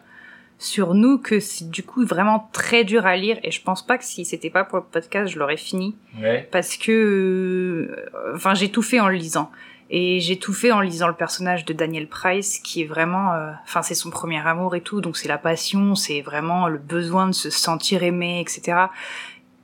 sur 0.59 0.93
nous, 0.93 1.17
que 1.17 1.39
c'est 1.39 1.69
du 1.69 1.83
coup 1.83 2.05
vraiment 2.05 2.49
très 2.53 2.83
dur 2.83 3.05
à 3.05 3.17
lire. 3.17 3.37
Et 3.43 3.51
je 3.51 3.61
pense 3.61 3.85
pas 3.85 3.97
que 3.97 4.05
si 4.05 4.23
c'était 4.23 4.49
pas 4.49 4.63
pour 4.63 4.77
le 4.77 4.83
podcast, 4.83 5.31
je 5.31 5.39
l'aurais 5.39 5.57
fini. 5.57 5.95
Ouais. 6.21 6.47
Parce 6.51 6.77
que 6.77 6.91
euh, 6.91 8.35
enfin 8.35 8.53
j'ai 8.53 8.69
tout 8.69 8.81
fait 8.81 8.99
en 8.99 9.07
le 9.07 9.15
lisant. 9.15 9.49
Et 9.89 10.21
j'ai 10.21 10.39
tout 10.39 10.53
fait 10.53 10.71
en 10.71 10.79
lisant 10.79 11.07
le 11.07 11.13
personnage 11.13 11.65
de 11.65 11.73
Daniel 11.73 12.07
Price 12.07 12.57
qui 12.59 12.81
est 12.81 12.85
vraiment 12.85 13.33
euh, 13.33 13.51
enfin 13.63 13.81
c'est 13.81 13.93
son 13.93 14.09
premier 14.09 14.39
amour 14.39 14.75
et 14.75 14.81
tout. 14.81 14.99
Donc 14.99 15.15
c'est 15.15 15.27
la 15.29 15.37
passion 15.37 15.95
c'est 15.95 16.21
vraiment 16.21 16.67
le 16.67 16.79
besoin 16.79 17.27
de 17.27 17.33
se 17.33 17.49
sentir 17.49 18.03
aimé 18.03 18.41
etc 18.41 18.87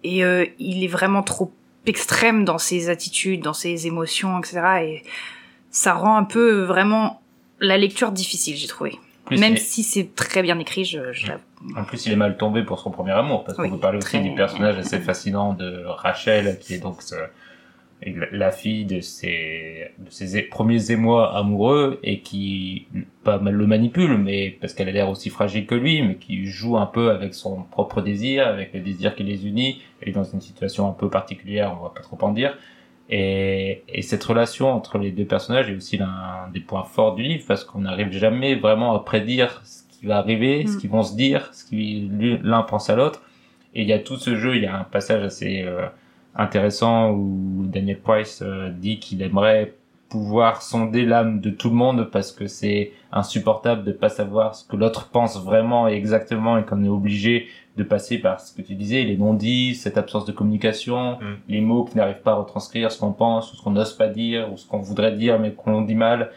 et 0.03 0.23
euh, 0.23 0.45
il 0.59 0.83
est 0.83 0.87
vraiment 0.87 1.23
trop 1.23 1.51
extrême 1.85 2.45
dans 2.45 2.57
ses 2.57 2.89
attitudes, 2.89 3.41
dans 3.41 3.53
ses 3.53 3.87
émotions, 3.87 4.37
etc. 4.39 4.61
Et 4.83 5.03
ça 5.71 5.93
rend 5.93 6.17
un 6.17 6.23
peu 6.23 6.61
vraiment 6.63 7.21
la 7.59 7.77
lecture 7.77 8.11
difficile, 8.11 8.55
j'ai 8.55 8.67
trouvé. 8.67 8.97
Plus, 9.25 9.37
Même 9.37 9.57
si 9.57 9.83
c'est 9.83 10.15
très 10.15 10.41
bien 10.41 10.57
écrit, 10.59 10.85
je, 10.85 11.13
je. 11.13 11.31
En 11.75 11.83
plus, 11.83 12.05
il 12.07 12.11
est 12.13 12.15
mal 12.15 12.37
tombé 12.37 12.63
pour 12.63 12.79
son 12.79 12.89
premier 12.89 13.11
amour, 13.11 13.43
parce 13.43 13.57
qu'on 13.57 13.63
Oui, 13.63 13.69
peut 13.71 13.77
parler 13.77 13.97
aussi 13.99 14.19
du 14.21 14.33
personnage 14.33 14.77
assez 14.77 14.99
fascinant 14.99 15.53
de 15.53 15.83
Rachel, 15.85 16.57
qui 16.59 16.73
est 16.75 16.79
donc 16.79 17.01
ce- 17.01 17.15
la- 18.05 18.27
la 18.31 18.51
fille 18.51 18.85
de 18.85 19.01
ses, 19.01 19.91
de 19.99 20.09
ses 20.09 20.41
premiers 20.43 20.91
émois 20.91 21.35
amoureux 21.37 21.99
et 22.03 22.19
qui 22.19 22.87
pas 23.23 23.39
mal 23.39 23.53
le 23.55 23.67
manipule, 23.67 24.17
mais 24.17 24.51
parce 24.61 24.73
qu'elle 24.73 24.87
a 24.89 24.91
l'air 24.91 25.09
aussi 25.09 25.29
fragile 25.29 25.65
que 25.65 25.75
lui, 25.75 26.01
mais 26.01 26.15
qui 26.15 26.45
joue 26.45 26.77
un 26.77 26.85
peu 26.85 27.11
avec 27.11 27.33
son 27.33 27.63
propre 27.63 28.01
désir, 28.01 28.47
avec 28.47 28.73
le 28.73 28.79
désir 28.79 29.15
qui 29.15 29.23
les 29.23 29.45
unit, 29.45 29.81
et 30.01 30.11
dans 30.11 30.23
une 30.23 30.41
situation 30.41 30.87
un 30.87 30.93
peu 30.93 31.09
particulière, 31.09 31.75
on 31.77 31.83
va 31.83 31.89
pas 31.89 32.01
trop 32.01 32.17
en 32.21 32.31
dire. 32.31 32.57
Et, 33.11 33.81
et 33.89 34.01
cette 34.03 34.23
relation 34.23 34.69
entre 34.71 34.97
les 34.99 35.11
deux 35.11 35.25
personnages 35.25 35.69
est 35.69 35.75
aussi 35.75 35.97
l'un 35.97 36.47
des 36.53 36.59
points 36.59 36.83
forts 36.83 37.15
du 37.15 37.23
livre 37.23 37.43
parce 37.47 37.63
qu'on 37.63 37.79
n'arrive 37.79 38.11
jamais 38.11 38.53
vraiment 38.55 38.93
à 38.95 38.99
prédire 39.03 39.61
ce 39.65 39.81
qui 39.99 40.05
va 40.05 40.17
arriver, 40.19 40.65
ce 40.67 40.75
Mm. 40.75 40.79
qu'ils 40.79 40.89
vont 40.91 41.03
se 41.03 41.15
dire, 41.15 41.49
ce 41.53 41.65
qui 41.65 42.09
l'un 42.43 42.61
pense 42.61 42.89
à 42.89 42.95
l'autre. 42.95 43.23
Et 43.73 43.81
il 43.81 43.87
y 43.87 43.93
a 43.93 43.99
tout 43.99 44.17
ce 44.17 44.35
jeu, 44.35 44.55
il 44.55 44.63
y 44.63 44.67
a 44.67 44.77
un 44.79 44.83
passage 44.83 45.23
assez 45.23 45.63
euh, 45.63 45.87
intéressant 46.35 47.11
où 47.11 47.65
Daniel 47.65 47.99
Price 47.99 48.41
euh, 48.41 48.69
dit 48.69 48.99
qu'il 48.99 49.21
aimerait 49.21 49.73
pouvoir 50.09 50.63
sonder 50.63 51.05
l'âme 51.05 51.39
de 51.39 51.51
tout 51.51 51.69
le 51.69 51.75
monde 51.75 52.09
parce 52.11 52.31
que 52.31 52.47
c'est 52.47 52.91
insupportable 53.11 53.83
de 53.83 53.91
pas 53.91 54.09
savoir 54.09 54.55
ce 54.55 54.67
que 54.67 54.75
l'autre 54.75 55.09
pense 55.09 55.37
vraiment 55.43 55.87
et 55.87 55.93
exactement 55.93 56.57
et 56.57 56.63
qu'on 56.63 56.83
est 56.83 56.89
obligé 56.89 57.47
de 57.77 57.83
passer 57.83 58.17
par 58.17 58.41
ce 58.41 58.53
que 58.53 58.61
tu 58.63 58.73
disais, 58.73 59.03
les 59.03 59.17
non-dits, 59.17 59.75
cette 59.75 59.97
absence 59.97 60.25
de 60.25 60.31
communication, 60.31 61.17
Mm. 61.21 61.25
les 61.47 61.61
mots 61.61 61.85
qui 61.85 61.95
n'arrivent 61.97 62.21
pas 62.23 62.31
à 62.31 62.35
retranscrire 62.35 62.91
ce 62.91 62.99
qu'on 62.99 63.13
pense 63.13 63.53
ou 63.53 63.55
ce 63.55 63.61
qu'on 63.61 63.71
n'ose 63.71 63.93
pas 63.93 64.07
dire 64.07 64.51
ou 64.51 64.57
ce 64.57 64.67
qu'on 64.67 64.79
voudrait 64.79 65.15
dire 65.15 65.39
mais 65.39 65.51
qu'on 65.51 65.81
dit 65.83 65.95
mal. 65.95 66.31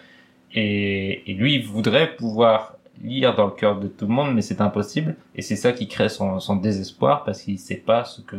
Et, 0.55 1.31
et 1.31 1.35
lui, 1.35 1.55
il 1.55 1.65
voudrait 1.65 2.15
pouvoir 2.15 2.77
lire 3.03 3.35
dans 3.35 3.47
le 3.47 3.53
cœur 3.53 3.81
de 3.81 3.89
tout 3.89 4.07
le 4.07 4.13
monde, 4.13 4.35
mais 4.35 4.43
c'est 4.43 4.61
impossible. 4.61 5.17
Et 5.35 5.41
c'est 5.43 5.57
ça 5.57 5.73
qui 5.73 5.89
crée 5.89 6.11
son, 6.11 6.39
son 6.41 6.57
désespoir 6.57 7.25
parce 7.25 7.43
qu'il 7.43 7.59
sait 7.59 7.77
pas 7.77 8.05
ce 8.05 8.21
que 8.21 8.37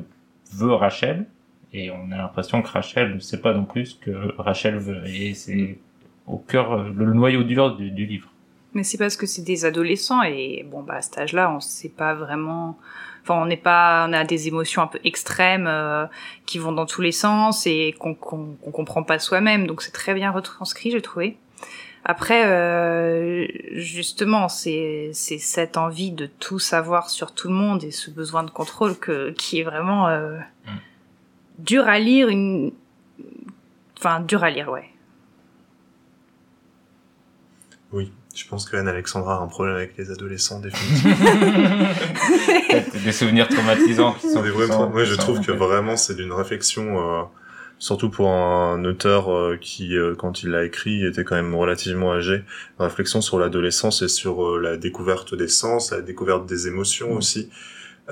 veut 0.54 0.74
Rachel. 0.74 1.26
Et 1.74 1.90
on 1.92 2.12
a 2.12 2.18
l'impression 2.18 2.62
que 2.62 2.68
Rachel 2.68 3.16
ne 3.16 3.20
sait 3.20 3.42
pas 3.42 3.54
non 3.54 3.66
plus 3.66 3.88
ce 3.88 3.96
que 3.96 4.12
Rachel 4.38 4.78
veut. 4.78 5.06
Et 5.08 5.34
c'est 5.34 5.80
au 6.28 6.38
cœur, 6.38 6.84
le 6.84 7.14
noyau 7.14 7.44
dur 7.44 7.76
du, 7.76 7.90
du 7.92 8.06
livre. 8.06 8.30
Mais 8.74 8.84
c'est 8.84 8.98
parce 8.98 9.18
que 9.18 9.26
c'est 9.26 9.44
des 9.44 9.66
adolescents 9.66 10.24
et 10.24 10.66
bon 10.70 10.82
bah 10.82 10.96
à 10.96 11.02
cet 11.02 11.20
âge-là, 11.20 11.52
on 11.52 11.60
sait 11.60 11.90
pas 11.90 12.16
vraiment. 12.16 12.78
Enfin, 13.22 13.36
on 13.36 13.46
n'est 13.46 13.56
pas, 13.56 14.08
on 14.10 14.14
a 14.14 14.24
des 14.24 14.48
émotions 14.48 14.82
un 14.82 14.88
peu 14.88 15.00
extrêmes 15.04 15.68
euh, 15.68 16.06
qui 16.46 16.58
vont 16.58 16.72
dans 16.72 16.86
tous 16.86 17.02
les 17.02 17.12
sens 17.12 17.66
et 17.68 17.96
qu'on 17.98 18.16
comprend 18.16 19.04
pas 19.04 19.20
soi-même. 19.20 19.68
Donc 19.68 19.82
c'est 19.82 19.92
très 19.92 20.14
bien 20.14 20.32
retranscrit, 20.32 20.92
j'ai 20.92 21.02
trouvé. 21.02 21.38
Après, 22.04 22.46
euh, 22.48 23.48
justement, 23.72 24.50
c'est 24.50 25.12
cette 25.14 25.78
envie 25.78 26.12
de 26.12 26.26
tout 26.26 26.60
savoir 26.60 27.10
sur 27.10 27.34
tout 27.34 27.48
le 27.48 27.54
monde 27.54 27.84
et 27.86 27.92
ce 27.92 28.12
besoin 28.12 28.44
de 28.44 28.50
contrôle 28.50 28.98
que 28.98 29.32
qui 29.32 29.62
est 29.62 29.64
vraiment 29.64 30.10
euh, 30.10 30.38
Mm. 30.66 30.70
Dur 31.60 31.88
à 31.88 32.00
lire. 32.00 32.28
Une, 32.30 32.72
enfin 33.98 34.20
dur 34.22 34.44
à 34.44 34.50
lire, 34.50 34.70
ouais. 34.70 34.90
Oui, 37.92 38.12
je 38.36 38.48
pense 38.48 38.68
que 38.68 38.76
Anne-Alexandra 38.76 39.38
a 39.38 39.42
un 39.42 39.48
problème 39.48 39.76
avec 39.76 39.96
les 39.98 40.10
adolescents, 40.10 40.60
définitivement. 40.60 41.16
des 43.06 43.12
souvenirs 43.12 43.48
traumatisants 43.48 44.14
qui 44.14 44.30
sont. 44.30 44.44
Je 44.44 45.16
trouve 45.16 45.42
que 45.42 45.52
vraiment, 45.52 45.96
c'est 45.96 46.16
d'une 46.16 46.32
réflexion, 46.32 46.98
euh, 47.00 47.24
surtout 47.78 48.10
pour 48.10 48.30
un 48.32 48.84
auteur 48.84 49.32
euh, 49.32 49.58
qui, 49.62 49.96
euh, 49.96 50.16
quand 50.16 50.42
il 50.42 50.50
l'a 50.50 50.66
écrit, 50.66 51.06
était 51.06 51.24
quand 51.24 51.36
même 51.36 51.54
relativement 51.54 52.14
âgé. 52.14 52.44
Une 52.80 52.86
réflexion 52.86 53.22
sur 53.22 53.38
l'adolescence 53.38 54.02
et 54.02 54.08
sur 54.08 54.44
euh, 54.44 54.60
la 54.60 54.78
découverte 54.78 55.36
des 55.36 55.48
sens, 55.48 55.92
la 55.92 56.02
découverte 56.02 56.48
des 56.48 56.68
émotions 56.68 57.14
Mm. 57.14 57.18
aussi. 57.18 57.50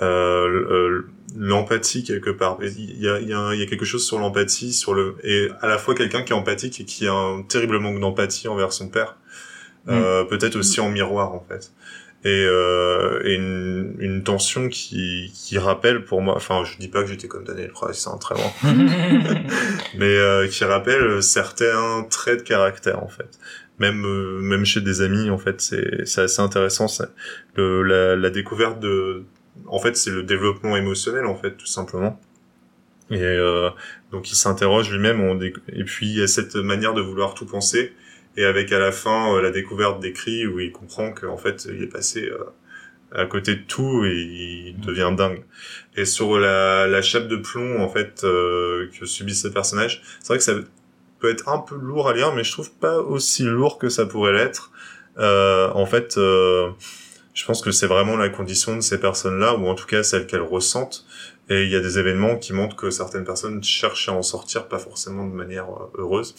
Euh, 0.01 0.05
euh, 0.05 1.07
l'empathie 1.35 2.03
quelque 2.03 2.29
part. 2.29 2.57
Il 2.61 3.01
y 3.01 3.09
a, 3.09 3.19
il 3.19 3.27
y, 3.27 3.33
a, 3.33 3.53
il 3.53 3.59
y 3.59 3.63
a 3.63 3.65
quelque 3.65 3.85
chose 3.85 4.05
sur 4.05 4.19
l'empathie 4.19 4.73
sur 4.73 4.93
le 4.93 5.15
et 5.23 5.49
à 5.61 5.67
la 5.67 5.77
fois 5.77 5.95
quelqu'un 5.95 6.23
qui 6.23 6.33
est 6.33 6.35
empathique 6.35 6.79
et 6.81 6.85
qui 6.85 7.07
a 7.07 7.13
un 7.13 7.41
terrible 7.43 7.79
manque 7.79 7.99
d'empathie 7.99 8.47
envers 8.47 8.73
son 8.73 8.89
père 8.89 9.17
euh, 9.89 10.23
peut-être 10.25 10.57
aussi 10.57 10.79
en 10.79 10.89
miroir 10.89 11.33
en 11.33 11.43
fait. 11.47 11.71
Et, 12.23 12.45
euh, 12.45 13.19
et 13.25 13.33
une, 13.33 13.95
une 13.97 14.23
tension 14.23 14.69
qui, 14.69 15.31
qui 15.33 15.57
rappelle 15.57 16.05
pour 16.05 16.21
moi 16.21 16.35
enfin 16.35 16.63
je 16.63 16.77
dis 16.77 16.87
pas 16.87 17.01
que 17.01 17.09
j'étais 17.09 17.27
comme 17.27 17.43
Daniel 17.45 17.71
Price 17.71 17.97
c'est 17.97 18.11
un 18.11 18.17
très 18.17 18.35
bon 18.35 18.51
mais 19.97 20.17
euh, 20.17 20.47
qui 20.47 20.63
rappelle 20.63 21.23
certains 21.23 22.05
traits 22.11 22.39
de 22.39 22.43
caractère 22.43 23.03
en 23.03 23.07
fait. 23.07 23.39
Même 23.79 24.05
euh, 24.05 24.39
même 24.39 24.65
chez 24.65 24.81
des 24.81 25.01
amis 25.01 25.31
en 25.31 25.39
fait 25.39 25.61
c'est 25.61 26.05
c'est 26.05 26.21
assez 26.21 26.41
intéressant 26.41 26.85
le 27.55 27.81
la, 27.81 28.15
la 28.15 28.29
découverte 28.29 28.79
de 28.79 29.23
en 29.67 29.79
fait 29.79 29.95
c'est 29.97 30.11
le 30.11 30.23
développement 30.23 30.75
émotionnel 30.77 31.25
en 31.25 31.35
fait 31.35 31.57
tout 31.57 31.67
simplement. 31.67 32.19
Et 33.09 33.21
euh, 33.21 33.69
donc 34.11 34.31
il 34.31 34.35
s'interroge 34.35 34.91
lui-même 34.91 35.41
et 35.69 35.83
puis 35.83 36.07
il 36.07 36.19
y 36.19 36.21
a 36.21 36.27
cette 36.27 36.55
manière 36.55 36.93
de 36.93 37.01
vouloir 37.01 37.33
tout 37.33 37.45
penser 37.45 37.93
et 38.37 38.45
avec 38.45 38.71
à 38.71 38.79
la 38.79 38.91
fin 38.91 39.35
euh, 39.35 39.41
la 39.41 39.51
découverte 39.51 39.99
d'écrit 39.99 40.47
où 40.47 40.59
il 40.59 40.71
comprend 40.71 41.11
qu'en 41.11 41.37
fait 41.37 41.67
il 41.69 41.83
est 41.83 41.87
passé 41.87 42.29
euh, 42.29 42.45
à 43.13 43.25
côté 43.25 43.55
de 43.55 43.61
tout 43.61 44.05
et 44.05 44.71
il 44.73 44.79
devient 44.79 45.13
dingue. 45.15 45.43
Et 45.97 46.05
sur 46.05 46.39
la, 46.39 46.87
la 46.87 47.01
chape 47.01 47.27
de 47.27 47.35
plomb 47.35 47.81
en 47.81 47.89
fait 47.89 48.23
euh, 48.23 48.89
que 48.97 49.05
subit 49.05 49.35
ce 49.35 49.49
personnage 49.49 50.01
c'est 50.21 50.27
vrai 50.29 50.37
que 50.37 50.43
ça 50.43 50.53
peut 51.19 51.29
être 51.29 51.49
un 51.49 51.59
peu 51.59 51.75
lourd 51.75 52.07
à 52.07 52.13
lire 52.13 52.33
mais 52.33 52.43
je 52.43 52.51
trouve 52.51 52.71
pas 52.71 52.97
aussi 52.99 53.43
lourd 53.43 53.77
que 53.77 53.89
ça 53.89 54.05
pourrait 54.05 54.33
l'être. 54.33 54.71
En 55.17 55.85
fait 55.85 56.15
euh, 56.17 56.69
je 57.33 57.45
pense 57.45 57.61
que 57.61 57.71
c'est 57.71 57.87
vraiment 57.87 58.17
la 58.17 58.29
condition 58.29 58.75
de 58.75 58.81
ces 58.81 58.99
personnes-là, 58.99 59.55
ou 59.55 59.67
en 59.67 59.75
tout 59.75 59.85
cas 59.87 60.03
celles 60.03 60.27
qu'elles 60.27 60.41
ressentent. 60.41 61.05
Et 61.49 61.63
il 61.65 61.69
y 61.71 61.75
a 61.75 61.81
des 61.81 61.99
événements 61.99 62.37
qui 62.37 62.53
montrent 62.53 62.75
que 62.77 62.89
certaines 62.91 63.25
personnes 63.25 63.61
cherchent 63.63 64.07
à 64.09 64.13
en 64.13 64.21
sortir, 64.21 64.67
pas 64.67 64.79
forcément 64.79 65.25
de 65.27 65.33
manière 65.33 65.65
euh, 65.69 65.91
heureuse. 66.01 66.33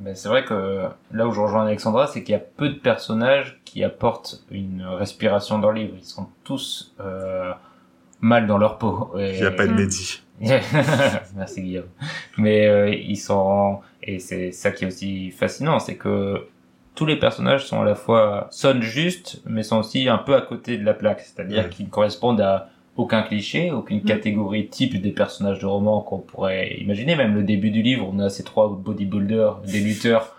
Ben, 0.00 0.14
c'est 0.14 0.28
vrai 0.28 0.44
que 0.44 0.84
là 1.12 1.26
où 1.26 1.32
je 1.32 1.40
rejoins 1.40 1.66
Alexandra, 1.66 2.06
c'est 2.06 2.22
qu'il 2.22 2.32
y 2.32 2.36
a 2.36 2.40
peu 2.40 2.68
de 2.68 2.78
personnages 2.78 3.60
qui 3.64 3.82
apportent 3.84 4.44
une 4.50 4.84
respiration 4.84 5.58
dans 5.58 5.70
le 5.72 5.80
livre. 5.80 5.94
Ils 5.98 6.04
sont 6.04 6.28
tous 6.44 6.94
euh, 7.00 7.52
mal 8.20 8.46
dans 8.46 8.58
leur 8.58 8.78
peau. 8.78 9.12
Et- 9.18 9.34
Il 9.34 9.40
n'y 9.40 9.46
a 9.46 9.50
pas 9.50 9.66
de 9.66 9.72
Mehdi. 9.72 10.22
Merci 11.36 11.62
Guillaume. 11.62 11.88
Mais 12.36 12.66
euh, 12.68 12.90
ils 12.90 13.16
sont 13.16 13.80
et 14.02 14.20
c'est 14.20 14.52
ça 14.52 14.70
qui 14.70 14.84
est 14.84 14.86
aussi 14.86 15.30
fascinant, 15.32 15.80
c'est 15.80 15.96
que 15.96 16.46
tous 16.98 17.06
les 17.06 17.16
personnages 17.16 17.64
sont 17.64 17.80
à 17.80 17.84
la 17.84 17.94
fois 17.94 18.48
sonnent 18.50 18.82
justes, 18.82 19.40
mais 19.46 19.62
sont 19.62 19.78
aussi 19.78 20.08
un 20.08 20.18
peu 20.18 20.34
à 20.34 20.40
côté 20.42 20.76
de 20.76 20.84
la 20.84 20.94
plaque, 20.94 21.20
c'est-à-dire 21.20 21.64
Ouais. 21.64 21.68
qu'ils 21.70 21.86
ne 21.86 21.90
correspondent 21.90 22.40
à 22.40 22.68
aucun 22.96 23.22
cliché, 23.22 23.70
aucune 23.70 24.02
catégorie 24.02 24.66
type 24.68 25.00
des 25.00 25.12
personnages 25.12 25.60
de 25.60 25.66
roman 25.66 26.00
qu'on 26.00 26.18
pourrait 26.18 26.74
imaginer. 26.80 27.14
Même 27.14 27.34
le 27.34 27.44
début 27.44 27.70
du 27.70 27.82
livre, 27.82 28.10
on 28.12 28.18
a 28.18 28.28
ces 28.28 28.42
trois 28.42 28.68
bodybuilders, 28.68 29.60
des 29.72 29.80
lutteurs 29.80 30.34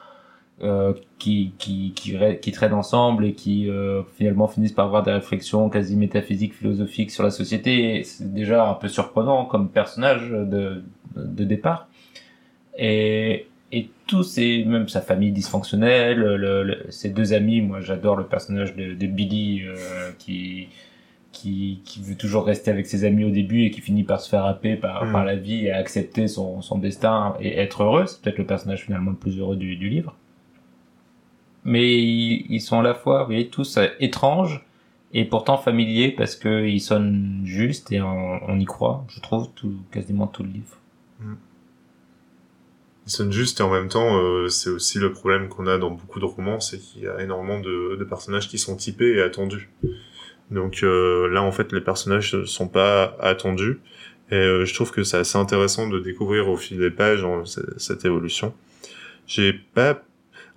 euh, 0.62 0.92
qui 1.20 1.54
qui 1.58 1.94
qui, 1.96 2.18
ra- 2.18 2.34
qui 2.34 2.52
traînent 2.52 2.74
ensemble 2.74 3.24
et 3.26 3.34
qui 3.34 3.70
euh, 3.70 4.02
finalement 4.18 4.50
finissent 4.50 4.74
par 4.74 4.88
avoir 4.88 5.04
des 5.04 5.12
réflexions 5.14 5.70
quasi 5.70 5.96
métaphysiques, 5.96 6.54
philosophiques 6.54 7.12
sur 7.12 7.24
la 7.24 7.32
société. 7.32 8.04
C'est 8.04 8.34
déjà 8.34 8.68
un 8.70 8.74
peu 8.74 8.90
surprenant 8.90 9.46
comme 9.46 9.70
personnage 9.70 10.30
de 10.30 10.84
de 11.16 11.44
départ. 11.46 11.88
Et 12.78 13.48
tous 14.10 14.24
ces 14.24 14.66
même 14.66 14.88
sa 14.90 15.02
famille 15.02 15.32
dysfonctionnelle, 15.32 16.18
le, 16.20 16.64
le- 16.64 16.86
ses 16.90 17.10
deux 17.10 17.32
amis, 17.34 17.62
moi 17.62 17.80
j'adore 17.82 18.16
le 18.18 18.26
personnage 18.26 18.76
de, 18.76 18.94
de 18.94 19.08
Billy 19.08 19.62
euh, 19.64 19.76
qui 20.18 20.68
qui, 21.32 21.80
qui 21.86 22.02
veut 22.02 22.16
toujours 22.16 22.44
rester 22.46 22.72
avec 22.72 22.88
ses 22.88 23.06
amis 23.06 23.24
au 23.24 23.30
début 23.30 23.62
et 23.64 23.70
qui 23.72 23.82
finit 23.82 24.04
par 24.04 24.20
se 24.20 24.28
faire 24.28 24.46
happer 24.46 24.76
par, 24.76 25.06
Mm. 25.06 25.12
par 25.12 25.24
la 25.26 25.36
vie 25.36 25.66
et 25.68 25.72
accepter 25.72 26.28
son, 26.28 26.62
son 26.64 26.80
destin 26.80 27.36
et 27.40 27.56
être 27.60 27.84
heureux. 27.84 28.06
C'est 28.08 28.20
peut-être 28.22 28.40
le 28.40 28.46
personnage 28.48 28.84
finalement 28.86 29.12
le 29.12 29.18
plus 29.18 29.38
heureux 29.40 29.56
du, 29.56 29.76
du 29.76 29.90
livre. 29.90 30.16
Mais 31.64 31.98
ils, 32.02 32.46
ils 32.50 32.62
sont 32.62 32.80
à 32.80 32.84
la 32.84 32.96
fois, 32.96 33.20
vous 33.22 33.28
voyez, 33.28 33.48
tous 33.48 33.78
euh, 33.78 33.88
étranges 34.00 34.66
et 35.14 35.24
pourtant 35.26 35.58
familiers 35.58 36.10
parce 36.12 36.36
que 36.36 36.66
ils 36.68 36.82
sonnent 36.82 37.42
justes 37.46 37.92
et 37.92 38.02
on, 38.02 38.40
on 38.50 38.60
y 38.60 38.66
croit, 38.66 39.06
je 39.10 39.20
trouve, 39.22 39.50
tout, 39.56 39.74
quasiment 39.92 40.26
tout 40.28 40.44
le 40.44 40.50
livre. 40.50 40.78
Ils 43.10 43.12
sonnent 43.12 43.34
justes 43.34 43.60
et 43.60 43.64
en 43.64 43.72
même 43.72 43.88
temps, 43.88 44.20
euh, 44.22 44.50
c'est 44.50 44.70
aussi 44.70 45.00
le 45.00 45.12
problème 45.12 45.50
qu'on 45.50 45.66
a 45.66 45.80
dans 45.80 45.90
beaucoup 45.90 46.20
de 46.20 46.26
romans, 46.26 46.60
c'est 46.60 46.78
qu'il 46.78 47.02
y 47.02 47.08
a 47.08 47.20
énormément 47.24 47.60
de, 47.60 47.96
de 47.96 48.04
personnages 48.04 48.48
qui 48.48 48.60
sont 48.60 48.76
typés 48.76 49.16
et 49.16 49.22
attendus. 49.24 49.72
Donc 50.52 50.84
euh, 50.84 51.28
là, 51.28 51.42
en 51.42 51.52
fait, 51.52 51.72
les 51.72 51.82
personnages 51.82 52.36
ne 52.36 52.46
sont 52.46 52.68
pas 52.68 53.18
attendus. 53.20 53.80
Et 54.30 54.36
euh, 54.36 54.64
je 54.64 54.76
trouve 54.76 54.92
que 54.92 55.02
c'est 55.02 55.18
assez 55.18 55.40
intéressant 55.40 55.88
de 55.90 55.98
découvrir 56.00 56.50
au 56.50 56.56
fil 56.56 56.78
des 56.78 56.92
pages 56.92 57.24
hein, 57.24 57.42
cette 57.78 58.06
évolution. 58.06 58.54
J'ai 59.26 59.54
pas... 59.54 60.04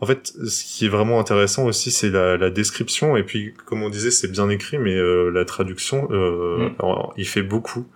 En 0.01 0.05
fait, 0.07 0.27
ce 0.47 0.63
qui 0.65 0.85
est 0.85 0.91
vraiment 0.91 1.19
intéressant 1.21 1.65
aussi, 1.65 1.91
c'est 1.91 2.11
la, 2.11 2.37
la 2.37 2.51
description. 2.51 3.17
Et 3.17 3.23
puis, 3.23 3.55
comme 3.65 3.83
on 3.83 3.89
disait, 3.89 4.11
c'est 4.11 4.31
bien 4.31 4.51
écrit, 4.51 4.77
mais 4.77 4.95
euh, 4.95 5.31
la 5.31 5.47
traduction, 5.47 6.07
euh, 6.11 6.69
Mm. 6.69 6.75
alors, 6.81 7.15
il 7.17 7.27
fait 7.27 7.43
beaucoup. 7.43 7.87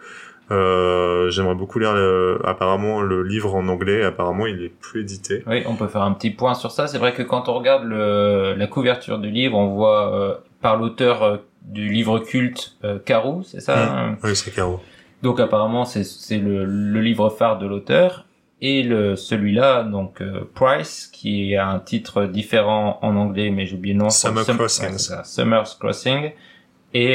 Euh, 0.51 1.29
J'aimerais 1.31 1.55
beaucoup 1.55 1.79
lire 1.79 1.93
le- 1.95 2.41
apparemment 2.45 3.01
le 3.01 3.23
livre 3.23 3.55
en 3.55 3.67
anglais. 3.69 4.05
Apparemment, 4.05 4.47
il 4.47 4.63
est 4.63 4.69
plus 4.69 5.01
édité. 5.03 5.43
Oui, 5.47 5.63
on 5.67 5.75
peut 5.75 5.89
faire 5.89 6.03
un 6.03 6.13
petit 6.13 6.31
point 6.31 6.55
sur 6.55 6.71
ça. 6.71 6.87
C'est 6.87 6.99
vrai 6.99 7.13
que 7.13 7.23
quand 7.23 7.49
on 7.49 7.55
regarde 7.55 7.85
le, 7.85 8.55
la 8.57 8.67
couverture 8.67 9.19
du 9.19 9.31
livre, 9.31 9.57
on 9.59 9.69
voit 9.75 10.15
euh, 10.15 10.35
par 10.61 10.77
l'auteur 10.77 11.23
euh, 11.23 11.37
du 11.63 11.89
livre 11.89 12.21
culte 12.21 12.77
euh, 12.85 12.99
Carou, 13.05 13.43
c'est 13.43 13.61
ça 13.61 13.75
Mm. 13.77 13.89
hein 13.89 14.19
Oui, 14.23 14.37
c'est 14.37 14.53
Caro. 14.55 14.81
Donc 15.23 15.41
apparemment 15.41 15.85
c'est 15.85 16.05
c'est 16.05 16.39
le, 16.39 16.65
le 16.65 17.01
livre 17.01 17.31
phare 17.31 17.59
de 17.59 17.67
l'auteur 17.67 18.27
et 18.61 18.83
le 18.83 19.17
celui-là 19.17 19.83
donc 19.83 20.23
Price 20.55 21.09
qui 21.13 21.57
a 21.57 21.67
un 21.69 21.79
titre 21.81 22.27
différent 22.27 22.99
en 23.03 23.17
anglais 23.17 23.51
mais 23.51 23.65
j'ai 23.67 23.77
oublié 23.77 23.95
le 23.95 24.01
nom. 24.01 24.11
Summer 24.11 24.45
Sum- 24.45 24.57
Crossing. 24.59 24.97
Summer's 25.25 25.75
Crossing 25.75 26.33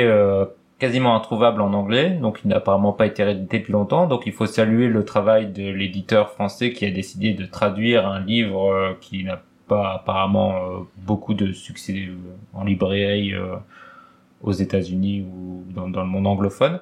euh, 0.03 0.45
quasiment 0.81 1.15
introuvable 1.15 1.61
en 1.61 1.73
anglais 1.73 2.09
donc 2.09 2.39
il 2.43 2.47
n'a 2.47 2.57
apparemment 2.57 2.91
pas 2.91 3.05
été 3.05 3.23
réédité 3.23 3.59
depuis 3.59 3.71
longtemps 3.71 4.07
donc 4.07 4.23
il 4.25 4.33
faut 4.33 4.47
saluer 4.47 4.87
le 4.87 5.05
travail 5.05 5.45
de 5.51 5.69
l'éditeur 5.69 6.31
français 6.31 6.73
qui 6.73 6.87
a 6.87 6.89
décidé 6.89 7.33
de 7.35 7.45
traduire 7.45 8.07
un 8.07 8.19
livre 8.19 8.73
euh, 8.73 8.93
qui 8.99 9.23
n'a 9.23 9.43
pas 9.67 9.93
apparemment 9.93 10.55
euh, 10.55 10.79
beaucoup 10.97 11.35
de 11.35 11.51
succès 11.51 12.07
euh, 12.09 12.15
en 12.53 12.63
librairie 12.63 13.31
aux 14.41 14.51
États-Unis 14.51 15.21
ou 15.21 15.63
dans, 15.71 15.85
le 15.87 16.07
monde 16.07 16.25
anglophone. 16.25 16.79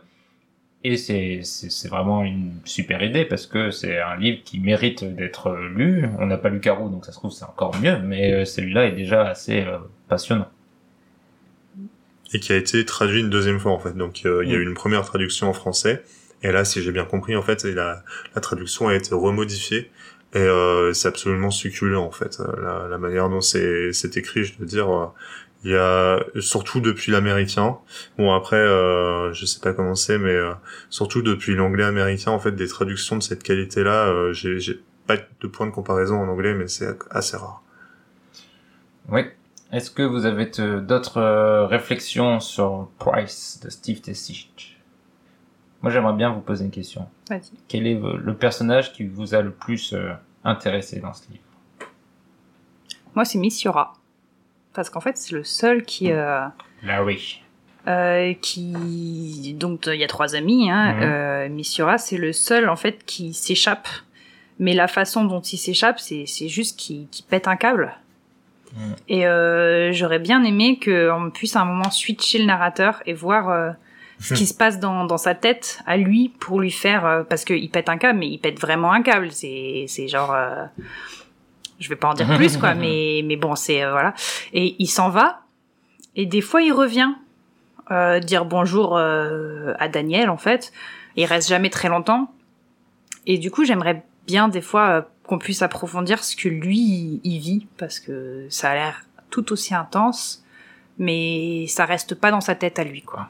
Et 0.85 0.95
c'est 0.95 1.43
vraiment 1.89 2.23
une 2.23 2.53
super 2.63 3.03
idée 3.03 3.25
parce 3.25 3.47
que 3.47 3.69
c'est 3.69 3.99
un 3.99 4.15
livre 4.15 4.39
qui 4.45 4.61
mérite 4.61 5.03
d'être 5.03 5.53
lu. 5.75 6.07
On 6.19 6.25
n'a 6.25 6.37
pas 6.37 6.47
lu 6.47 6.61
Carou, 6.61 6.87
donc 6.87 7.05
ça 7.05 7.11
se 7.11 7.17
trouve 7.17 7.31
c'est 7.31 7.43
encore 7.43 7.75
mieux, 7.81 7.99
mais 7.99 8.45
celui-là 8.45 8.85
est 8.85 8.93
déjà 8.93 9.27
assez 9.27 9.65
passionnant. 10.07 10.47
Et 12.33 12.39
qui 12.39 12.51
a 12.53 12.55
été 12.57 12.85
traduit 12.85 13.21
une 13.21 13.29
deuxième 13.29 13.59
fois 13.59 13.71
en 13.71 13.79
fait. 13.79 13.95
Donc 13.97 14.21
euh, 14.25 14.43
il 14.43 14.51
y 14.51 14.55
a 14.55 14.57
Mm. 14.57 14.61
eu 14.61 14.63
une 14.63 14.73
première 14.75 15.03
traduction 15.03 15.49
en 15.49 15.53
français 15.53 16.03
et 16.43 16.51
là, 16.51 16.63
si 16.65 16.81
j'ai 16.81 16.91
bien 16.91 17.05
compris, 17.05 17.35
en 17.35 17.41
fait, 17.41 17.63
la, 17.65 18.03
la 18.35 18.41
traduction 18.41 18.87
a 18.87 18.95
été 18.95 19.13
remodifiée 19.13 19.91
et 20.33 20.37
euh, 20.39 20.93
c'est 20.93 21.07
absolument 21.07 21.51
succulent 21.51 21.95
en 22.03 22.11
fait. 22.11 22.39
Euh, 22.39 22.45
La, 22.61 22.87
la 22.89 22.97
manière 22.97 23.29
dont 23.29 23.41
c'est 23.41 23.91
c'est 23.93 24.15
écrit, 24.17 24.43
je 24.45 24.53
veux 24.59 24.65
dire, 24.65 24.89
euh, 24.95 25.07
il 25.65 25.71
y 25.71 25.75
a 25.75 26.23
surtout 26.39 26.79
depuis 26.79 27.11
l'américain. 27.11 27.77
Bon 28.17 28.31
après, 28.33 28.55
euh, 28.57 29.33
je 29.33 29.45
sais 29.45 29.59
pas 29.59 29.73
comment 29.73 29.95
c'est, 29.95 30.17
mais 30.17 30.31
euh, 30.33 30.53
surtout 30.89 31.21
depuis 31.21 31.55
l'anglais 31.55 31.83
américain, 31.83 32.31
en 32.31 32.39
fait, 32.39 32.53
des 32.53 32.67
traductions 32.67 33.17
de 33.17 33.23
cette 33.23 33.43
qualité-là, 33.43 34.07
euh, 34.07 34.31
j'ai 34.33 34.59
j'ai 34.59 34.79
pas 35.07 35.17
de 35.17 35.47
point 35.47 35.65
de 35.65 35.71
comparaison 35.71 36.15
en 36.21 36.27
anglais, 36.29 36.53
mais 36.53 36.67
c'est 36.69 36.87
assez 37.11 37.35
rare. 37.35 37.63
Oui. 39.09 39.23
Est-ce 39.71 39.91
que 39.91 40.01
vous 40.01 40.25
avez 40.25 40.49
euh, 40.59 40.81
d'autres 40.81 41.17
euh, 41.17 41.65
réflexions 41.67 42.39
sur 42.39 42.89
Price 42.97 43.59
de 43.63 43.69
Steve 43.69 44.01
Tessich? 44.01 44.77
Moi, 45.81 45.91
j'aimerais 45.91 46.13
bien 46.13 46.31
vous 46.31 46.41
poser 46.41 46.65
une 46.65 46.71
question. 46.71 47.07
Vas-y. 47.29 47.51
Quel 47.67 47.85
est 47.87 47.93
le 47.99 48.33
personnage 48.35 48.91
qui 48.93 49.05
vous 49.05 49.35
a 49.35 49.41
le 49.41 49.51
plus 49.51 49.93
euh, 49.93 50.11
intéressé 50.43 50.99
dans 50.99 51.13
ce 51.13 51.29
livre? 51.31 51.43
Moi, 53.15 53.25
c'est 53.25 53.37
Miss 53.37 53.61
Yora. 53.63 53.93
Parce 54.73 54.89
qu'en 54.89 54.99
fait, 55.01 55.17
c'est 55.17 55.33
le 55.33 55.43
seul 55.43 55.83
qui. 55.85 56.11
euh, 56.11 56.41
Larry. 56.83 57.41
euh, 57.87 58.33
qui 58.41 59.55
donc 59.57 59.85
il 59.87 59.95
y 59.99 60.03
a 60.03 60.07
trois 60.07 60.35
amis 60.35 60.69
hein, 60.71 60.93
Mhm. 60.93 61.01
euh, 61.03 61.49
Miss 61.49 61.75
Yora 61.77 61.97
c'est 61.97 62.17
le 62.17 62.33
seul 62.33 62.69
en 62.69 62.75
fait 62.75 63.03
qui 63.05 63.33
s'échappe 63.33 63.87
mais 64.59 64.73
la 64.73 64.87
façon 64.87 65.23
dont 65.25 65.39
il 65.41 65.57
s'échappe 65.57 65.99
c'est 65.99 66.25
juste 66.47 66.77
qu'il 66.79 67.07
qu'il 67.07 67.25
pète 67.25 67.47
un 67.47 67.55
câble 67.55 67.93
Et 69.07 69.27
euh, 69.27 69.91
j'aurais 69.93 70.19
bien 70.19 70.43
aimé 70.43 70.79
qu'on 70.83 71.31
puisse 71.33 71.55
à 71.55 71.61
un 71.61 71.65
moment 71.65 71.89
switcher 71.89 72.39
le 72.39 72.45
narrateur 72.45 73.01
et 73.05 73.13
voir 73.13 73.49
euh, 73.49 73.71
ce 74.19 74.33
qui 74.33 74.45
se 74.47 74.53
passe 74.53 74.79
dans, 74.79 75.05
dans 75.05 75.17
sa 75.17 75.35
tête 75.35 75.79
à 75.85 75.97
lui 75.97 76.29
pour 76.39 76.59
lui 76.59 76.71
faire 76.71 77.05
euh, 77.05 77.23
parce 77.23 77.45
qu'il 77.45 77.69
pète 77.69 77.89
un 77.89 77.97
câble 77.97 78.19
mais 78.19 78.27
il 78.27 78.37
pète 78.37 78.59
vraiment 78.59 78.91
un 78.91 79.01
câble 79.01 79.31
c'est 79.31 79.85
c'est 79.87 80.07
genre 80.07 80.33
euh, 80.33 80.65
je 81.79 81.89
vais 81.89 81.95
pas 81.95 82.09
en 82.09 82.13
dire 82.13 82.27
plus 82.37 82.57
quoi 82.57 82.73
mais 82.75 83.21
mais 83.25 83.37
bon 83.37 83.55
c'est 83.55 83.83
euh, 83.83 83.91
voilà 83.91 84.13
et 84.53 84.75
il 84.77 84.87
s'en 84.87 85.09
va 85.09 85.41
et 86.15 86.27
des 86.27 86.41
fois 86.41 86.61
il 86.61 86.71
revient 86.71 87.09
euh, 87.91 88.19
dire 88.19 88.45
bonjour 88.45 88.97
euh, 88.97 89.73
à 89.79 89.87
Daniel 89.87 90.29
en 90.29 90.37
fait. 90.37 90.71
Il 91.15 91.25
reste 91.25 91.49
jamais 91.49 91.71
très 91.71 91.89
longtemps. 91.89 92.31
Et 93.25 93.37
du 93.37 93.49
coup, 93.49 93.65
j'aimerais 93.65 94.03
bien 94.27 94.47
des 94.47 94.61
fois 94.61 94.89
euh, 94.89 95.01
qu'on 95.29 95.37
puisse 95.37 95.61
approfondir 95.61 96.23
ce 96.23 96.35
que 96.35 96.49
lui 96.49 97.21
il 97.23 97.37
vit 97.37 97.67
parce 97.77 97.99
que 97.99 98.47
ça 98.49 98.71
a 98.71 98.73
l'air 98.73 99.05
tout 99.29 99.53
aussi 99.53 99.75
intense, 99.75 100.43
mais 100.97 101.67
ça 101.67 101.85
reste 101.85 102.15
pas 102.15 102.31
dans 102.31 102.41
sa 102.41 102.55
tête 102.55 102.79
à 102.79 102.83
lui 102.83 103.03
quoi. 103.03 103.29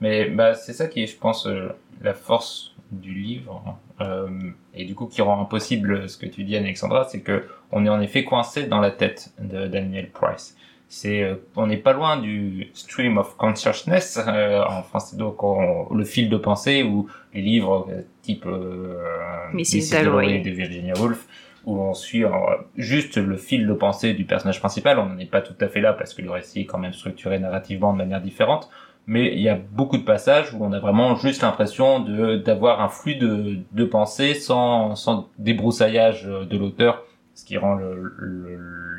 Mais 0.00 0.28
bah, 0.28 0.54
c'est 0.54 0.72
ça 0.72 0.88
qui 0.88 1.04
est, 1.04 1.06
je 1.06 1.16
pense, 1.16 1.46
euh, 1.46 1.68
la 2.02 2.14
force 2.14 2.74
du 2.90 3.14
livre, 3.14 3.78
euh, 4.00 4.28
et 4.74 4.84
du 4.86 4.96
coup 4.96 5.06
qui 5.06 5.22
rend 5.22 5.40
impossible 5.40 6.08
ce 6.08 6.16
que 6.16 6.26
tu 6.26 6.42
dis, 6.42 6.56
Alexandra, 6.56 7.06
c'est 7.08 7.20
que 7.20 7.44
on 7.70 7.86
est 7.86 7.88
en 7.88 8.00
effet 8.00 8.24
coincé 8.24 8.64
dans 8.64 8.80
la 8.80 8.90
tête 8.90 9.32
de 9.38 9.68
Daniel 9.68 10.10
Price. 10.10 10.56
C'est, 10.88 11.22
euh, 11.22 11.34
on 11.56 11.66
n'est 11.66 11.76
pas 11.78 11.92
loin 11.92 12.16
du 12.16 12.68
stream 12.74 13.18
of 13.18 13.36
consciousness 13.36 14.20
euh, 14.28 14.62
en 14.64 14.82
français, 14.82 15.16
donc 15.16 15.42
on- 15.42 15.92
le 15.92 16.04
fil 16.04 16.28
de 16.28 16.36
pensée 16.36 16.82
ou 16.84 17.08
les 17.34 17.42
livres 17.42 17.88
euh, 17.90 18.02
type 18.22 18.46
euh, 18.46 18.94
Mrs. 19.52 19.80
Dalloway 20.04 20.38
de 20.42 20.50
Virginia 20.50 20.94
Woolf 20.98 21.26
où 21.64 21.80
on 21.80 21.94
suit 21.94 22.22
juste 22.76 23.16
le 23.16 23.36
fil 23.36 23.66
de 23.66 23.72
pensée 23.72 24.14
du 24.14 24.24
personnage 24.24 24.60
principal. 24.60 25.00
On 25.00 25.06
n'en 25.06 25.18
est 25.18 25.28
pas 25.28 25.40
tout 25.40 25.56
à 25.60 25.66
fait 25.66 25.80
là 25.80 25.92
parce 25.92 26.14
que 26.14 26.22
le 26.22 26.30
récit 26.30 26.60
est 26.60 26.64
quand 26.66 26.78
même 26.78 26.92
structuré 26.92 27.40
narrativement 27.40 27.92
de 27.92 27.98
manière 27.98 28.20
différente 28.20 28.70
mais 29.08 29.32
il 29.34 29.40
y 29.40 29.48
a 29.48 29.56
beaucoup 29.56 29.98
de 29.98 30.02
passages 30.04 30.52
où 30.54 30.64
on 30.64 30.72
a 30.72 30.78
vraiment 30.80 31.14
juste 31.16 31.42
l'impression 31.42 32.00
de 32.00 32.36
d'avoir 32.36 32.80
un 32.80 32.88
flux 32.88 33.14
de, 33.16 33.58
de 33.72 33.84
pensée 33.84 34.34
sans, 34.34 34.94
sans 34.96 35.28
débroussaillage 35.38 36.26
euh, 36.26 36.44
de 36.44 36.56
l'auteur, 36.58 37.04
ce 37.34 37.44
qui 37.44 37.56
rend 37.56 37.74
le, 37.74 37.94
le- 37.94 38.56
le- 38.56 38.95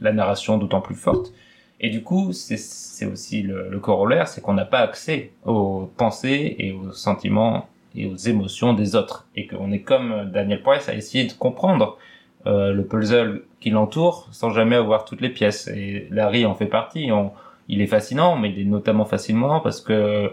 la 0.00 0.12
narration 0.12 0.58
d'autant 0.58 0.80
plus 0.80 0.94
forte. 0.94 1.32
Et 1.80 1.90
du 1.90 2.02
coup, 2.02 2.32
c'est 2.32 3.06
aussi 3.06 3.42
le, 3.42 3.68
le 3.68 3.78
corollaire, 3.78 4.26
c'est 4.26 4.40
qu'on 4.40 4.54
n'a 4.54 4.64
pas 4.64 4.80
accès 4.80 5.32
aux 5.44 5.90
pensées 5.96 6.56
et 6.58 6.72
aux 6.72 6.90
sentiments 6.92 7.68
et 7.94 8.06
aux 8.06 8.16
émotions 8.16 8.74
des 8.74 8.96
autres, 8.96 9.26
et 9.36 9.46
qu'on 9.46 9.72
est 9.72 9.80
comme 9.80 10.30
Daniel 10.32 10.62
Price 10.62 10.88
à 10.88 10.94
essayer 10.94 11.24
de 11.24 11.32
comprendre 11.32 11.98
euh, 12.46 12.72
le 12.72 12.84
puzzle 12.84 13.42
qui 13.60 13.70
l'entoure 13.70 14.28
sans 14.30 14.50
jamais 14.50 14.76
avoir 14.76 15.04
toutes 15.04 15.20
les 15.20 15.28
pièces. 15.28 15.68
Et 15.68 16.06
Larry 16.10 16.46
en 16.46 16.54
fait 16.54 16.66
partie. 16.66 17.10
Il 17.68 17.82
est 17.82 17.86
fascinant, 17.86 18.36
mais 18.36 18.50
il 18.50 18.60
est 18.60 18.64
notamment 18.64 19.04
fascinant 19.04 19.60
parce 19.60 19.80
que 19.80 20.32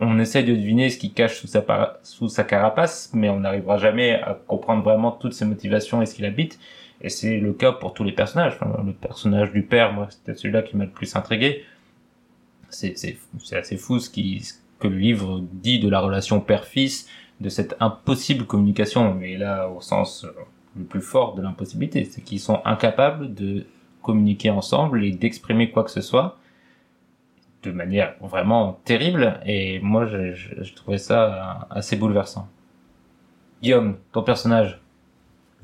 on 0.00 0.18
essaie 0.18 0.42
de 0.42 0.54
deviner 0.54 0.90
ce 0.90 0.98
qu'il 0.98 1.12
cache 1.12 1.38
sous 1.40 1.46
sa, 1.46 1.64
sous 2.02 2.28
sa 2.28 2.42
carapace, 2.42 3.10
mais 3.14 3.28
on 3.28 3.40
n'arrivera 3.40 3.78
jamais 3.78 4.14
à 4.14 4.36
comprendre 4.46 4.82
vraiment 4.82 5.12
toutes 5.12 5.34
ses 5.34 5.44
motivations 5.44 6.02
et 6.02 6.06
ce 6.06 6.16
qu'il 6.16 6.24
habite. 6.24 6.58
Et 7.00 7.08
c'est 7.10 7.38
le 7.38 7.52
cas 7.52 7.72
pour 7.72 7.92
tous 7.92 8.04
les 8.04 8.12
personnages. 8.12 8.58
Le 8.84 8.92
personnage 8.92 9.52
du 9.52 9.62
père, 9.62 9.92
moi, 9.92 10.08
c'était 10.10 10.34
celui-là 10.34 10.62
qui 10.62 10.76
m'a 10.76 10.84
le 10.84 10.90
plus 10.90 11.14
intrigué. 11.16 11.64
C'est, 12.70 12.96
c'est, 12.96 13.18
c'est 13.38 13.56
assez 13.56 13.76
fou 13.76 14.00
ce, 14.00 14.10
qui, 14.10 14.40
ce 14.40 14.54
que 14.78 14.88
le 14.88 14.96
livre 14.96 15.40
dit 15.52 15.78
de 15.78 15.88
la 15.88 16.00
relation 16.00 16.40
père-fils, 16.40 17.08
de 17.40 17.48
cette 17.48 17.76
impossible 17.80 18.46
communication, 18.46 19.14
mais 19.14 19.36
là, 19.36 19.68
au 19.68 19.80
sens 19.80 20.24
euh, 20.24 20.30
le 20.76 20.84
plus 20.84 21.00
fort 21.00 21.34
de 21.34 21.42
l'impossibilité, 21.42 22.04
c'est 22.04 22.22
qu'ils 22.22 22.40
sont 22.40 22.60
incapables 22.64 23.34
de 23.34 23.66
communiquer 24.02 24.50
ensemble 24.50 25.04
et 25.04 25.12
d'exprimer 25.12 25.70
quoi 25.70 25.84
que 25.84 25.90
ce 25.90 26.00
soit 26.00 26.38
de 27.62 27.70
manière 27.70 28.14
vraiment 28.20 28.78
terrible 28.84 29.40
et 29.46 29.80
moi 29.80 30.04
je, 30.04 30.34
je, 30.34 30.62
je 30.62 30.74
trouvais 30.74 30.98
ça 30.98 31.66
assez 31.70 31.96
bouleversant. 31.96 32.46
Guillaume, 33.62 33.96
ton 34.12 34.22
personnage 34.22 34.80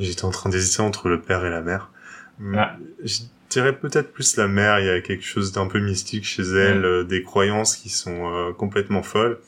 J'étais 0.00 0.24
en 0.24 0.30
train 0.30 0.50
d'hésiter 0.50 0.82
entre 0.82 1.08
le 1.08 1.20
père 1.20 1.44
et 1.44 1.50
la 1.50 1.60
mère. 1.60 1.90
Hmm, 2.38 2.54
Ah. 2.58 2.76
Je 3.04 3.20
dirais 3.50 3.76
peut-être 3.78 4.12
plus 4.12 4.36
la 4.36 4.48
mère. 4.48 4.80
Il 4.80 4.86
y 4.86 4.90
a 4.90 5.00
quelque 5.00 5.24
chose 5.24 5.52
d'un 5.52 5.66
peu 5.66 5.78
mystique 5.78 6.24
chez 6.24 6.42
elle, 6.42 6.80
Mm. 6.80 6.84
euh, 6.84 7.04
des 7.04 7.22
croyances 7.22 7.76
qui 7.76 7.88
sont 7.90 8.32
euh, 8.34 8.52
complètement 8.52 9.02
folles 9.02 9.38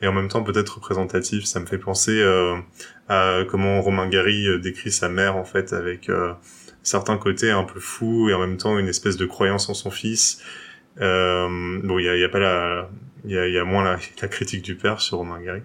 et 0.00 0.06
en 0.06 0.12
même 0.12 0.28
temps 0.28 0.42
peut-être 0.44 0.76
représentatives. 0.76 1.44
Ça 1.46 1.58
me 1.60 1.66
fait 1.66 1.78
penser 1.78 2.20
euh, 2.22 2.56
à 3.08 3.40
comment 3.50 3.80
Romain 3.82 4.08
Gary 4.08 4.46
décrit 4.60 4.92
sa 4.92 5.08
mère 5.08 5.36
en 5.36 5.44
fait 5.44 5.72
avec 5.72 6.08
euh, 6.08 6.32
certains 6.82 7.16
côtés 7.18 7.50
un 7.50 7.64
peu 7.64 7.80
fous 7.80 8.28
et 8.30 8.34
en 8.34 8.38
même 8.38 8.56
temps 8.56 8.78
une 8.78 8.88
espèce 8.88 9.16
de 9.16 9.26
croyance 9.26 9.68
en 9.68 9.74
son 9.74 9.90
fils. 9.90 10.40
Euh, 11.00 11.78
bon, 11.82 11.98
il 11.98 12.04
y 12.04 12.08
a, 12.08 12.14
il 12.16 12.20
y 12.20 12.24
a 12.24 12.28
pas 12.28 12.38
la, 12.38 12.88
il 13.24 13.30
y 13.32 13.38
a, 13.38 13.46
il 13.46 13.54
y 13.54 13.58
a 13.58 13.64
moins 13.64 13.84
la, 13.84 13.98
la 14.22 14.28
critique 14.28 14.62
du 14.62 14.74
père 14.76 15.00
sur 15.00 15.18
Romain 15.18 15.40
Gary, 15.40 15.62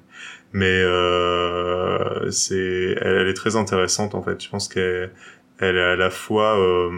mais 0.53 0.65
euh, 0.67 2.29
c'est, 2.31 2.95
elle, 3.01 3.17
elle 3.21 3.27
est 3.27 3.33
très 3.33 3.55
intéressante 3.55 4.15
en 4.15 4.23
fait. 4.23 4.41
Je 4.43 4.49
pense 4.49 4.67
qu'elle, 4.67 5.11
elle 5.59 5.77
est 5.77 5.81
à 5.81 5.95
la 5.95 6.09
fois 6.09 6.59
euh, 6.59 6.91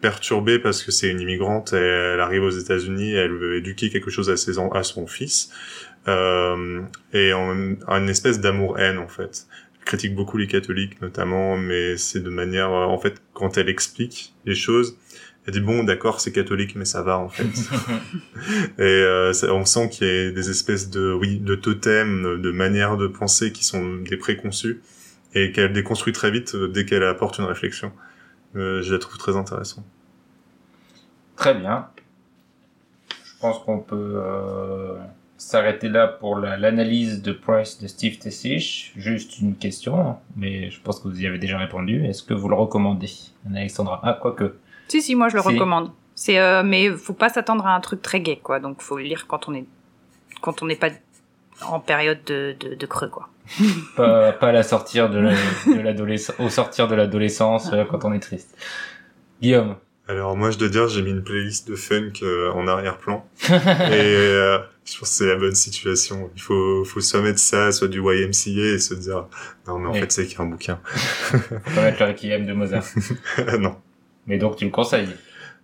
perturbée 0.00 0.58
parce 0.58 0.82
que 0.82 0.90
c'est 0.92 1.08
une 1.10 1.20
immigrante, 1.20 1.72
et 1.72 1.76
elle 1.76 2.20
arrive 2.20 2.42
aux 2.44 2.50
États-Unis, 2.50 3.14
elle 3.14 3.32
veut 3.32 3.56
éduquer 3.56 3.90
quelque 3.90 4.10
chose 4.10 4.30
à 4.30 4.36
ses 4.36 4.58
en- 4.58 4.70
à 4.70 4.82
son 4.82 5.06
fils, 5.06 5.50
euh, 6.08 6.82
et 7.12 7.32
en, 7.32 7.54
même- 7.54 7.78
une 7.88 8.08
espèce 8.08 8.40
d'amour-haine 8.40 8.98
en 8.98 9.08
fait. 9.08 9.46
Elle 9.80 9.84
critique 9.84 10.14
beaucoup 10.14 10.36
les 10.36 10.46
catholiques 10.46 11.00
notamment, 11.00 11.56
mais 11.56 11.96
c'est 11.96 12.20
de 12.20 12.30
manière, 12.30 12.70
en 12.72 12.98
fait, 12.98 13.22
quand 13.32 13.56
elle 13.58 13.68
explique 13.68 14.34
les 14.44 14.54
choses, 14.54 14.98
Elle 15.46 15.52
dit 15.52 15.60
bon, 15.60 15.84
d'accord, 15.84 16.20
c'est 16.20 16.32
catholique, 16.32 16.74
mais 16.76 16.84
ça 16.84 17.02
va 17.02 17.18
en 17.18 17.28
fait. 17.28 17.44
et 18.78 18.82
euh, 18.82 19.32
ça- 19.32 19.52
on 19.54 19.64
sent 19.64 19.88
qu'il 19.90 20.06
y 20.06 20.10
a 20.10 20.30
des 20.32 20.50
espèces 20.50 20.90
de, 20.90 21.12
oui, 21.12 21.38
de 21.38 21.54
totems, 21.54 22.40
de 22.40 22.50
manières 22.50 22.96
de 22.96 23.06
penser 23.06 23.52
qui 23.52 23.64
sont 23.64 23.96
des 23.98 24.16
préconçus 24.16 24.80
et 25.34 25.52
qu'elle 25.52 25.72
déconstruit 25.72 26.12
très 26.12 26.30
vite 26.30 26.54
euh, 26.54 26.66
dès 26.68 26.84
qu'elle 26.84 27.04
apporte 27.04 27.38
une 27.38 27.44
réflexion. 27.44 27.92
Euh, 28.56 28.82
je 28.82 28.92
la 28.92 28.98
trouve 28.98 29.18
très 29.18 29.36
intéressante. 29.36 29.84
Très 31.36 31.54
bien. 31.54 31.88
Je 33.24 33.32
pense 33.40 33.58
qu'on 33.60 33.78
peut 33.80 34.14
euh, 34.16 34.96
s'arrêter 35.36 35.88
là 35.88 36.08
pour 36.08 36.38
la- 36.38 36.56
l'analyse 36.56 37.22
de 37.22 37.32
Price 37.32 37.78
de 37.80 37.86
Steve 37.86 38.18
Tessich. 38.18 38.92
Juste 38.96 39.38
une 39.38 39.54
question, 39.54 40.16
mais 40.36 40.70
je 40.70 40.80
pense 40.80 40.98
que 40.98 41.06
vous 41.08 41.20
y 41.20 41.26
avez 41.26 41.38
déjà 41.38 41.58
répondu. 41.58 42.04
Est-ce 42.06 42.22
que 42.22 42.34
vous 42.34 42.48
le 42.48 42.54
recommandez, 42.56 43.10
Alexandra? 43.54 44.00
Ah, 44.02 44.18
quoique. 44.20 44.54
Si, 44.88 45.02
si, 45.02 45.14
moi 45.14 45.28
je 45.28 45.36
le 45.36 45.42
Si. 45.42 45.48
recommande. 45.48 45.90
C'est, 46.14 46.38
euh, 46.38 46.62
mais 46.64 46.90
faut 46.90 47.12
pas 47.12 47.28
s'attendre 47.28 47.66
à 47.66 47.74
un 47.74 47.80
truc 47.80 48.00
très 48.02 48.20
gai, 48.20 48.40
quoi. 48.42 48.58
Donc 48.60 48.80
faut 48.80 48.96
le 48.96 49.04
lire 49.04 49.26
quand 49.26 49.48
on 49.48 49.54
est, 49.54 49.64
quand 50.40 50.62
on 50.62 50.66
n'est 50.66 50.76
pas 50.76 50.88
en 51.62 51.80
période 51.80 52.18
de, 52.26 52.54
de, 52.60 52.74
de 52.74 52.86
creux, 52.86 53.08
quoi. 53.08 53.28
Pas, 53.96 54.32
pas 54.32 54.48
à 54.48 54.52
la 54.52 54.62
sortir 54.64 55.08
de 55.08 55.18
la- 55.20 55.32
de 55.32 55.80
l'adolescence, 55.80 56.34
au 56.40 56.48
sortir 56.48 56.88
de 56.88 56.94
l'adolescence 56.96 57.70
euh, 57.72 57.84
quand 57.84 58.04
on 58.04 58.12
est 58.12 58.18
triste. 58.20 58.56
Guillaume. 59.40 59.76
Alors 60.08 60.36
moi 60.36 60.50
je 60.52 60.58
dois 60.58 60.68
dire 60.68 60.88
j'ai 60.88 61.02
mis 61.02 61.10
une 61.10 61.22
playlist 61.22 61.68
de 61.68 61.74
funk 61.76 62.12
euh, 62.22 62.52
en 62.52 62.66
arrière-plan 62.68 63.24
et 63.48 63.50
euh, 63.52 64.58
je 64.84 64.98
pense 64.98 65.08
que 65.10 65.14
c'est 65.14 65.26
la 65.26 65.34
bonne 65.36 65.54
situation. 65.54 66.30
Il 66.36 66.40
faut 66.42 66.84
faut 66.84 67.00
soit 67.00 67.22
mettre 67.22 67.38
ça, 67.40 67.70
soit 67.72 67.88
du 67.88 67.98
YMCA 68.00 68.74
et 68.74 68.78
se 68.78 68.94
dire 68.94 69.26
non 69.66 69.78
mais 69.78 69.88
en 69.88 69.92
Oui. 69.92 70.00
fait 70.00 70.10
c'est 70.12 70.26
qu'un 70.26 70.46
bouquin. 70.46 70.78
Faut 70.84 71.38
pas 71.74 71.82
mettre 71.82 72.00
le 72.02 72.08
requiem 72.08 72.46
de 72.46 72.52
Mozart. 72.52 72.84
non. 73.60 73.76
Mais 74.26 74.38
donc 74.38 74.56
tu 74.56 74.64
le 74.64 74.70
conseilles. 74.70 75.08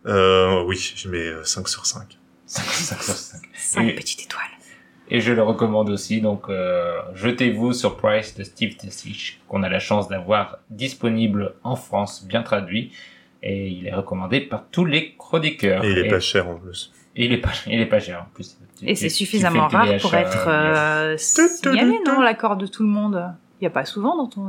Euh, 0.06 0.62
oui, 0.64 0.92
je 0.96 1.08
mets 1.08 1.18
euh, 1.28 1.44
5 1.44 1.68
sur 1.68 1.86
5. 1.86 2.02
5 2.46 2.62
sur 2.64 3.02
5. 3.02 3.40
Cinq 3.54 3.88
Et- 3.88 3.94
petites 3.94 4.22
étoiles. 4.24 4.42
Et 5.08 5.20
je 5.20 5.32
le 5.32 5.42
recommande 5.42 5.90
aussi, 5.90 6.20
donc 6.22 6.48
euh, 6.48 6.96
jetez-vous 7.14 7.74
sur 7.74 7.98
Price 7.98 8.34
de 8.34 8.44
Steve 8.44 8.76
Tessich, 8.76 9.40
qu'on 9.46 9.62
a 9.62 9.68
la 9.68 9.78
chance 9.78 10.08
d'avoir 10.08 10.58
disponible 10.70 11.54
en 11.64 11.76
France, 11.76 12.24
bien 12.26 12.42
traduit, 12.42 12.92
et 13.42 13.68
il 13.68 13.86
est 13.86 13.92
recommandé 13.94 14.40
par 14.40 14.64
tous 14.70 14.86
les 14.86 15.14
chroniqueurs. 15.16 15.84
Et 15.84 15.90
il 15.90 15.98
est 15.98 16.08
pas 16.08 16.20
cher 16.20 16.48
en 16.48 16.54
plus. 16.54 16.92
et 17.14 17.26
il 17.26 17.32
est 17.32 17.38
pas, 17.38 17.50
il 17.66 17.78
est 17.80 17.86
pas 17.86 18.00
cher 18.00 18.22
en 18.22 18.32
plus. 18.32 18.56
Et 18.82 18.94
c'est 18.94 19.10
suffisamment 19.10 19.68
rare 19.68 19.86
pour 20.00 20.14
achats, 20.14 20.20
être 20.20 20.48
euh, 20.48 21.14
euh, 21.14 21.16
signalé, 21.18 21.98
non 22.06 22.20
L'accord 22.20 22.56
de 22.56 22.66
tout 22.66 22.82
le 22.82 22.88
monde. 22.88 23.34
Il 23.60 23.64
y 23.64 23.66
a 23.66 23.70
pas 23.70 23.84
souvent 23.84 24.16
dans 24.16 24.28
ton. 24.28 24.48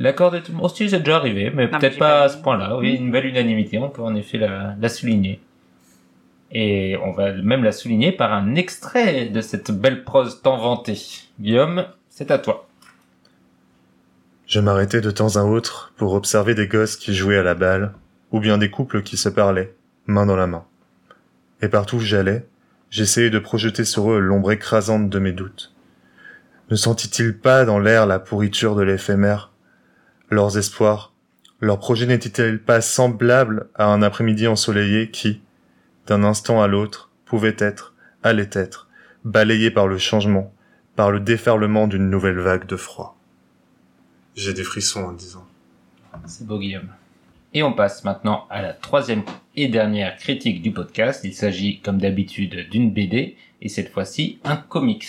L'accord 0.00 0.30
de 0.30 0.38
tout 0.38 0.52
le 0.52 0.56
monde, 0.56 0.64
aussi, 0.64 0.88
c'est 0.88 1.00
déjà 1.00 1.16
arrivé, 1.16 1.52
mais 1.54 1.68
peut-être 1.68 1.98
pas 1.98 2.20
pas 2.20 2.22
à 2.22 2.28
ce 2.30 2.38
point-là. 2.38 2.78
Oui, 2.78 2.94
une 2.94 3.10
belle 3.10 3.26
unanimité, 3.26 3.78
on 3.78 3.90
peut 3.90 4.00
en 4.00 4.14
effet 4.14 4.38
la, 4.38 4.74
la 4.80 4.88
souligner. 4.88 5.40
Et 6.52 6.96
on 7.04 7.12
va 7.12 7.32
même 7.34 7.62
la 7.62 7.70
souligner 7.70 8.10
par 8.10 8.32
un 8.32 8.54
extrait 8.54 9.26
de 9.26 9.42
cette 9.42 9.70
belle 9.70 10.02
prose 10.02 10.40
tant 10.40 10.56
vantée. 10.56 10.98
Guillaume, 11.38 11.84
c'est 12.08 12.30
à 12.30 12.38
toi. 12.38 12.66
Je 14.46 14.58
m'arrêtais 14.58 15.02
de 15.02 15.10
temps 15.10 15.36
à 15.36 15.42
autre 15.42 15.92
pour 15.98 16.14
observer 16.14 16.54
des 16.54 16.66
gosses 16.66 16.96
qui 16.96 17.14
jouaient 17.14 17.36
à 17.36 17.42
la 17.42 17.54
balle, 17.54 17.92
ou 18.32 18.40
bien 18.40 18.56
des 18.56 18.70
couples 18.70 19.02
qui 19.02 19.18
se 19.18 19.28
parlaient, 19.28 19.74
main 20.06 20.24
dans 20.24 20.34
la 20.34 20.46
main. 20.46 20.64
Et 21.60 21.68
partout 21.68 21.96
où 21.96 22.00
j'allais, 22.00 22.46
j'essayais 22.88 23.28
de 23.28 23.38
projeter 23.38 23.84
sur 23.84 24.10
eux 24.10 24.18
l'ombre 24.18 24.50
écrasante 24.50 25.10
de 25.10 25.18
mes 25.18 25.32
doutes. 25.32 25.74
Ne 26.70 26.76
sentit-il 26.76 27.36
pas 27.36 27.66
dans 27.66 27.78
l'air 27.78 28.06
la 28.06 28.18
pourriture 28.18 28.74
de 28.74 28.82
l'éphémère 28.82 29.49
Leurs 30.30 30.56
espoirs, 30.56 31.12
leurs 31.60 31.80
projets 31.80 32.06
n'étaient-ils 32.06 32.60
pas 32.60 32.80
semblables 32.80 33.68
à 33.74 33.86
un 33.86 34.00
après-midi 34.00 34.46
ensoleillé 34.46 35.10
qui, 35.10 35.40
d'un 36.06 36.22
instant 36.22 36.62
à 36.62 36.68
l'autre, 36.68 37.10
pouvait 37.24 37.56
être, 37.58 37.94
allait 38.22 38.50
être, 38.52 38.88
balayé 39.24 39.72
par 39.72 39.88
le 39.88 39.98
changement, 39.98 40.52
par 40.94 41.10
le 41.10 41.18
déferlement 41.18 41.88
d'une 41.88 42.08
nouvelle 42.08 42.38
vague 42.38 42.66
de 42.66 42.76
froid? 42.76 43.18
J'ai 44.36 44.54
des 44.54 44.62
frissons 44.62 45.02
en 45.02 45.12
disant. 45.12 45.44
C'est 46.26 46.46
beau 46.46 46.60
Guillaume. 46.60 46.90
Et 47.52 47.64
on 47.64 47.72
passe 47.72 48.04
maintenant 48.04 48.46
à 48.50 48.62
la 48.62 48.72
troisième 48.72 49.24
et 49.56 49.66
dernière 49.66 50.16
critique 50.16 50.62
du 50.62 50.70
podcast. 50.70 51.24
Il 51.24 51.34
s'agit 51.34 51.80
comme 51.80 51.98
d'habitude 51.98 52.68
d'une 52.70 52.92
BD 52.92 53.36
et 53.60 53.68
cette 53.68 53.90
fois-ci 53.90 54.38
un 54.44 54.56
comics. 54.56 55.08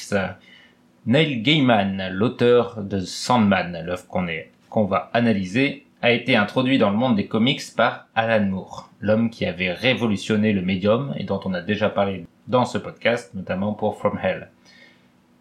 Neil 1.06 1.42
Gaiman, 1.44 2.10
l'auteur 2.12 2.84
de 2.84 3.00
Sandman, 3.00 3.84
l'œuvre 3.86 4.08
qu'on 4.08 4.28
est 4.28 4.52
qu'on 4.72 4.86
va 4.86 5.12
analyser, 5.14 5.86
a 6.02 6.12
été 6.12 6.36
introduit 6.36 6.80
dans 6.80 6.90
le 6.90 6.98
monde 6.98 7.16
des 7.16 7.28
comics 7.28 7.62
par 7.76 8.08
Alan 8.16 8.46
Moore, 8.46 8.90
l'homme 9.02 9.30
qui 9.30 9.46
avait 9.46 9.72
révolutionné 9.72 10.54
le 10.54 10.64
médium 10.64 11.14
et 11.18 11.26
dont 11.26 11.42
on 11.46 11.54
a 11.54 11.62
déjà 11.62 11.90
parlé 11.90 12.26
dans 12.48 12.66
ce 12.66 12.80
podcast, 12.80 13.36
notamment 13.36 13.74
pour 13.74 14.00
From 14.00 14.18
Hell. 14.18 14.50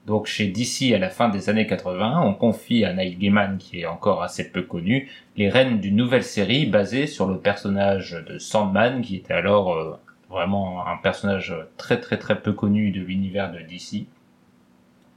Donc 0.06 0.26
chez 0.26 0.48
DC 0.48 0.92
à 0.92 0.98
la 0.98 1.08
fin 1.08 1.28
des 1.28 1.48
années 1.48 1.66
80, 1.66 2.22
on 2.22 2.34
confie 2.34 2.84
à 2.84 2.92
Neil 2.92 3.14
Gaiman, 3.14 3.56
qui 3.58 3.80
est 3.80 3.86
encore 3.86 4.22
assez 4.22 4.50
peu 4.50 4.62
connu, 4.62 5.08
les 5.36 5.48
rênes 5.48 5.80
d'une 5.80 5.96
nouvelle 5.96 6.24
série 6.24 6.66
basée 6.66 7.06
sur 7.06 7.26
le 7.26 7.38
personnage 7.38 8.22
de 8.28 8.38
Sandman, 8.38 9.00
qui 9.00 9.16
était 9.16 9.34
alors 9.34 9.72
euh, 9.72 9.96
vraiment 10.28 10.86
un 10.86 10.96
personnage 10.96 11.54
très 11.76 12.00
très 12.00 12.18
très 12.18 12.40
peu 12.40 12.52
connu 12.52 12.90
de 12.90 13.00
l'univers 13.00 13.52
de 13.52 13.60
DC. 13.60 14.06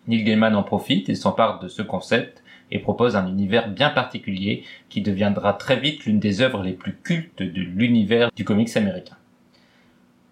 Neil 0.08 0.24
Gaiman 0.24 0.56
en 0.56 0.64
profite 0.64 1.10
et 1.10 1.16
s'empare 1.16 1.60
de 1.60 1.68
ce 1.68 1.82
concept 1.82 2.43
et 2.74 2.80
propose 2.80 3.16
un 3.16 3.28
univers 3.28 3.70
bien 3.70 3.92
particulier 3.92 4.64
qui 4.90 5.02
deviendra 5.02 5.54
très 5.54 5.80
vite 5.80 6.06
l'une 6.06 6.20
des 6.20 6.42
œuvres 6.42 6.64
les 6.64 6.74
plus 6.74 6.96
cultes 6.96 7.42
de 7.42 7.62
l'univers 7.62 8.32
du 8.36 8.44
comics 8.44 8.76
américain. 8.76 9.16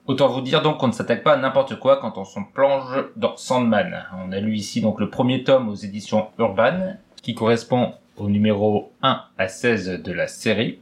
Autant 0.07 0.27
vous 0.27 0.41
dire 0.41 0.63
donc 0.63 0.79
qu'on 0.79 0.87
ne 0.87 0.91
s'attaque 0.91 1.23
pas 1.23 1.33
à 1.33 1.37
n'importe 1.37 1.77
quoi 1.77 1.97
quand 1.97 2.17
on 2.17 2.25
s'en 2.25 2.43
plonge 2.43 3.05
dans 3.15 3.37
Sandman. 3.37 4.03
On 4.25 4.31
a 4.31 4.39
lu 4.39 4.55
ici 4.55 4.81
donc 4.81 4.99
le 4.99 5.09
premier 5.09 5.43
tome 5.43 5.69
aux 5.69 5.75
éditions 5.75 6.27
Urban, 6.39 6.95
qui 7.21 7.35
correspond 7.35 7.93
au 8.17 8.27
numéro 8.27 8.91
1 9.03 9.21
à 9.37 9.47
16 9.47 10.01
de 10.03 10.11
la 10.11 10.27
série. 10.27 10.79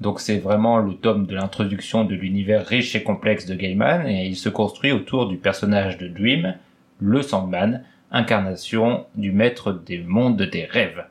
Donc 0.00 0.18
c'est 0.18 0.38
vraiment 0.38 0.78
le 0.78 0.94
tome 0.94 1.26
de 1.26 1.34
l'introduction 1.34 2.04
de 2.04 2.14
l'univers 2.14 2.66
riche 2.66 2.96
et 2.96 3.02
complexe 3.02 3.44
de 3.44 3.54
Gaiman, 3.54 4.06
et 4.06 4.26
il 4.26 4.36
se 4.36 4.48
construit 4.48 4.92
autour 4.92 5.28
du 5.28 5.36
personnage 5.36 5.98
de 5.98 6.08
Dream, 6.08 6.54
le 6.98 7.20
Sandman, 7.20 7.84
incarnation 8.12 9.06
du 9.16 9.32
maître 9.32 9.72
des 9.72 9.98
mondes 9.98 10.42
des 10.42 10.64
rêves. 10.64 11.04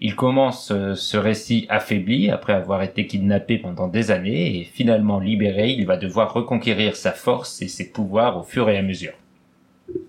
Il 0.00 0.14
commence 0.14 0.70
euh, 0.72 0.94
ce 0.94 1.16
récit 1.16 1.66
affaibli 1.70 2.30
après 2.30 2.52
avoir 2.52 2.82
été 2.82 3.06
kidnappé 3.06 3.56
pendant 3.56 3.88
des 3.88 4.10
années 4.10 4.60
et 4.60 4.64
finalement 4.64 5.18
libéré, 5.18 5.70
il 5.70 5.86
va 5.86 5.96
devoir 5.96 6.34
reconquérir 6.34 6.96
sa 6.96 7.12
force 7.12 7.62
et 7.62 7.68
ses 7.68 7.90
pouvoirs 7.90 8.36
au 8.36 8.42
fur 8.42 8.68
et 8.68 8.76
à 8.76 8.82
mesure. 8.82 9.14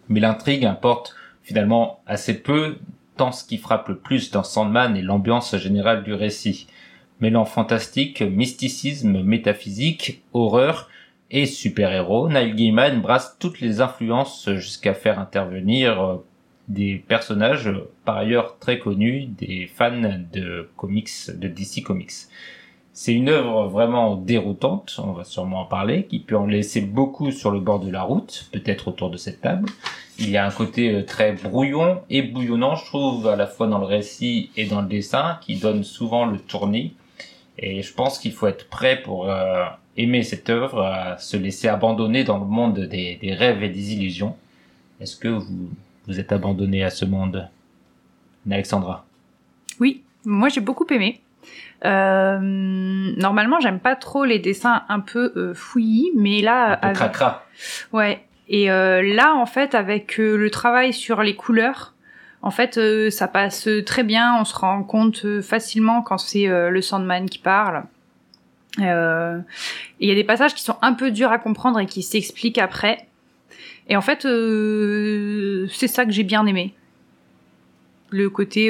Mais 0.10 0.20
l'intrigue 0.20 0.66
importe 0.66 1.16
finalement 1.42 2.02
assez 2.06 2.42
peu, 2.42 2.78
tant 3.16 3.32
ce 3.32 3.46
qui 3.46 3.58
frappe 3.58 3.88
le 3.88 3.98
plus 3.98 4.30
dans 4.30 4.44
Sandman 4.44 4.98
est 4.98 5.02
l'ambiance 5.02 5.56
générale 5.56 6.04
du 6.04 6.14
récit. 6.14 6.68
Mêlant 7.22 7.46
fantastique, 7.46 8.22
mysticisme, 8.22 9.24
métaphysique, 9.24 10.22
horreur 10.34 10.90
et 11.30 11.46
super-héros, 11.46 12.30
Neil 12.30 12.54
Gaiman 12.54 13.02
brasse 13.02 13.36
toutes 13.40 13.60
les 13.60 13.82
influences 13.82 14.50
jusqu'à 14.56 14.94
faire 14.94 15.20
intervenir 15.20 16.02
euh, 16.02 16.16
des 16.70 17.04
personnages 17.08 17.68
euh, 17.68 17.90
par 18.06 18.18
ailleurs 18.18 18.58
très 18.60 18.80
connus 18.80 19.26
des 19.26 19.68
fans 19.68 20.22
de 20.32 20.70
comics, 20.78 21.10
de 21.34 21.48
DC 21.48 21.84
Comics. 21.84 22.12
C'est 22.94 23.14
une 23.14 23.30
œuvre 23.30 23.68
vraiment 23.68 24.16
déroutante, 24.16 25.00
on 25.04 25.12
va 25.12 25.24
sûrement 25.24 25.62
en 25.62 25.66
parler, 25.66 26.06
qui 26.08 26.20
peut 26.20 26.36
en 26.36 26.48
laisser 26.48 26.82
beaucoup 26.82 27.32
sur 27.32 27.52
le 27.52 27.60
bord 27.60 27.80
de 27.80 27.92
la 27.92 28.02
route, 28.02 28.50
peut-être 28.52 28.88
autour 28.88 29.12
de 29.12 29.18
cette 29.18 29.42
table. 29.42 29.70
Il 30.20 30.30
y 30.30 30.38
a 30.38 30.48
un 30.48 30.52
côté 30.52 30.96
euh, 30.96 31.04
très 31.04 31.34
brouillon 31.34 32.02
et 32.10 32.22
bouillonnant, 32.22 32.76
je 32.76 32.86
trouve, 32.86 33.28
à 33.28 33.36
la 33.36 33.48
fois 33.48 33.68
dans 33.68 33.78
le 33.80 33.86
récit 33.86 34.50
et 34.56 34.66
dans 34.66 34.82
le 34.82 34.88
dessin, 34.88 35.38
qui 35.42 35.58
donne 35.58 35.84
souvent 35.84 36.26
le 36.26 36.40
tournis. 36.40 36.94
Et 37.60 37.82
je 37.82 37.94
pense 37.94 38.20
qu'il 38.20 38.34
faut 38.34 38.48
être 38.48 38.68
prêt 38.70 39.02
pour 39.02 39.30
euh, 39.30 39.66
aimer 39.98 40.24
cette 40.24 40.50
œuvre, 40.50 40.82
à 40.84 41.18
se 41.18 41.38
laisser 41.38 41.68
abandonner 41.68 42.24
dans 42.24 42.38
le 42.38 42.46
monde 42.46 42.80
des, 42.82 43.16
des 43.22 43.34
rêves 43.34 43.64
et 43.64 43.70
des 43.70 43.94
illusions. 43.94 44.36
Est-ce 45.02 45.16
que 45.16 45.28
vous, 45.28 45.70
vous 46.08 46.20
êtes 46.20 46.32
abandonné 46.32 46.84
à 46.84 46.90
ce 46.90 47.06
monde 47.06 47.50
Alexandra? 48.50 49.06
Oui, 49.80 50.04
moi 50.26 50.50
j'ai 50.50 50.62
beaucoup 50.62 50.86
aimé. 50.92 51.22
Euh, 51.86 52.40
normalement, 52.42 53.60
j'aime 53.60 53.80
pas 53.80 53.96
trop 53.96 54.26
les 54.26 54.40
dessins 54.40 54.84
un 54.90 55.00
peu 55.00 55.32
euh, 55.36 55.54
fouillis, 55.54 56.12
mais 56.16 56.42
là, 56.42 56.74
Un 56.74 56.78
peu 56.78 56.86
avec- 56.88 56.98
cracra. 56.98 57.46
ouais. 57.94 58.24
Et 58.50 58.72
euh, 58.72 59.02
là, 59.04 59.36
en 59.36 59.46
fait, 59.46 59.76
avec 59.76 60.20
euh, 60.20 60.38
le 60.38 60.50
travail 60.50 60.94
sur 60.94 61.22
les 61.22 61.36
couleurs, 61.36 61.94
en 62.42 62.52
fait, 62.52 62.78
euh, 62.78 63.10
ça 63.10 63.28
passe 63.28 63.68
très 63.86 64.04
bien. 64.04 64.40
On 64.40 64.46
se 64.46 64.56
rend 64.56 64.84
compte 64.84 65.26
euh, 65.26 65.42
facilement 65.42 66.02
quand 66.02 66.18
c'est 66.18 66.48
euh, 66.48 66.70
le 66.70 66.82
Sandman 66.82 67.30
qui 67.30 67.40
parle. 67.40 67.84
Euh, 68.80 69.40
Il 70.00 70.08
y 70.08 70.12
a 70.12 70.16
des 70.16 70.24
passages 70.24 70.54
qui 70.54 70.64
sont 70.64 70.78
un 70.82 70.94
peu 70.94 71.12
durs 71.12 71.32
à 71.32 71.40
comprendre 71.40 71.80
et 71.80 71.88
qui 71.88 72.04
s'expliquent 72.04 72.60
après. 72.60 73.08
Et 73.90 73.96
en 73.96 74.02
fait, 74.02 74.24
c'est 74.24 75.88
ça 75.88 76.06
que 76.06 76.12
j'ai 76.12 76.24
bien 76.24 76.46
aimé. 76.46 76.74
Le 78.10 78.30
côté 78.30 78.70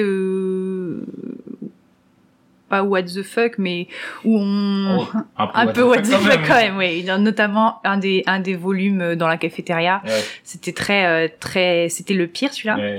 pas 2.69 2.83
what 2.83 3.03
the 3.03 3.23
fuck, 3.23 3.53
mais 3.57 3.87
où 4.23 4.37
on 4.39 4.99
Oh, 4.99 5.07
un 5.37 5.47
peu, 5.47 5.51
un 5.59 5.67
peu 5.67 5.83
what 5.83 6.01
the 6.01 6.07
fuck 6.11 6.39
quand 6.47 6.55
même, 6.55 6.77
oui. 6.77 7.05
Notamment 7.19 7.79
un 7.83 7.97
des 7.97 8.23
un 8.27 8.39
des 8.39 8.55
volumes 8.55 9.01
euh, 9.01 9.15
dans 9.15 9.27
la 9.27 9.37
cafétéria, 9.37 10.01
Ouais, 10.05 10.11
c'était 10.43 10.73
très 10.73 11.05
euh, 11.05 11.27
très, 11.39 11.87
c'était 11.89 12.13
le 12.13 12.27
pire 12.27 12.53
celui-là. 12.53 12.77
ouais. 12.77 12.97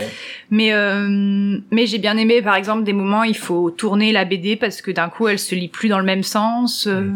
Mais 0.50 0.72
euh, 0.72 1.58
mais 1.70 1.86
j'ai 1.86 1.98
bien 1.98 2.16
aimé 2.16 2.42
par 2.42 2.54
exemple 2.56 2.84
des 2.84 2.92
moments 2.92 3.24
il 3.24 3.36
faut 3.36 3.70
tourner 3.70 4.12
la 4.12 4.24
BD 4.24 4.56
parce 4.56 4.80
que 4.82 4.90
d'un 4.90 5.08
coup 5.08 5.28
elle 5.28 5.38
se 5.38 5.54
lit 5.54 5.68
plus 5.68 5.88
dans 5.88 5.98
le 5.98 6.04
même 6.04 6.22
sens 6.22 6.86
euh, 6.86 7.10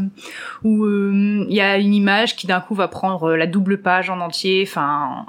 ou 0.62 0.84
euh, 0.84 1.44
il 1.48 1.54
y 1.54 1.60
a 1.60 1.78
une 1.78 1.94
image 1.94 2.36
qui 2.36 2.46
d'un 2.46 2.60
coup 2.60 2.74
va 2.74 2.88
prendre 2.88 3.32
la 3.34 3.46
double 3.46 3.78
page 3.78 4.10
en 4.10 4.20
entier. 4.20 4.64
Enfin, 4.66 5.26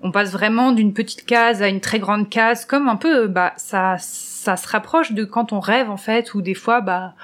on 0.00 0.10
passe 0.10 0.32
vraiment 0.32 0.72
d'une 0.72 0.92
petite 0.92 1.26
case 1.26 1.62
à 1.62 1.68
une 1.68 1.80
très 1.80 1.98
grande 1.98 2.28
case, 2.28 2.64
comme 2.64 2.88
un 2.88 2.96
peu 2.96 3.26
bah 3.26 3.52
ça 3.56 3.96
ça 3.98 4.56
se 4.56 4.68
rapproche 4.68 5.12
de 5.12 5.24
quand 5.24 5.52
on 5.52 5.60
rêve 5.60 5.90
en 5.90 5.96
fait 5.96 6.34
ou 6.34 6.42
des 6.42 6.54
fois 6.54 6.80
bah 6.80 7.14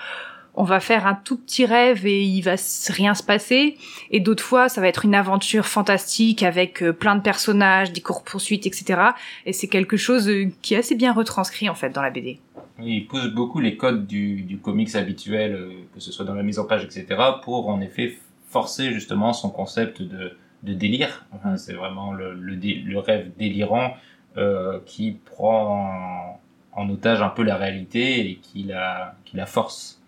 on 0.56 0.64
va 0.64 0.80
faire 0.80 1.06
un 1.06 1.14
tout 1.14 1.36
petit 1.36 1.66
rêve 1.66 2.06
et 2.06 2.22
il 2.22 2.40
va 2.40 2.54
rien 2.88 3.14
se 3.14 3.22
passer. 3.22 3.76
Et 4.10 4.20
d'autres 4.20 4.42
fois, 4.42 4.70
ça 4.70 4.80
va 4.80 4.88
être 4.88 5.04
une 5.04 5.14
aventure 5.14 5.66
fantastique 5.66 6.42
avec 6.42 6.82
euh, 6.82 6.94
plein 6.94 7.14
de 7.14 7.20
personnages, 7.20 7.92
des 7.92 8.00
courses 8.00 8.22
poursuites, 8.24 8.66
etc. 8.66 9.00
Et 9.44 9.52
c'est 9.52 9.68
quelque 9.68 9.98
chose 9.98 10.28
euh, 10.28 10.46
qui 10.62 10.72
est 10.72 10.78
assez 10.78 10.94
bien 10.94 11.12
retranscrit 11.12 11.68
en 11.68 11.74
fait 11.74 11.90
dans 11.90 12.00
la 12.00 12.08
BD. 12.08 12.40
Il 12.82 13.06
pousse 13.06 13.28
beaucoup 13.28 13.60
les 13.60 13.76
codes 13.76 14.06
du, 14.06 14.42
du 14.42 14.58
comics 14.58 14.94
habituel, 14.96 15.54
euh, 15.54 15.72
que 15.94 16.00
ce 16.00 16.10
soit 16.10 16.24
dans 16.24 16.34
la 16.34 16.42
mise 16.42 16.58
en 16.58 16.64
page, 16.64 16.84
etc., 16.84 17.06
pour 17.42 17.68
en 17.68 17.82
effet 17.82 18.16
forcer 18.48 18.92
justement 18.92 19.34
son 19.34 19.50
concept 19.50 20.00
de, 20.00 20.38
de 20.62 20.74
délire. 20.74 21.24
Enfin, 21.32 21.56
c'est 21.56 21.74
vraiment 21.74 22.12
le, 22.12 22.34
le, 22.34 22.56
dé- 22.56 22.82
le 22.84 22.98
rêve 22.98 23.30
délirant 23.38 23.94
euh, 24.36 24.80
qui 24.86 25.18
prend 25.24 26.38
en, 26.74 26.82
en 26.82 26.90
otage 26.90 27.22
un 27.22 27.28
peu 27.30 27.42
la 27.42 27.56
réalité 27.56 28.28
et 28.30 28.36
qui 28.36 28.62
la, 28.64 29.14
qui 29.24 29.36
la 29.36 29.46
force. 29.46 30.00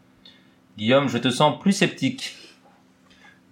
Guillaume, 0.76 1.08
je 1.08 1.18
te 1.18 1.30
sens 1.30 1.58
plus 1.60 1.72
sceptique. 1.72 2.34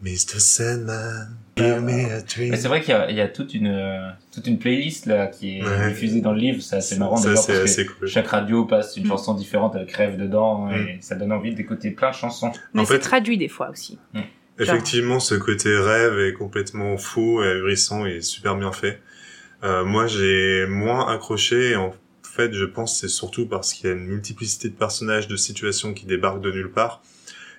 Mr. 0.03 0.38
Sandman, 0.40 1.28
give 1.57 1.80
me 1.80 2.12
a 2.12 2.20
dream. 2.20 2.51
Mais 2.51 2.57
c'est 2.59 2.68
vrai 2.68 2.82
qu'il 2.82 2.90
y 2.90 2.92
a, 2.92 3.11
il 3.11 3.16
y 3.16 3.20
a 3.22 3.28
toute 3.28 3.55
une 3.55 3.68
euh, 3.68 4.11
toute 4.30 4.47
une 4.47 4.59
playlist 4.59 5.07
là 5.07 5.26
qui 5.26 5.59
est 5.59 5.64
Ouais. 5.64 5.88
diffusée 5.88 6.20
dans 6.20 6.32
le 6.32 6.38
livre. 6.38 6.61
C'est 6.62 6.76
assez 6.76 6.99
marrant 6.99 7.16
Ça, 7.16 7.28
d'ailleurs 7.28 7.42
c'est 7.42 7.53
parce 7.55 7.64
que 7.76 7.80
assez 7.80 7.86
cool. 7.86 8.07
chaque 8.09 8.26
radio 8.26 8.66
passe 8.66 8.94
une 8.99 9.05
Mm. 9.05 9.09
chanson 9.09 9.32
différente 9.34 9.74
avec 9.74 9.90
rêve 9.92 10.18
dedans 10.18 10.66
Mm. 10.66 10.74
et 10.74 10.99
ça 11.01 11.14
donne 11.14 11.32
envie 11.32 11.55
d'écouter 11.55 11.90
plein 11.92 12.11
de 12.11 12.14
chansons. 12.14 12.53
Mais 12.74 12.82
En 12.82 12.84
c'est 12.84 12.94
fait- 12.94 13.01
traduit 13.01 13.38
des 13.38 13.49
fois 13.49 13.70
aussi. 13.70 13.99
Effectivement, 14.59 15.21
ce 15.21 15.35
côté 15.35 15.77
rêve 15.77 16.19
est 16.19 16.33
complètement 16.33 16.97
fou 16.97 17.43
et 17.43 17.49
ahurissant 17.49 18.07
et 18.07 18.23
super 18.23 18.57
bien 18.57 18.73
fait. 18.73 19.01
Euh, 19.65 19.85
moi, 19.85 20.07
j'ai 20.07 20.67
moins 20.67 21.09
accroché. 21.13 21.71
et 21.73 21.77
En 21.77 21.95
fait, 22.23 22.53
je 22.55 22.65
pense 22.65 22.99
c'est 23.01 23.09
surtout 23.09 23.47
parce 23.47 23.75
qu'il 23.75 23.87
y 23.89 23.93
a 23.93 23.97
une 23.97 24.07
multiplicité 24.07 24.69
de 24.69 24.75
personnages, 24.75 25.29
de 25.29 25.37
situations 25.37 25.93
qui 25.95 26.07
débarquent 26.07 26.41
de 26.41 26.51
nulle 26.53 26.71
part. 26.73 27.03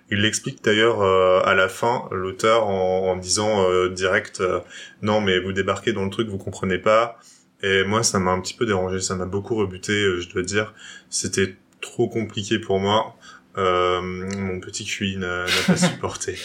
Il 0.09 0.21
l'explique 0.21 0.63
d'ailleurs 0.63 1.01
euh, 1.01 1.41
à 1.43 1.53
la 1.53 1.67
fin, 1.67 2.07
l'auteur, 2.11 2.67
en, 2.67 3.09
en 3.11 3.17
disant 3.17 3.69
euh, 3.69 3.89
direct 3.89 4.39
euh, 4.41 4.61
non, 5.01 5.19
mais 5.21 5.39
vous 5.39 5.51
débarquez 5.51 5.91
dans 5.93 6.05
le 6.05 6.09
truc, 6.09 6.29
vous 6.29 6.37
comprenez 6.37 6.77
pas. 6.77 7.19
Et 7.61 7.83
moi, 7.83 8.03
ça 8.03 8.19
m'a 8.19 8.31
un 8.31 8.39
petit 8.39 8.53
peu 8.53 8.65
dérangé, 8.65 9.01
ça 9.01 9.15
m'a 9.15 9.25
beaucoup 9.25 9.55
rebuté, 9.55 9.91
euh, 9.93 10.21
je 10.21 10.29
dois 10.29 10.43
dire. 10.43 10.73
C'était 11.09 11.55
trop 11.81 12.07
compliqué 12.07 12.59
pour 12.59 12.79
moi. 12.79 13.15
Euh, 13.57 14.01
mon 14.01 14.59
petit 14.59 14.85
QI 14.85 15.17
n'a 15.17 15.45
pas 15.65 15.75
supporté. 15.77 16.35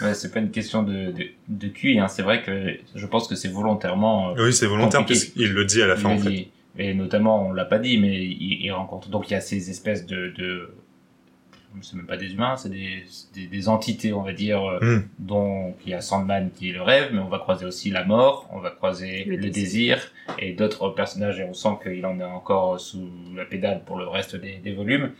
Ouais, 0.00 0.14
c'est 0.14 0.32
pas 0.32 0.40
une 0.40 0.50
question 0.50 0.82
de 0.82 1.10
de, 1.12 1.24
de 1.48 1.68
QI. 1.68 1.98
Hein. 1.98 2.08
C'est 2.08 2.22
vrai 2.22 2.42
que 2.42 2.76
je 2.94 3.06
pense 3.06 3.28
que 3.28 3.34
c'est 3.34 3.48
volontairement. 3.48 4.30
euh, 4.30 4.46
Oui, 4.46 4.52
c'est 4.52 4.66
volontaire 4.66 5.04
puisqu'il 5.04 5.52
le 5.52 5.64
dit 5.64 5.82
à 5.82 5.86
la 5.86 5.94
il 5.94 6.00
fin 6.00 6.10
en 6.10 6.18
fait. 6.18 6.48
Et 6.78 6.92
notamment, 6.94 7.46
on 7.46 7.52
l'a 7.52 7.64
pas 7.64 7.78
dit, 7.78 7.98
mais 7.98 8.22
il, 8.24 8.62
il 8.64 8.70
rencontre. 8.72 9.08
Donc 9.08 9.28
il 9.30 9.34
y 9.34 9.36
a 9.36 9.40
ces 9.40 9.70
espèces 9.70 10.06
de 10.06 10.28
de 10.36 10.70
c'est 11.82 11.94
même 11.96 12.06
pas 12.06 12.16
des 12.16 12.32
humains, 12.32 12.56
c'est 12.56 12.70
des, 12.70 13.04
des 13.34 13.48
des 13.48 13.68
entités, 13.68 14.14
on 14.14 14.22
va 14.22 14.32
dire. 14.32 14.62
Hmm. 14.80 15.00
dont 15.18 15.74
il 15.84 15.90
y 15.90 15.94
a 15.94 16.00
Sandman 16.00 16.50
qui 16.50 16.70
est 16.70 16.72
le 16.72 16.80
rêve, 16.80 17.10
mais 17.12 17.18
on 17.18 17.28
va 17.28 17.38
croiser 17.38 17.66
aussi 17.66 17.90
la 17.90 18.02
mort, 18.02 18.48
on 18.50 18.60
va 18.60 18.70
croiser 18.70 19.24
Le 19.26 19.36
le, 19.36 19.50
désir. 19.50 19.96
désir. 19.96 20.12
et 20.38 20.52
d'autres 20.54 20.88
personnages, 20.90 21.38
et 21.38 21.44
on 21.44 21.52
sent 21.52 21.76
qu'il 21.82 22.06
en 22.06 22.18
est 22.18 22.24
encore 22.24 22.80
sous 22.80 23.10
la 23.34 23.44
pédale 23.44 23.82
pour 23.84 23.98
le 23.98 24.08
reste 24.08 24.36
des, 24.36 24.56
des 24.56 24.72
volumes. 24.72 25.10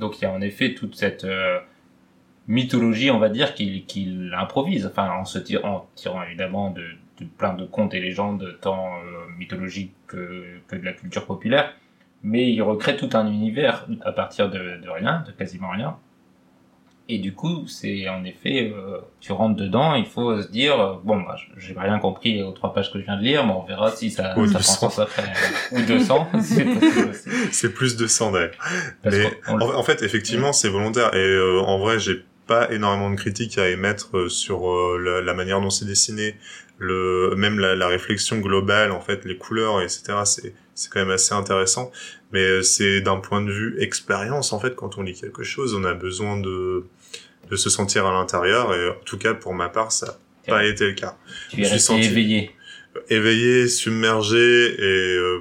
Donc 0.00 0.18
il 0.18 0.24
y 0.24 0.26
a 0.26 0.32
en 0.32 0.40
effet 0.40 0.74
toute 0.74 0.96
cette 0.96 1.24
euh, 1.24 1.60
mythologie, 2.48 3.10
on 3.10 3.18
va 3.18 3.28
dire, 3.28 3.54
qu'il 3.54 4.34
improvise, 4.36 4.86
enfin 4.86 5.10
en 5.10 5.24
se 5.24 5.38
tirant 5.38 5.86
évidemment 6.26 6.70
de, 6.70 6.84
plein 7.38 7.52
de 7.54 7.64
contes 7.64 7.94
et 7.94 8.00
légendes, 8.00 8.58
tant 8.60 8.94
euh, 8.96 9.28
mythologiques 9.38 9.94
que, 10.06 10.60
de 10.72 10.84
la 10.84 10.94
culture 10.94 11.26
populaire, 11.26 11.74
mais 12.22 12.50
il 12.50 12.62
recrée 12.62 12.96
tout 12.96 13.10
un 13.12 13.26
univers 13.26 13.86
à 14.02 14.12
partir 14.12 14.50
de 14.50 14.88
rien, 14.88 15.22
de 15.26 15.32
quasiment 15.32 15.70
rien. 15.70 15.96
Et 17.12 17.18
du 17.18 17.32
coup, 17.34 17.66
c'est 17.66 18.08
en 18.08 18.24
effet, 18.24 18.72
euh, 18.72 18.98
tu 19.20 19.32
rentres 19.32 19.56
dedans, 19.56 19.94
il 19.94 20.04
faut 20.06 20.40
se 20.40 20.48
dire, 20.48 20.78
euh, 20.80 20.94
bon, 21.02 21.16
bah, 21.22 21.36
j'ai 21.56 21.74
rien 21.76 21.98
compris 21.98 22.42
aux 22.42 22.52
trois 22.52 22.72
pages 22.72 22.92
que 22.92 23.00
je 23.00 23.04
viens 23.04 23.16
de 23.16 23.22
lire, 23.22 23.44
mais 23.44 23.52
on 23.52 23.64
verra 23.64 23.90
si 23.90 24.10
ça, 24.10 24.38
Ou 24.38 24.46
ça 24.46 24.58
200. 24.58 24.76
prend 24.76 24.90
sens 24.90 24.98
après. 25.00 25.24
euh, 25.72 25.78
Ou 25.78 25.82
200, 25.86 26.28
c'est 26.42 26.64
possible 26.64 27.08
aussi. 27.10 27.30
C'est 27.50 27.74
plus 27.74 27.96
de 27.96 28.06
100 28.06 28.32
d'ailleurs. 28.32 28.50
Mais 29.04 29.30
on- 29.48 29.60
en, 29.60 29.82
fait, 29.82 30.02
effectivement, 30.02 30.52
c'est 30.52 30.68
volontaire. 30.68 31.12
Et 31.14 31.18
euh, 31.18 31.58
en 31.60 31.78
vrai, 31.78 31.98
j'ai 31.98 32.22
pas 32.46 32.70
énormément 32.72 33.10
de 33.10 33.16
critiques 33.16 33.58
à 33.58 33.68
émettre 33.68 34.16
euh, 34.16 34.28
sur 34.28 34.60
la, 34.98 35.20
la 35.20 35.34
manière 35.34 35.60
dont 35.60 35.70
c'est 35.70 35.84
dessiné, 35.86 36.36
le 36.78 37.34
même 37.36 37.58
la, 37.58 37.74
la 37.76 37.88
réflexion 37.88 38.38
globale, 38.38 38.92
en 38.92 39.00
fait, 39.00 39.24
les 39.24 39.36
couleurs, 39.36 39.82
etc. 39.82 40.02
C'est 40.24 40.54
c'est 40.74 40.90
quand 40.90 41.00
même 41.00 41.10
assez 41.10 41.34
intéressant. 41.34 41.90
Mais 42.32 42.62
c'est 42.62 43.02
d'un 43.02 43.16
point 43.18 43.42
de 43.42 43.50
vue 43.52 43.76
expérience, 43.82 44.54
en 44.54 44.60
fait, 44.60 44.74
quand 44.76 44.96
on 44.96 45.02
lit 45.02 45.12
quelque 45.14 45.42
chose, 45.42 45.74
on 45.74 45.84
a 45.84 45.92
besoin 45.92 46.38
de 46.40 46.86
de 47.50 47.56
se 47.56 47.68
sentir 47.70 48.06
à 48.06 48.12
l'intérieur. 48.12 48.74
Et 48.74 48.88
en 48.90 48.94
tout 49.04 49.18
cas, 49.18 49.34
pour 49.34 49.54
ma 49.54 49.68
part, 49.68 49.92
ça 49.92 50.06
n'a 50.46 50.54
pas 50.54 50.64
été 50.64 50.86
le 50.86 50.94
cas. 50.94 51.16
tu 51.50 51.56
je 51.56 51.62
es 51.62 51.64
suis 51.64 51.72
resté 51.74 51.86
senti- 51.94 52.06
éveillé. 52.06 52.50
éveillé, 53.08 53.68
submergé 53.68 54.74
et 54.78 55.16
euh, 55.16 55.40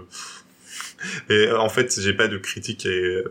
et 1.29 1.51
en 1.51 1.69
fait 1.69 1.99
j'ai 1.99 2.13
pas 2.13 2.27
de 2.27 2.37
critique 2.37 2.85
euh, 2.85 3.23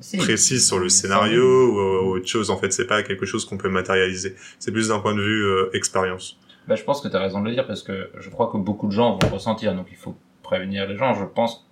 Si. 0.00 0.16
précise 0.16 0.66
sur 0.66 0.78
le 0.78 0.88
scénario 0.88 1.42
ou, 1.44 1.78
ou 2.08 2.16
autre 2.16 2.26
chose. 2.26 2.50
En 2.50 2.58
fait, 2.58 2.72
c'est 2.72 2.86
pas 2.86 3.02
quelque 3.02 3.24
chose 3.26 3.44
qu'on 3.44 3.56
peut 3.58 3.68
matérialiser. 3.68 4.34
C'est 4.58 4.72
plus 4.72 4.88
d'un 4.88 4.98
point 4.98 5.14
de 5.14 5.22
vue 5.22 5.44
euh, 5.44 5.70
expérience. 5.74 6.36
Bah, 6.66 6.74
je 6.76 6.82
pense 6.82 7.00
que 7.00 7.08
tu 7.08 7.16
as 7.16 7.20
raison 7.20 7.40
de 7.40 7.46
le 7.48 7.54
dire 7.54 7.66
parce 7.66 7.82
que 7.82 8.08
je 8.18 8.28
crois 8.30 8.48
que 8.52 8.56
beaucoup 8.56 8.86
de 8.88 8.92
gens 8.92 9.18
vont 9.20 9.28
ressentir, 9.28 9.74
donc 9.74 9.86
il 9.90 9.96
faut 9.96 10.16
prévenir 10.42 10.88
les 10.88 10.96
gens. 10.96 11.14
Je 11.14 11.24
pense, 11.24 11.64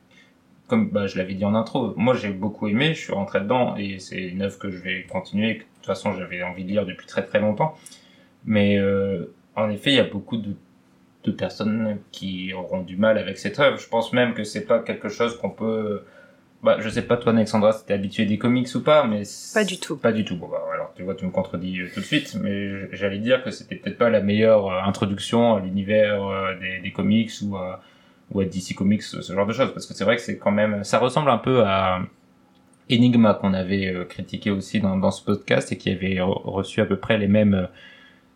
comme 0.71 0.89
bah, 0.89 1.09
je 1.09 1.19
l'avais 1.19 1.35
dit 1.35 1.45
en 1.45 1.55
intro, 1.55 1.93
moi 1.97 2.15
j'ai 2.15 2.31
beaucoup 2.31 2.69
aimé, 2.69 2.95
je 2.95 3.01
suis 3.01 3.13
rentré 3.13 3.41
dedans 3.41 3.75
et 3.77 3.99
c'est 3.99 4.23
une 4.23 4.41
œuvre 4.41 4.57
que 4.57 4.71
je 4.71 4.79
vais 4.79 5.03
continuer. 5.03 5.57
que 5.57 5.63
De 5.63 5.67
toute 5.75 5.87
façon, 5.87 6.15
j'avais 6.15 6.43
envie 6.45 6.63
de 6.65 6.69
lire 6.69 6.87
depuis 6.87 7.07
très 7.07 7.25
très 7.25 7.41
longtemps. 7.41 7.77
Mais 8.45 8.79
euh, 8.79 9.35
en 9.57 9.69
effet, 9.69 9.91
il 9.91 9.97
y 9.97 10.01
a 10.01 10.05
beaucoup 10.05 10.37
de, 10.37 10.55
de 11.25 11.31
personnes 11.33 11.99
qui 12.13 12.55
auront 12.55 12.83
du 12.83 12.97
mal 12.97 13.19
avec 13.19 13.37
cette 13.37 13.59
œuvre. 13.59 13.79
Je 13.79 13.89
pense 13.89 14.13
même 14.13 14.33
que 14.33 14.45
c'est 14.45 14.65
pas 14.65 14.79
quelque 14.79 15.09
chose 15.09 15.37
qu'on 15.37 15.51
peut. 15.51 16.05
Bah, 16.63 16.77
je 16.79 16.89
sais 16.89 17.03
pas 17.03 17.17
toi, 17.17 17.33
Alexandra, 17.33 17.73
si 17.73 17.85
t'es 17.85 17.95
habitué 17.95 18.25
des 18.27 18.39
comics 18.39 18.69
ou 18.75 18.81
pas, 18.81 19.05
mais 19.07 19.23
Pas 19.53 19.65
du 19.65 19.81
tout. 19.81 19.97
Pas 19.97 20.13
du 20.13 20.25
tout. 20.25 20.37
Bon, 20.37 20.47
bah, 20.47 20.63
alors 20.73 20.93
tu 20.95 21.03
vois, 21.03 21.17
tu 21.17 21.25
me 21.27 21.31
contredis 21.31 21.81
euh, 21.81 21.89
tout 21.93 22.01
de 22.01 22.05
suite, 22.05 22.37
mais 22.41 22.95
j'allais 22.95 23.19
dire 23.19 23.43
que 23.43 23.51
c'était 23.51 23.75
peut-être 23.75 23.99
pas 23.99 24.09
la 24.11 24.21
meilleure 24.21 24.69
euh, 24.69 24.83
introduction 24.83 25.57
à 25.57 25.61
l'univers 25.61 26.21
des, 26.61 26.79
des 26.81 26.93
comics 26.93 27.33
ou 27.43 27.57
à, 27.57 27.81
ou 28.33 28.41
à 28.41 28.45
DC 28.45 28.75
Comics, 28.77 29.03
ce 29.03 29.33
genre 29.33 29.47
de 29.47 29.53
choses, 29.53 29.73
parce 29.73 29.87
que 29.87 29.95
c'est 29.95 30.05
vrai 30.05 30.17
que 30.17 30.23
c'est 30.23 30.39
quand 30.39 30.53
même, 30.53 30.85
ça 30.85 30.99
ressemble 30.99 31.31
un 31.31 31.39
peu 31.39 31.65
à 31.65 32.01
Enigma 32.91 33.35
qu'on 33.35 33.55
avait 33.55 33.87
euh, 33.95 34.05
critiqué 34.05 34.51
aussi 34.51 34.81
dans, 34.81 34.97
dans 34.97 35.11
ce 35.11 35.25
podcast 35.25 35.71
et 35.73 35.77
qui 35.77 35.91
avait 35.91 36.15
re- 36.17 36.43
reçu 36.45 36.81
à 36.81 36.87
peu 36.87 36.97
près 36.97 37.19
les 37.19 37.29
mêmes 37.29 37.55
euh, 37.55 37.67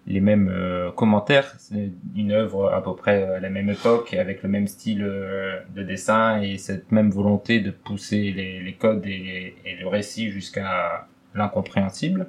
les 0.07 0.21
mêmes 0.21 0.51
euh, 0.53 0.91
commentaires. 0.93 1.55
C'est 1.59 1.91
une 2.15 2.33
œuvre 2.33 2.71
à 2.73 2.83
peu 2.83 2.95
près 2.95 3.23
à 3.23 3.41
la 3.41 3.49
même 3.49 3.71
époque, 3.71 4.13
avec 4.13 4.43
le 4.43 4.51
même 4.51 4.67
style 4.69 4.99
de 4.99 5.83
dessin 5.83 6.43
et 6.43 6.59
cette 6.59 6.93
même 6.93 7.11
volonté 7.11 7.61
de 7.61 7.71
pousser 7.71 8.31
les, 8.33 8.61
les 8.61 8.73
codes 8.75 9.07
et, 9.07 9.55
et 9.65 9.77
le 9.81 9.89
récit 9.89 10.31
jusqu'à 10.31 11.07
l'incompréhensible, 11.35 12.27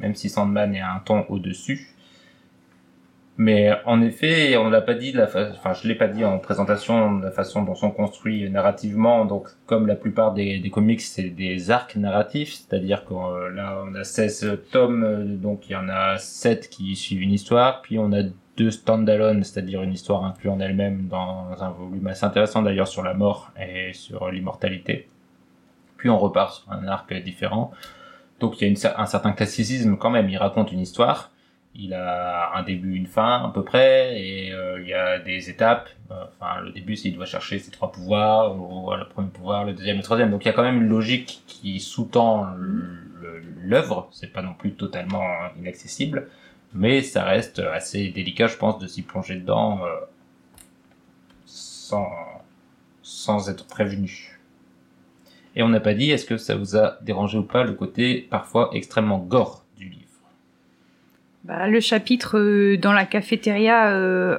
même 0.00 0.14
si 0.14 0.30
Sandman 0.30 0.74
est 0.74 0.80
un 0.80 1.00
ton 1.04 1.26
au-dessus. 1.28 1.93
Mais 3.36 3.72
en 3.84 4.00
effet, 4.00 4.56
on 4.56 4.70
l'a 4.70 4.80
pas 4.80 4.94
dit 4.94 5.10
de 5.10 5.18
la 5.18 5.26
fa- 5.26 5.50
enfin 5.50 5.72
je 5.72 5.88
l'ai 5.88 5.96
pas 5.96 6.06
dit 6.06 6.24
en 6.24 6.38
présentation 6.38 7.16
de 7.18 7.24
la 7.24 7.32
façon 7.32 7.62
dont 7.64 7.74
sont 7.74 7.90
construits 7.90 8.48
narrativement. 8.48 9.24
Donc 9.24 9.48
comme 9.66 9.88
la 9.88 9.96
plupart 9.96 10.34
des, 10.34 10.70
comics, 10.70 11.00
c'est 11.00 11.30
des 11.30 11.70
arcs 11.72 11.96
narratifs, 11.96 12.52
c'est-à-dire 12.52 13.04
que 13.04 13.14
euh, 13.14 13.50
là 13.50 13.82
on 13.84 13.94
a 13.96 14.04
16 14.04 14.58
tomes, 14.70 15.02
euh, 15.02 15.24
donc 15.24 15.68
il 15.68 15.72
y 15.72 15.76
en 15.76 15.88
a 15.88 16.16
7 16.18 16.68
qui 16.68 16.94
suivent 16.94 17.22
une 17.22 17.32
histoire, 17.32 17.82
puis 17.82 17.98
on 17.98 18.12
a 18.12 18.22
deux 18.56 18.70
stand-alone, 18.70 19.42
c'est-à-dire 19.42 19.82
une 19.82 19.92
histoire 19.92 20.24
inclue 20.24 20.48
en 20.50 20.60
elle-même 20.60 21.08
dans 21.08 21.48
un 21.60 21.70
volume 21.70 22.06
assez 22.06 22.24
intéressant 22.24 22.62
d'ailleurs 22.62 22.86
sur 22.86 23.02
la 23.02 23.14
mort 23.14 23.50
et 23.60 23.92
sur 23.94 24.30
l'immortalité. 24.30 25.08
Puis 25.96 26.08
on 26.08 26.18
repart 26.18 26.54
sur 26.54 26.70
un 26.70 26.86
arc 26.86 27.12
différent. 27.14 27.72
Donc 28.38 28.60
il 28.60 28.72
y 28.72 28.86
a 28.86 29.00
un 29.00 29.06
certain 29.06 29.32
classicisme 29.32 29.96
quand 29.96 30.10
même, 30.10 30.28
il 30.28 30.36
raconte 30.36 30.70
une 30.70 30.80
histoire 30.80 31.32
il 31.76 31.92
a 31.94 32.56
un 32.56 32.62
début, 32.62 32.94
une 32.94 33.06
fin 33.06 33.44
à 33.44 33.50
peu 33.52 33.64
près, 33.64 34.20
et 34.20 34.52
euh, 34.52 34.80
il 34.80 34.88
y 34.88 34.94
a 34.94 35.18
des 35.18 35.50
étapes. 35.50 35.88
Enfin, 36.10 36.60
le 36.62 36.70
début, 36.70 36.96
c'est 36.96 37.08
il 37.08 37.16
doit 37.16 37.26
chercher 37.26 37.58
ses 37.58 37.70
trois 37.70 37.90
pouvoirs, 37.90 38.56
ou, 38.56 38.94
le 38.94 39.08
premier 39.08 39.28
pouvoir, 39.28 39.64
le 39.64 39.72
deuxième, 39.72 39.96
le 39.96 40.02
troisième. 40.02 40.30
Donc 40.30 40.44
il 40.44 40.48
y 40.48 40.50
a 40.50 40.54
quand 40.54 40.62
même 40.62 40.82
une 40.82 40.88
logique 40.88 41.42
qui 41.46 41.80
sous-tend 41.80 42.46
l'œuvre, 43.64 44.08
c'est 44.12 44.32
pas 44.32 44.42
non 44.42 44.54
plus 44.54 44.74
totalement 44.74 45.24
inaccessible, 45.58 46.28
mais 46.74 47.02
ça 47.02 47.24
reste 47.24 47.58
assez 47.58 48.08
délicat, 48.08 48.46
je 48.46 48.56
pense, 48.56 48.78
de 48.78 48.86
s'y 48.86 49.02
plonger 49.02 49.36
dedans 49.36 49.80
euh, 49.84 49.88
sans, 51.46 52.08
sans 53.02 53.48
être 53.48 53.66
prévenu. 53.66 54.38
Et 55.56 55.62
on 55.62 55.68
n'a 55.68 55.80
pas 55.80 55.94
dit, 55.94 56.10
est-ce 56.10 56.26
que 56.26 56.36
ça 56.36 56.56
vous 56.56 56.76
a 56.76 56.98
dérangé 57.02 57.38
ou 57.38 57.44
pas 57.44 57.62
le 57.62 57.74
côté 57.74 58.26
parfois 58.28 58.70
extrêmement 58.72 59.18
gore? 59.18 59.63
Bah, 61.44 61.66
le 61.66 61.80
chapitre 61.80 62.38
euh, 62.38 62.76
dans 62.78 62.92
la 62.92 63.04
cafétéria, 63.04 63.90
euh, 63.90 64.38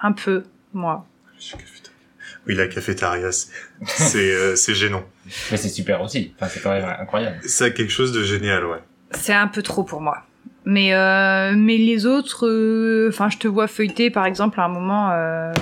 un 0.00 0.12
peu, 0.12 0.44
moi. 0.72 1.06
Oui, 2.46 2.54
la 2.54 2.66
cafétéria, 2.66 3.30
c'est 3.30 3.48
c'est 3.84 4.32
euh, 4.32 4.56
c'est 4.56 4.74
gênant. 4.74 5.04
Mais 5.50 5.56
c'est 5.56 5.68
super 5.68 6.02
aussi, 6.02 6.32
enfin 6.34 6.48
c'est 6.48 6.60
quand 6.60 6.70
même 6.70 6.88
incroyable. 6.98 7.38
Ça 7.44 7.66
a 7.66 7.70
quelque 7.70 7.92
chose 7.92 8.12
de 8.12 8.22
génial, 8.22 8.64
ouais. 8.64 8.80
C'est 9.12 9.34
un 9.34 9.46
peu 9.46 9.62
trop 9.62 9.84
pour 9.84 10.00
moi. 10.00 10.24
Mais 10.64 10.94
euh, 10.94 11.54
mais 11.56 11.76
les 11.76 12.06
autres, 12.06 12.46
euh, 12.46 13.08
enfin, 13.08 13.28
je 13.28 13.38
te 13.38 13.48
vois 13.48 13.66
feuilleter, 13.66 14.10
par 14.10 14.26
exemple, 14.26 14.60
à 14.60 14.64
un 14.64 14.68
moment, 14.68 15.10
euh, 15.12 15.52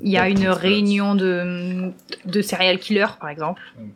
il 0.00 0.10
y 0.10 0.16
a 0.16 0.28
une 0.28 0.38
c'est 0.38 0.48
réunion 0.48 1.14
de 1.14 1.90
de 2.24 2.42
serial 2.42 2.78
killer, 2.78 3.06
par 3.20 3.28
exemple. 3.28 3.62
Mm. 3.78 3.88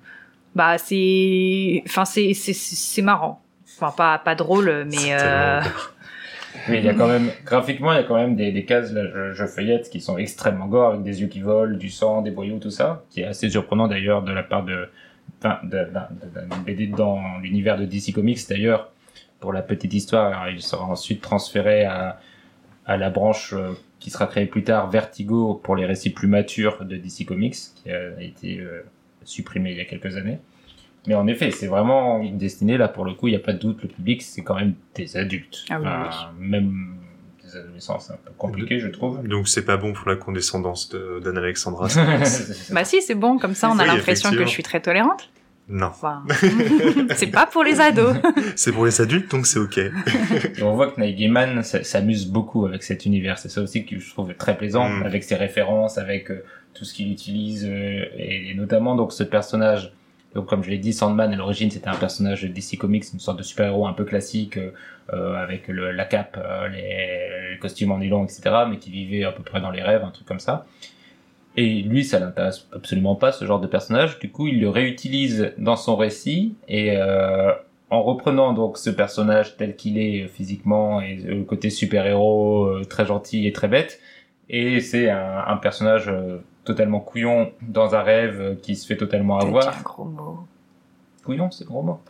Bah, 0.54 0.76
c'est, 0.76 1.82
enfin, 1.86 2.04
c'est 2.04 2.34
c'est 2.34 2.52
c'est 2.52 3.02
marrant. 3.02 3.42
Enfin, 3.82 3.94
pas 3.96 4.18
pas 4.18 4.34
drôle, 4.34 4.84
mais 4.86 4.96
C'est 4.96 5.14
euh, 5.14 5.60
il 6.68 6.84
y 6.84 6.88
a 6.88 6.94
quand 6.94 7.08
même, 7.08 7.30
graphiquement, 7.44 7.92
il 7.92 7.96
y 7.96 7.98
a 7.98 8.04
quand 8.04 8.16
même 8.16 8.36
des, 8.36 8.52
des 8.52 8.64
cases, 8.64 8.92
là, 8.92 9.02
je, 9.12 9.32
je 9.32 9.46
feuillette, 9.46 9.90
qui 9.90 10.00
sont 10.00 10.18
extrêmement 10.18 10.66
gore, 10.66 10.90
avec 10.90 11.02
des 11.02 11.20
yeux 11.20 11.28
qui 11.28 11.40
volent, 11.40 11.76
du 11.76 11.90
sang, 11.90 12.22
des 12.22 12.30
boyaux, 12.30 12.58
tout 12.58 12.70
ça, 12.70 13.04
qui 13.10 13.22
est 13.22 13.26
assez 13.26 13.50
surprenant 13.50 13.88
d'ailleurs 13.88 14.22
de 14.22 14.32
la 14.32 14.42
part 14.42 14.64
de, 14.64 14.88
d'un 15.42 16.58
BD 16.64 16.86
dans 16.86 17.38
l'univers 17.42 17.76
de 17.78 17.84
DC 17.84 18.12
Comics 18.14 18.48
d'ailleurs. 18.48 18.90
Pour 19.40 19.52
la 19.52 19.62
petite 19.62 19.92
histoire, 19.92 20.48
il 20.50 20.62
sera 20.62 20.84
ensuite 20.84 21.20
transféré 21.20 21.84
à, 21.84 22.20
à 22.86 22.96
la 22.96 23.10
branche 23.10 23.54
euh, 23.54 23.72
qui 23.98 24.10
sera 24.10 24.26
créée 24.26 24.46
plus 24.46 24.62
tard, 24.62 24.88
Vertigo, 24.90 25.60
pour 25.62 25.74
les 25.74 25.84
récits 25.84 26.10
plus 26.10 26.28
matures 26.28 26.84
de 26.84 26.96
DC 26.96 27.26
Comics, 27.26 27.56
qui 27.74 27.90
a 27.90 28.20
été 28.20 28.60
euh, 28.60 28.82
supprimé 29.24 29.72
il 29.72 29.78
y 29.78 29.80
a 29.80 29.84
quelques 29.84 30.16
années. 30.16 30.38
Mais 31.06 31.14
en 31.16 31.26
effet, 31.26 31.50
c'est 31.50 31.66
vraiment 31.66 32.20
une 32.20 32.38
destinée, 32.38 32.76
là, 32.76 32.86
pour 32.88 33.04
le 33.04 33.14
coup, 33.14 33.26
il 33.26 33.32
n'y 33.32 33.36
a 33.36 33.40
pas 33.40 33.52
de 33.52 33.58
doute, 33.58 33.82
le 33.82 33.88
public, 33.88 34.22
c'est 34.22 34.42
quand 34.42 34.54
même 34.54 34.74
des 34.94 35.16
adultes. 35.16 35.64
Ah 35.68 35.78
oui, 35.80 35.86
Enfin, 35.88 36.30
Même 36.38 36.94
des 37.44 37.56
adolescents, 37.56 37.98
c'est 37.98 38.12
un 38.12 38.18
peu 38.24 38.30
compliqué, 38.38 38.78
je 38.78 38.86
trouve. 38.88 39.26
Donc 39.26 39.48
c'est 39.48 39.64
pas 39.64 39.76
bon 39.76 39.92
pour 39.94 40.08
la 40.08 40.14
condescendance 40.16 40.88
de- 40.90 41.20
d'Anne 41.24 41.38
Alexandra. 41.38 41.88
bah 42.70 42.84
si, 42.84 43.02
c'est 43.02 43.16
bon. 43.16 43.38
Comme 43.38 43.54
ça, 43.54 43.68
on 43.70 43.78
a 43.78 43.82
Oui, 43.82 43.88
l'impression 43.88 44.30
que 44.30 44.44
je 44.44 44.48
suis 44.48 44.62
très 44.62 44.80
tolérante. 44.80 45.28
non. 45.68 45.86
Enfin, 45.86 46.22
c'est 47.16 47.26
pas 47.32 47.46
pour 47.46 47.64
les 47.64 47.80
ados. 47.80 48.14
C'est 48.56 48.70
pour 48.72 48.84
les 48.84 49.00
adultes, 49.00 49.30
donc 49.30 49.46
c'est 49.46 49.58
ok. 49.58 49.78
Et 49.78 50.62
on 50.62 50.74
voit 50.74 50.90
que 50.92 51.00
Neil 51.00 51.14
Gaiman 51.14 51.62
s'amuse 51.62 52.26
beaucoup 52.28 52.66
avec 52.66 52.82
cet 52.84 53.06
univers. 53.06 53.38
C'est 53.38 53.48
ça 53.48 53.60
aussi 53.62 53.84
que 53.84 53.98
je 53.98 54.10
trouve 54.10 54.34
très 54.34 54.56
plaisant, 54.56 54.88
Mm. 54.88 55.02
avec 55.04 55.24
ses 55.24 55.34
références, 55.36 55.98
avec 55.98 56.30
euh, 56.30 56.44
tout 56.74 56.84
ce 56.84 56.92
qu'il 56.94 57.10
utilise, 57.10 57.64
euh, 57.68 58.04
et, 58.16 58.50
et 58.50 58.54
notamment 58.54 58.94
donc 58.94 59.12
ce 59.12 59.24
personnage. 59.24 59.92
Donc 60.34 60.46
comme 60.46 60.62
je 60.62 60.70
l'ai 60.70 60.78
dit, 60.78 60.92
Sandman 60.92 61.32
à 61.32 61.36
l'origine 61.36 61.70
c'était 61.70 61.88
un 61.88 61.94
personnage 61.94 62.42
de 62.42 62.48
DC 62.48 62.78
Comics, 62.78 63.04
une 63.12 63.20
sorte 63.20 63.38
de 63.38 63.42
super-héros 63.42 63.86
un 63.86 63.92
peu 63.92 64.04
classique, 64.04 64.56
euh, 64.56 64.72
euh, 65.12 65.34
avec 65.34 65.68
le, 65.68 65.90
la 65.92 66.04
cape, 66.04 66.38
euh, 66.38 66.68
les, 66.68 67.52
les 67.52 67.58
costumes 67.58 67.92
en 67.92 67.98
nylon, 67.98 68.24
etc., 68.24 68.42
mais 68.68 68.78
qui 68.78 68.90
vivait 68.90 69.24
à 69.24 69.32
peu 69.32 69.42
près 69.42 69.60
dans 69.60 69.70
les 69.70 69.82
rêves, 69.82 70.04
un 70.04 70.10
truc 70.10 70.26
comme 70.26 70.40
ça. 70.40 70.66
Et 71.56 71.82
lui, 71.82 72.04
ça 72.04 72.18
l'intéresse 72.18 72.66
absolument 72.72 73.14
pas, 73.14 73.30
ce 73.30 73.44
genre 73.44 73.60
de 73.60 73.66
personnage. 73.66 74.18
Du 74.18 74.30
coup, 74.30 74.48
il 74.48 74.60
le 74.60 74.70
réutilise 74.70 75.52
dans 75.58 75.76
son 75.76 75.96
récit 75.96 76.54
et 76.66 76.96
euh, 76.96 77.52
en 77.90 78.02
reprenant 78.02 78.54
donc 78.54 78.78
ce 78.78 78.88
personnage 78.88 79.56
tel 79.58 79.76
qu'il 79.76 79.98
est 79.98 80.24
euh, 80.24 80.28
physiquement 80.28 81.02
et 81.02 81.16
le 81.16 81.44
côté 81.44 81.68
super-héros 81.68 82.64
euh, 82.64 82.84
très 82.84 83.04
gentil 83.04 83.46
et 83.46 83.52
très 83.52 83.68
bête. 83.68 84.00
Et 84.48 84.80
c'est 84.80 85.10
un, 85.10 85.44
un 85.46 85.56
personnage 85.58 86.08
euh, 86.08 86.38
totalement 86.64 87.00
couillon 87.00 87.52
dans 87.62 87.94
un 87.94 88.02
rêve 88.02 88.58
qui 88.62 88.76
se 88.76 88.86
fait 88.86 88.96
totalement 88.96 89.40
C'est 89.40 89.46
avoir. 89.46 89.78
un 89.78 89.82
gros 89.82 90.04
mot. 90.04 90.38
Couillon, 91.24 91.50
c'est 91.50 91.66
gros 91.66 91.82
mot. 91.82 92.00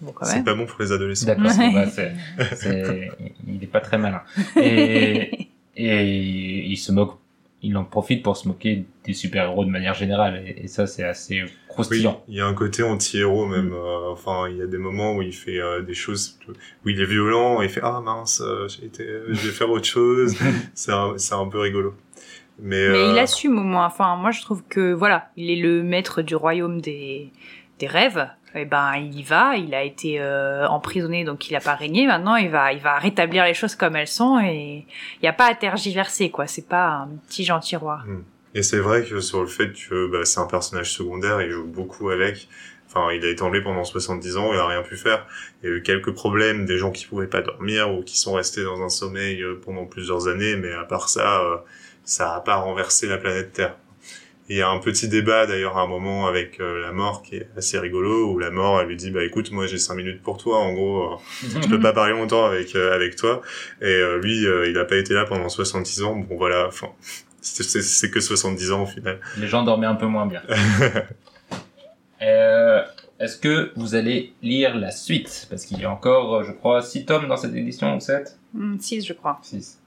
Bon, 0.00 0.14
C'est 0.22 0.44
pas 0.44 0.54
bon 0.54 0.66
pour 0.66 0.80
les 0.80 0.92
adolescents. 0.92 1.26
D'accord, 1.26 1.46
Ouais. 1.58 1.72
bah, 1.74 1.86
c'est, 1.90 2.12
c'est, 2.54 3.10
il 3.48 3.62
est 3.64 3.66
pas 3.66 3.80
très 3.80 3.98
malin. 3.98 4.20
Et, 4.56 5.48
et 5.76 6.64
il 6.66 6.76
se 6.76 6.92
moque, 6.92 7.16
il 7.62 7.76
en 7.76 7.84
profite 7.84 8.22
pour 8.22 8.36
se 8.36 8.46
moquer 8.46 8.84
des 9.04 9.12
super-héros 9.14 9.64
de 9.64 9.70
manière 9.70 9.94
générale. 9.94 10.44
Et, 10.46 10.64
et 10.64 10.68
ça, 10.68 10.86
c'est 10.86 11.02
assez 11.02 11.42
Oui, 11.42 11.48
croustillant. 11.68 12.22
il 12.28 12.36
y 12.36 12.40
a 12.40 12.46
un 12.46 12.54
côté 12.54 12.84
anti-héros 12.84 13.46
même. 13.46 13.72
euh, 13.72 14.10
enfin, 14.12 14.46
il 14.48 14.56
y 14.58 14.62
a 14.62 14.66
des 14.66 14.78
moments 14.78 15.14
où 15.16 15.22
il 15.22 15.32
fait 15.34 15.58
euh, 15.60 15.82
des 15.82 15.94
choses 15.94 16.38
où 16.84 16.88
il 16.88 17.00
est 17.00 17.04
violent 17.06 17.60
et 17.60 17.64
il 17.64 17.70
fait 17.70 17.80
ah 17.82 18.00
mince, 18.00 18.40
euh, 18.40 18.68
j'ai 18.68 18.84
été, 18.86 19.04
je 19.30 19.46
vais 19.48 19.52
faire 19.52 19.70
autre 19.70 19.86
chose. 19.86 20.36
c'est 20.74 20.92
un, 20.92 21.14
c'est 21.16 21.34
un 21.34 21.46
peu 21.48 21.58
rigolo. 21.58 21.94
Mais, 22.60 22.88
Mais 22.88 22.98
euh, 22.98 23.10
il 23.12 23.18
assume 23.18 23.58
au 23.58 23.62
moins. 23.62 23.86
Enfin, 23.86 24.16
moi, 24.16 24.30
je 24.30 24.40
trouve 24.40 24.62
que 24.68 24.92
voilà, 24.92 25.30
il 25.36 25.50
est 25.50 25.60
le 25.60 25.82
maître 25.82 26.22
du 26.22 26.34
royaume 26.34 26.80
des, 26.80 27.32
des 27.78 27.86
rêves. 27.86 28.28
Et 28.54 28.64
ben, 28.64 28.94
il 28.96 29.18
y 29.18 29.22
va. 29.22 29.56
Il 29.56 29.74
a 29.74 29.82
été 29.82 30.20
euh, 30.20 30.66
emprisonné, 30.66 31.24
donc 31.24 31.50
il 31.50 31.56
a 31.56 31.60
pas 31.60 31.74
régné. 31.74 32.06
Maintenant, 32.06 32.36
il 32.36 32.48
va, 32.48 32.72
il 32.72 32.80
va 32.80 32.98
rétablir 32.98 33.44
les 33.44 33.54
choses 33.54 33.74
comme 33.74 33.94
elles 33.94 34.08
sont 34.08 34.40
et 34.40 34.86
il 35.20 35.24
y 35.24 35.28
a 35.28 35.32
pas 35.32 35.46
à 35.46 35.54
tergiverser 35.54 36.30
quoi. 36.30 36.46
C'est 36.46 36.66
pas 36.66 36.88
un 36.88 37.08
petit 37.28 37.44
gentil 37.44 37.76
roi. 37.76 38.00
Et 38.54 38.62
c'est 38.62 38.78
vrai 38.78 39.04
que 39.04 39.20
sur 39.20 39.42
le 39.42 39.46
fait 39.46 39.72
que 39.72 40.10
bah, 40.10 40.24
c'est 40.24 40.40
un 40.40 40.46
personnage 40.46 40.92
secondaire, 40.92 41.42
il 41.42 41.50
joue 41.50 41.66
beaucoup 41.66 42.08
avec. 42.10 42.48
Enfin, 42.88 43.12
il 43.12 43.22
a 43.24 43.28
été 43.28 43.42
enlevé 43.42 43.62
pendant 43.62 43.84
70 43.84 44.38
ans, 44.38 44.50
il 44.52 44.58
a 44.58 44.66
rien 44.66 44.82
pu 44.82 44.96
faire. 44.96 45.26
Il 45.62 45.68
y 45.68 45.72
a 45.72 45.76
eu 45.76 45.82
quelques 45.82 46.12
problèmes, 46.12 46.64
des 46.64 46.78
gens 46.78 46.90
qui 46.90 47.06
pouvaient 47.06 47.26
pas 47.26 47.42
dormir 47.42 47.92
ou 47.92 48.02
qui 48.02 48.18
sont 48.18 48.32
restés 48.32 48.64
dans 48.64 48.80
un 48.80 48.88
sommeil 48.88 49.42
euh, 49.42 49.60
pendant 49.62 49.84
plusieurs 49.84 50.26
années, 50.26 50.56
mais 50.56 50.72
à 50.72 50.84
part 50.84 51.10
ça, 51.10 51.42
euh, 51.42 51.56
ça 52.08 52.34
a 52.34 52.40
pas 52.40 52.56
renversé 52.56 53.06
la 53.06 53.18
planète 53.18 53.52
Terre. 53.52 53.76
Il 54.50 54.56
y 54.56 54.62
a 54.62 54.68
un 54.70 54.78
petit 54.78 55.08
débat 55.08 55.46
d'ailleurs 55.46 55.76
à 55.76 55.82
un 55.82 55.86
moment 55.86 56.26
avec 56.26 56.58
euh, 56.58 56.80
la 56.80 56.90
mort 56.90 57.22
qui 57.22 57.36
est 57.36 57.48
assez 57.58 57.78
rigolo 57.78 58.32
où 58.32 58.38
la 58.38 58.50
mort 58.50 58.80
elle 58.80 58.86
lui 58.88 58.96
dit 58.96 59.10
bah 59.10 59.22
écoute 59.22 59.50
moi 59.52 59.66
j'ai 59.66 59.76
cinq 59.76 59.94
minutes 59.96 60.22
pour 60.22 60.38
toi 60.38 60.56
en 60.58 60.72
gros 60.72 61.02
euh, 61.02 61.16
je 61.62 61.68
peux 61.68 61.78
pas 61.78 61.92
parler 61.92 62.14
longtemps 62.14 62.46
avec 62.46 62.74
euh, 62.74 62.94
avec 62.94 63.14
toi 63.16 63.42
et 63.82 63.84
euh, 63.84 64.18
lui 64.22 64.46
euh, 64.46 64.66
il 64.70 64.78
a 64.78 64.86
pas 64.86 64.96
été 64.96 65.12
là 65.12 65.26
pendant 65.26 65.50
70 65.50 66.02
ans 66.02 66.16
bon 66.16 66.36
voilà 66.38 66.66
enfin 66.66 66.88
c'est- 67.42 68.10
que 68.10 68.20
70 68.20 68.72
ans 68.72 68.84
au 68.84 68.86
final 68.86 69.20
Les 69.36 69.48
gens 69.48 69.64
dormaient 69.64 69.86
un 69.86 69.96
peu 69.96 70.06
moins 70.06 70.24
bien. 70.26 70.42
Euh, 72.22 72.82
est-ce 73.20 73.36
que 73.36 73.70
vous 73.76 73.94
allez 73.94 74.32
lire 74.42 74.76
la 74.76 74.90
suite? 74.90 75.46
Parce 75.50 75.64
qu'il 75.64 75.78
y 75.80 75.84
a 75.84 75.90
encore, 75.90 76.42
je 76.44 76.52
crois, 76.52 76.82
6 76.82 77.04
tomes 77.04 77.28
dans 77.28 77.36
cette 77.36 77.54
édition, 77.54 77.96
ou 77.96 78.00
7 78.00 78.36
Hmm, 78.54 78.78
six, 78.80 79.04
je 79.06 79.12
crois. 79.12 79.38
6. 79.42 79.78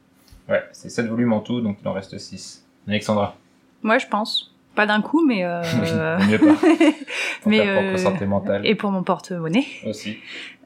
Ouais, 0.50 0.64
c'est 0.72 0.90
7 0.90 1.08
volumes 1.08 1.34
en 1.34 1.40
tout, 1.40 1.62
donc 1.62 1.78
il 1.82 1.88
en 1.88 1.94
reste 1.94 2.18
6. 2.18 2.66
Alexandra 2.88 3.36
Moi, 3.84 3.98
je 3.98 4.08
pense. 4.08 4.54
Pas 4.76 4.86
d'un 4.86 5.02
coup, 5.02 5.26
mais 5.26 5.44
euh, 5.44 5.62
Oui, 6.22 6.28
mieux 6.28 6.38
pas. 6.40 6.56
Pour 7.42 7.50
Mais, 7.52 7.58
ta 7.60 7.64
propre 7.74 7.80
euh, 7.88 7.98
santé 7.98 8.26
mentale 8.26 8.66
et 8.66 8.76
pour 8.76 8.92
mon 8.92 9.04
porte-monnaie. 9.04 9.66
aussi. 9.86 10.18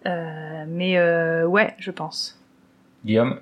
Euh, 0.05 0.65
mais 0.67 0.97
euh, 0.97 1.45
ouais, 1.47 1.73
je 1.80 1.89
pense. 1.91 2.39
Guillaume 3.03 3.39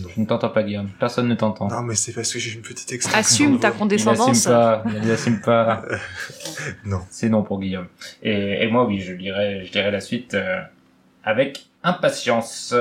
non. 0.00 0.08
Je 0.14 0.20
ne 0.20 0.26
t'entends 0.26 0.48
pas, 0.48 0.62
Guillaume. 0.62 0.88
Personne 0.98 1.28
ne 1.28 1.34
t'entend. 1.34 1.68
non 1.68 1.82
mais 1.82 1.94
c'est 1.94 2.14
parce 2.14 2.32
que 2.32 2.38
j'ai 2.38 2.54
une 2.54 2.62
petite 2.62 2.90
extraction 2.92 3.20
Assume 3.20 3.60
ta 3.60 3.68
voix. 3.68 3.76
Il 3.76 3.78
condescendance. 3.80 4.46
n'assume 4.46 5.40
pas. 5.40 5.82
Il 5.84 5.90
pas. 5.92 5.98
non 6.86 7.00
C'est 7.10 7.28
non 7.28 7.42
pour 7.42 7.60
Guillaume. 7.60 7.88
Et, 8.22 8.64
et 8.64 8.70
moi, 8.70 8.86
oui, 8.86 9.00
je 9.00 9.12
lirai, 9.12 9.66
je 9.66 9.72
lirai 9.74 9.90
la 9.90 10.00
suite 10.00 10.32
euh, 10.34 10.62
avec 11.22 11.66
impatience. 11.82 12.74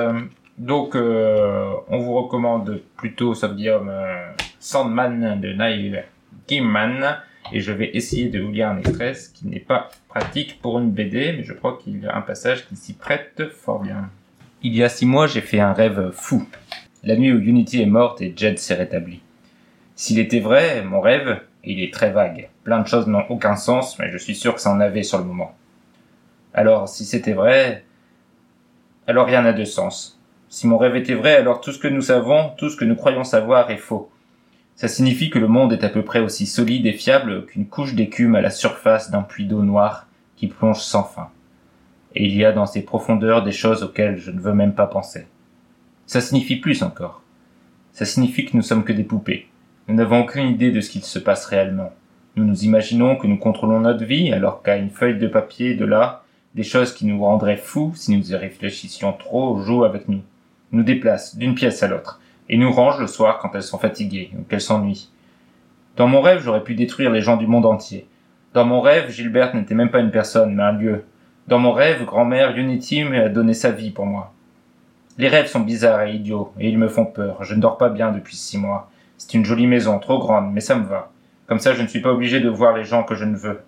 Donc, 0.58 0.96
euh, 0.96 1.74
on 1.90 2.00
vous 2.00 2.14
recommande 2.14 2.82
plutôt, 2.96 3.34
sauf 3.34 3.54
Guillaume, 3.56 3.90
euh, 3.90 4.32
Sandman 4.60 5.40
de 5.40 5.54
Neil 5.54 6.04
Gaiman. 6.48 7.18
Et 7.52 7.60
je 7.60 7.72
vais 7.72 7.92
essayer 7.94 8.30
de 8.30 8.40
vous 8.40 8.52
lire 8.52 8.70
un 8.70 8.78
extrait, 8.78 9.14
qui 9.34 9.48
n'est 9.48 9.60
pas 9.60 9.90
pratique 10.08 10.60
pour 10.62 10.80
une 10.80 10.92
BD, 10.92 11.34
mais 11.38 11.44
je 11.44 11.54
crois 11.54 11.78
qu'il 11.82 12.02
y 12.02 12.08
a 12.08 12.16
un 12.16 12.22
passage 12.22 12.68
qui 12.68 12.76
s'y 12.76 12.94
prête 12.94 13.50
fort 13.52 13.80
bien. 13.82 14.10
Il 14.62 14.74
y 14.76 14.84
a 14.84 14.90
six 14.90 15.06
mois, 15.06 15.28
j'ai 15.28 15.42
fait 15.42 15.60
un 15.60 15.74
rêve 15.74 16.12
fou. 16.12 16.48
La 17.04 17.18
nuit 17.18 17.34
où 17.34 17.40
Unity 17.40 17.82
est 17.82 17.88
morte 17.88 18.22
et 18.22 18.34
Jed 18.36 18.58
s'est 18.58 18.76
rétabli. 18.76 19.22
S'il 19.96 20.20
était 20.20 20.40
vrai, 20.40 20.84
mon 20.84 21.02
rêve, 21.02 21.42
il 21.66 21.84
est 21.84 21.94
très 21.94 22.12
vague. 22.12 22.50
Plein 22.64 22.80
de 22.80 22.88
choses 22.88 23.08
n'ont 23.08 23.26
aucun 23.30 23.58
sens, 23.58 24.00
mais 24.00 24.10
je 24.10 24.18
suis 24.18 24.36
sûr 24.36 24.56
que 24.56 24.62
ça 24.62 24.72
en 24.72 24.80
avait 24.80 25.04
sur 25.04 25.18
le 25.18 25.26
moment. 25.26 25.54
Alors, 26.54 26.88
si 26.88 27.04
c'était 27.04 27.34
vrai, 27.34 27.84
alors 29.06 29.28
rien 29.28 29.42
n'a 29.42 29.54
de 29.54 29.66
sens. 29.66 30.20
Si 30.54 30.68
mon 30.68 30.78
rêve 30.78 30.96
était 30.96 31.16
vrai, 31.16 31.36
alors 31.36 31.62
tout 31.62 31.72
ce 31.72 31.80
que 31.80 31.88
nous 31.88 32.04
savons, 32.04 32.52
tout 32.58 32.70
ce 32.70 32.78
que 32.78 32.86
nous 32.86 32.96
croyons 32.96 33.24
savoir 33.24 33.72
est 33.72 33.78
faux. 33.78 34.12
Ça 34.76 34.88
signifie 34.88 35.32
que 35.32 35.40
le 35.40 35.48
monde 35.48 35.74
est 35.74 35.84
à 35.84 35.90
peu 35.90 36.04
près 36.04 36.20
aussi 36.20 36.46
solide 36.46 36.86
et 36.86 36.94
fiable 36.94 37.48
qu'une 37.48 37.66
couche 37.66 37.96
d'écume 37.96 38.36
à 38.36 38.42
la 38.42 38.52
surface 38.52 39.10
d'un 39.10 39.24
puits 39.24 39.48
d'eau 39.48 39.64
noire 39.64 40.06
qui 40.36 40.46
plonge 40.46 40.78
sans 40.78 41.06
fin. 41.06 41.30
Et 42.14 42.28
il 42.28 42.38
y 42.38 42.46
a 42.46 42.52
dans 42.52 42.68
ces 42.68 42.84
profondeurs 42.84 43.42
des 43.42 43.52
choses 43.52 43.82
auxquelles 43.82 44.18
je 44.18 44.30
ne 44.30 44.40
veux 44.40 44.54
même 44.54 44.76
pas 44.76 44.86
penser. 44.86 45.26
Ça 46.06 46.22
signifie 46.22 46.58
plus 46.58 46.84
encore. 46.84 47.24
Ça 47.92 48.06
signifie 48.06 48.46
que 48.46 48.56
nous 48.56 48.62
sommes 48.62 48.84
que 48.84 48.94
des 48.94 49.02
poupées. 49.02 49.48
Nous 49.88 49.96
n'avons 49.96 50.22
aucune 50.22 50.50
idée 50.50 50.70
de 50.70 50.82
ce 50.82 50.92
qu'il 50.92 51.04
se 51.04 51.18
passe 51.18 51.48
réellement. 51.48 51.92
Nous 52.36 52.46
nous 52.46 52.64
imaginons 52.64 53.16
que 53.16 53.26
nous 53.26 53.40
contrôlons 53.40 53.80
notre 53.80 54.06
vie 54.06 54.32
alors 54.32 54.62
qu'à 54.62 54.78
une 54.78 54.92
feuille 54.92 55.18
de 55.18 55.28
papier 55.28 55.74
de 55.74 55.86
là, 55.86 56.24
des 56.54 56.62
choses 56.62 56.94
qui 56.94 57.08
nous 57.08 57.24
rendraient 57.24 57.58
fous 57.58 57.94
si 57.96 58.16
nous 58.16 58.32
y 58.32 58.36
réfléchissions 58.36 59.14
trop 59.14 59.60
jouent 59.60 59.86
avec 59.86 60.08
nous, 60.08 60.22
nous 60.74 60.84
déplacent 60.84 61.38
d'une 61.38 61.56
pièce 61.56 61.82
à 61.84 61.88
l'autre 61.88 62.20
et 62.50 62.58
nous 62.58 62.72
rangent 62.72 63.00
le 63.00 63.08
soir 63.08 63.40
quand 63.40 63.56
elles 63.56 63.64
sont 63.64 63.80
fatiguées 63.80 64.32
ou 64.38 64.44
qu'elles 64.44 64.62
s'ennuient. 64.62 65.10
Dans 65.96 66.08
mon 66.08 66.22
rêve, 66.22 66.42
j'aurais 66.44 66.64
pu 66.64 66.76
détruire 66.76 67.12
les 67.12 67.22
gens 67.22 67.38
du 67.38 67.48
monde 67.48 67.66
entier. 67.66 68.08
Dans 68.54 68.66
mon 68.66 68.82
rêve, 68.82 69.10
Gilberte 69.10 69.54
n'était 69.54 69.76
même 69.76 69.92
pas 69.92 70.00
une 70.00 70.12
personne, 70.12 70.54
mais 70.56 70.64
un 70.64 70.74
lieu. 70.74 71.06
Dans 71.48 71.60
mon 71.60 71.72
rêve, 71.72 72.04
grand-mère 72.06 72.58
Unity 72.58 73.04
a 73.04 73.30
donné 73.30 73.54
sa 73.54 73.72
vie 73.72 73.92
pour 73.92 74.06
moi. 74.06 74.34
Les 75.18 75.28
rêves 75.28 75.48
sont 75.48 75.60
bizarres 75.60 76.04
et 76.04 76.16
idiots, 76.16 76.52
et 76.60 76.70
ils 76.70 76.78
me 76.78 76.88
font 76.88 77.06
peur. 77.06 77.44
Je 77.44 77.54
ne 77.54 77.62
dors 77.62 77.78
pas 77.78 77.90
bien 77.90 78.12
depuis 78.12 78.36
six 78.36 78.58
mois. 78.58 78.90
C'est 79.18 79.36
une 79.36 79.46
jolie 79.46 79.68
maison, 79.68 80.00
trop 80.00 80.18
grande, 80.18 80.52
mais 80.52 80.62
ça 80.62 80.76
me 80.76 80.86
va. 80.86 81.12
Comme 81.48 81.60
ça, 81.60 81.74
je 81.74 81.84
ne 81.84 81.88
suis 81.88 82.02
pas 82.02 82.12
obligé 82.12 82.40
de 82.40 82.50
voir 82.50 82.76
les 82.76 82.84
gens 82.84 83.04
que 83.04 83.16
je 83.16 83.26
ne 83.26 83.36
veux. 83.36 83.62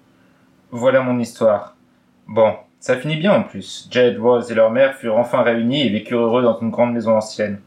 Voilà 0.72 1.01
mon 1.01 1.20
histoire. 1.20 1.76
Bon, 2.28 2.56
ça 2.86 2.98
finit 2.98 3.16
bien 3.16 3.34
en 3.34 3.42
plus. 3.42 3.88
Jed, 3.90 4.20
Rose 4.20 4.52
et 4.52 4.54
leur 4.54 4.70
mère 4.70 4.94
furent 4.94 5.18
enfin 5.18 5.42
réunis 5.42 5.88
et 5.88 5.90
vécurent 5.90 6.22
heureux 6.22 6.44
dans 6.44 6.60
une 6.60 6.70
grande 6.70 6.94
maison 6.94 7.18
ancienne. 7.18 7.60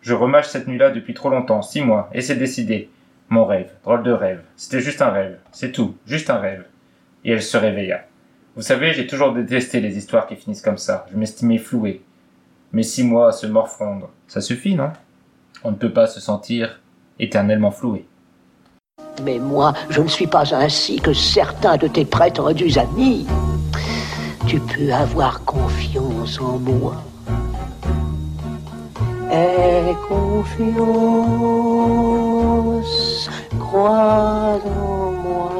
Je 0.00 0.14
remâche 0.14 0.48
cette 0.48 0.66
nuit-là 0.66 0.90
depuis 0.90 1.14
trop 1.14 1.30
longtemps, 1.30 1.62
six 1.62 1.80
mois, 1.80 2.10
et 2.12 2.22
c'est 2.22 2.34
décidé. 2.34 2.90
Mon 3.28 3.44
rêve, 3.44 3.70
drôle 3.84 4.02
de 4.02 4.10
rêve. 4.10 4.40
C'était 4.56 4.80
juste 4.80 5.00
un 5.00 5.10
rêve. 5.10 5.38
C'est 5.52 5.70
tout, 5.70 5.94
juste 6.06 6.28
un 6.28 6.38
rêve. 6.38 6.64
Et 7.24 7.30
elle 7.30 7.40
se 7.40 7.56
réveilla. 7.56 8.04
Vous 8.56 8.62
savez, 8.62 8.92
j'ai 8.94 9.06
toujours 9.06 9.32
détesté 9.32 9.78
les 9.78 9.96
histoires 9.96 10.26
qui 10.26 10.34
finissent 10.34 10.60
comme 10.60 10.76
ça. 10.76 11.06
Je 11.12 11.16
m'estimais 11.16 11.58
floué. 11.58 12.02
Mais 12.72 12.82
six 12.82 13.04
mois 13.04 13.28
à 13.28 13.32
se 13.32 13.46
morfondre, 13.46 14.10
ça 14.26 14.40
suffit, 14.40 14.74
non? 14.74 14.90
On 15.62 15.70
ne 15.70 15.76
peut 15.76 15.92
pas 15.92 16.08
se 16.08 16.18
sentir 16.18 16.80
éternellement 17.20 17.70
floué. 17.70 18.06
Mais 19.22 19.38
moi, 19.38 19.72
je 19.88 20.00
ne 20.00 20.08
suis 20.08 20.26
pas 20.26 20.52
ainsi 20.52 20.98
que 20.98 21.12
certains 21.12 21.76
de 21.76 21.86
tes 21.86 22.04
prétendus 22.04 22.76
amis. 22.76 23.24
Tu 24.46 24.60
peux 24.60 24.92
avoir 24.92 25.42
confiance 25.44 26.40
en 26.40 26.58
moi. 26.58 26.96
Aie 29.32 29.94
confiance, 30.06 30.84
crois 33.58 34.60
en 34.64 35.10
moi, 35.10 35.52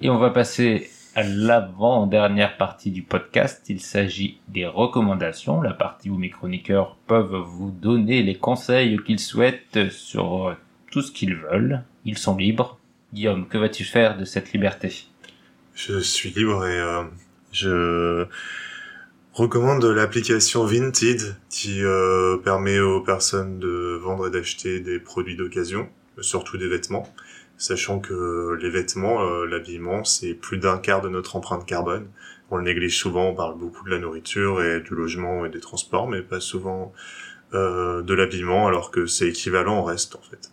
Et 0.00 0.10
on 0.10 0.18
va 0.18 0.30
passer 0.30 0.90
à 1.18 1.24
l'avant-dernière 1.24 2.56
partie 2.56 2.92
du 2.92 3.02
podcast. 3.02 3.64
Il 3.68 3.80
s'agit 3.80 4.38
des 4.46 4.66
recommandations, 4.66 5.60
la 5.60 5.72
partie 5.72 6.10
où 6.10 6.16
mes 6.16 6.30
chroniqueurs 6.30 6.96
peuvent 7.08 7.34
vous 7.44 7.72
donner 7.72 8.22
les 8.22 8.36
conseils 8.36 8.96
qu'ils 9.04 9.18
souhaitent 9.18 9.90
sur 9.90 10.56
tout 10.92 11.02
ce 11.02 11.10
qu'ils 11.10 11.34
veulent. 11.34 11.82
Ils 12.04 12.18
sont 12.18 12.36
libres. 12.36 12.78
Guillaume, 13.12 13.48
que 13.48 13.58
vas-tu 13.58 13.82
faire 13.82 14.16
de 14.16 14.24
cette 14.24 14.52
liberté? 14.52 15.06
Je 15.74 15.98
suis 15.98 16.30
libre 16.30 16.64
et 16.64 16.78
euh, 16.78 17.02
je 17.50 18.24
recommande 19.32 19.84
l'application 19.86 20.66
Vinted 20.66 21.34
qui 21.50 21.82
euh, 21.82 22.36
permet 22.36 22.78
aux 22.78 23.00
personnes 23.00 23.58
de 23.58 23.98
vendre 24.00 24.28
et 24.28 24.30
d'acheter 24.30 24.78
des 24.78 25.00
produits 25.00 25.34
d'occasion, 25.34 25.88
surtout 26.20 26.58
des 26.58 26.68
vêtements, 26.68 27.12
sachant 27.58 27.98
que 27.98 28.56
les 28.62 28.70
vêtements, 28.70 29.20
euh, 29.22 29.44
l'habillement, 29.46 30.04
c'est 30.04 30.32
plus 30.34 30.56
d'un 30.58 30.78
quart 30.78 31.02
de 31.02 31.08
notre 31.08 31.36
empreinte 31.36 31.66
carbone. 31.66 32.06
On 32.50 32.56
le 32.56 32.64
néglige 32.64 32.96
souvent, 32.96 33.26
on 33.28 33.34
parle 33.34 33.58
beaucoup 33.58 33.84
de 33.84 33.90
la 33.90 33.98
nourriture 33.98 34.62
et 34.62 34.80
du 34.80 34.94
logement 34.94 35.44
et 35.44 35.50
des 35.50 35.60
transports, 35.60 36.08
mais 36.08 36.22
pas 36.22 36.40
souvent 36.40 36.92
euh, 37.52 38.00
de 38.02 38.14
l'habillement, 38.14 38.66
alors 38.66 38.90
que 38.90 39.04
c'est 39.06 39.28
équivalent 39.28 39.80
au 39.80 39.84
reste 39.84 40.16
en 40.16 40.20
fait. 40.30 40.50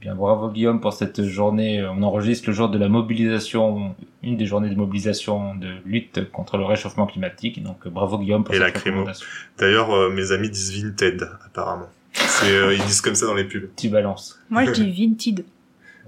Bien, 0.00 0.14
bravo 0.14 0.48
Guillaume 0.50 0.80
pour 0.80 0.92
cette 0.94 1.22
journée. 1.22 1.84
On 1.84 2.02
enregistre 2.02 2.48
le 2.48 2.54
jour 2.54 2.68
de 2.70 2.78
la 2.78 2.88
mobilisation, 2.88 3.94
une 4.22 4.36
des 4.36 4.46
journées 4.46 4.70
de 4.70 4.74
mobilisation 4.74 5.54
de 5.54 5.68
lutte 5.84 6.30
contre 6.32 6.56
le 6.56 6.64
réchauffement 6.64 7.06
climatique. 7.06 7.62
Donc 7.62 7.86
bravo 7.86 8.18
Guillaume 8.18 8.42
pour 8.42 8.54
Et 8.54 8.58
cette 8.58 8.66
la 8.66 8.72
crémo. 8.72 8.96
recommandation. 8.96 9.26
D'ailleurs, 9.58 9.90
euh, 9.94 10.10
mes 10.10 10.32
amis 10.32 10.50
disent 10.50 10.72
Vinted, 10.82 11.28
apparemment. 11.46 11.88
C'est, 12.14 12.50
euh, 12.50 12.74
ils 12.74 12.82
disent 12.84 13.00
comme 13.00 13.14
ça 13.14 13.26
dans 13.26 13.34
les 13.34 13.44
pubs. 13.44 13.68
Tu 13.76 13.88
balances. 13.90 14.40
Moi, 14.50 14.64
je 14.64 14.72
dis 14.72 14.90
Vinted. 14.90 15.44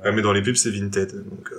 Ouais, 0.04 0.12
mais 0.12 0.22
dans 0.22 0.32
les 0.32 0.42
pubs, 0.42 0.56
c'est 0.56 0.70
Vinted. 0.70 1.12
Donc, 1.28 1.50
euh. 1.52 1.56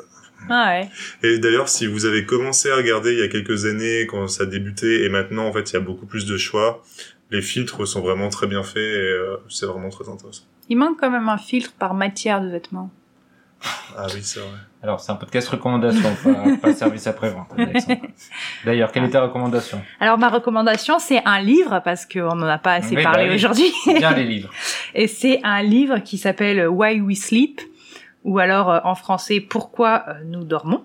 Ah 0.49 0.67
ouais. 0.79 0.89
Et 1.23 1.39
d'ailleurs, 1.39 1.69
si 1.69 1.87
vous 1.87 2.05
avez 2.05 2.25
commencé 2.25 2.69
à 2.69 2.75
regarder 2.75 3.13
il 3.13 3.19
y 3.19 3.23
a 3.23 3.27
quelques 3.27 3.65
années, 3.65 4.05
quand 4.07 4.27
ça 4.27 4.43
a 4.43 4.45
débuté, 4.45 5.03
et 5.03 5.09
maintenant, 5.09 5.47
en 5.47 5.53
fait, 5.53 5.71
il 5.71 5.73
y 5.73 5.77
a 5.77 5.79
beaucoup 5.81 6.05
plus 6.05 6.25
de 6.25 6.37
choix, 6.37 6.83
les 7.31 7.41
filtres 7.41 7.87
sont 7.87 8.01
vraiment 8.01 8.29
très 8.29 8.45
bien 8.47 8.61
faits, 8.61 8.77
et 8.77 8.97
euh, 8.99 9.37
c'est 9.49 9.65
vraiment 9.65 9.89
très 9.89 10.07
intéressant. 10.07 10.43
Il 10.69 10.77
manque 10.77 10.99
quand 10.99 11.09
même 11.09 11.29
un 11.29 11.37
filtre 11.37 11.71
par 11.77 11.93
matière 11.95 12.41
de 12.41 12.49
vêtements. 12.49 12.91
Ah 13.97 14.05
oui, 14.13 14.19
c'est 14.21 14.39
vrai. 14.39 14.49
Alors, 14.83 14.99
c'est 14.99 15.11
un 15.11 15.15
podcast 15.15 15.47
recommandation, 15.49 16.15
pas, 16.23 16.57
pas 16.61 16.73
service 16.75 17.07
après-vente. 17.07 17.47
D'ailleurs, 18.65 18.91
quelle 18.91 19.05
est 19.05 19.09
ta 19.09 19.21
recommandation? 19.23 19.81
Alors 19.99 20.19
ma 20.19 20.29
recommandation, 20.29 20.99
c'est 20.99 21.21
un 21.25 21.41
livre 21.41 21.81
parce 21.83 22.05
qu'on 22.05 22.35
n'en 22.35 22.45
a 22.47 22.59
pas 22.59 22.73
assez 22.73 22.95
Oui, 22.95 23.01
parlé 23.01 23.23
bah 23.23 23.29
oui. 23.29 23.35
aujourd'hui. 23.35 23.71
Bien 23.87 24.13
les 24.13 24.25
livres. 24.25 24.51
Et 24.93 25.07
c'est 25.07 25.39
un 25.43 25.63
livre 25.63 25.99
qui 25.99 26.19
s'appelle 26.19 26.67
Why 26.67 27.01
We 27.01 27.17
Sleep, 27.17 27.61
ou 28.25 28.39
alors 28.39 28.69
euh, 28.69 28.79
en 28.83 28.95
français 28.95 29.39
Pourquoi 29.39 30.03
euh, 30.09 30.13
nous 30.25 30.43
dormons? 30.43 30.83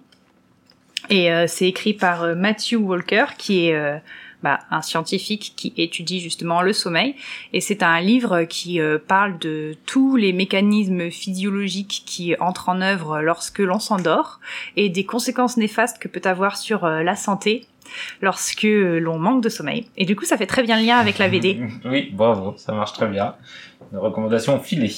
Et 1.09 1.32
euh, 1.32 1.47
c'est 1.49 1.66
écrit 1.66 1.93
par 1.93 2.22
euh, 2.22 2.34
Matthew 2.34 2.74
Walker, 2.74 3.24
qui 3.36 3.66
est 3.66 3.74
euh, 3.74 3.97
bah, 4.43 4.61
un 4.70 4.80
scientifique 4.80 5.55
qui 5.57 5.72
étudie 5.76 6.20
justement 6.20 6.62
le 6.62 6.72
sommeil. 6.72 7.16
Et 7.53 7.61
c'est 7.61 7.82
un 7.82 8.01
livre 8.01 8.45
qui 8.45 8.80
parle 9.07 9.38
de 9.38 9.76
tous 9.84 10.16
les 10.16 10.32
mécanismes 10.32 11.11
physiologiques 11.11 12.05
qui 12.07 12.34
entrent 12.41 12.70
en 12.70 12.80
œuvre 12.80 13.20
lorsque 13.20 13.59
l'on 13.59 13.78
s'endort 13.78 14.41
et 14.76 14.88
des 14.88 15.05
conséquences 15.05 15.59
néfastes 15.59 15.99
que 15.99 16.09
peut 16.09 16.26
avoir 16.26 16.57
sur 16.57 16.86
la 16.86 17.16
santé 17.16 17.66
lorsque 18.22 18.62
l'on 18.62 19.18
manque 19.18 19.43
de 19.43 19.51
sommeil. 19.51 19.88
Et 19.99 20.07
du 20.07 20.16
coup, 20.16 20.24
ça 20.24 20.38
fait 20.38 20.47
très 20.47 20.62
bien 20.62 20.80
le 20.80 20.86
lien 20.86 20.97
avec 20.97 21.18
la 21.18 21.28
VD. 21.28 21.61
Oui, 21.84 22.11
bravo, 22.11 22.55
ça 22.57 22.72
marche 22.72 22.95
très 22.95 23.09
bien. 23.09 23.34
Une 23.93 23.99
recommandation 23.99 24.59
filée. 24.59 24.95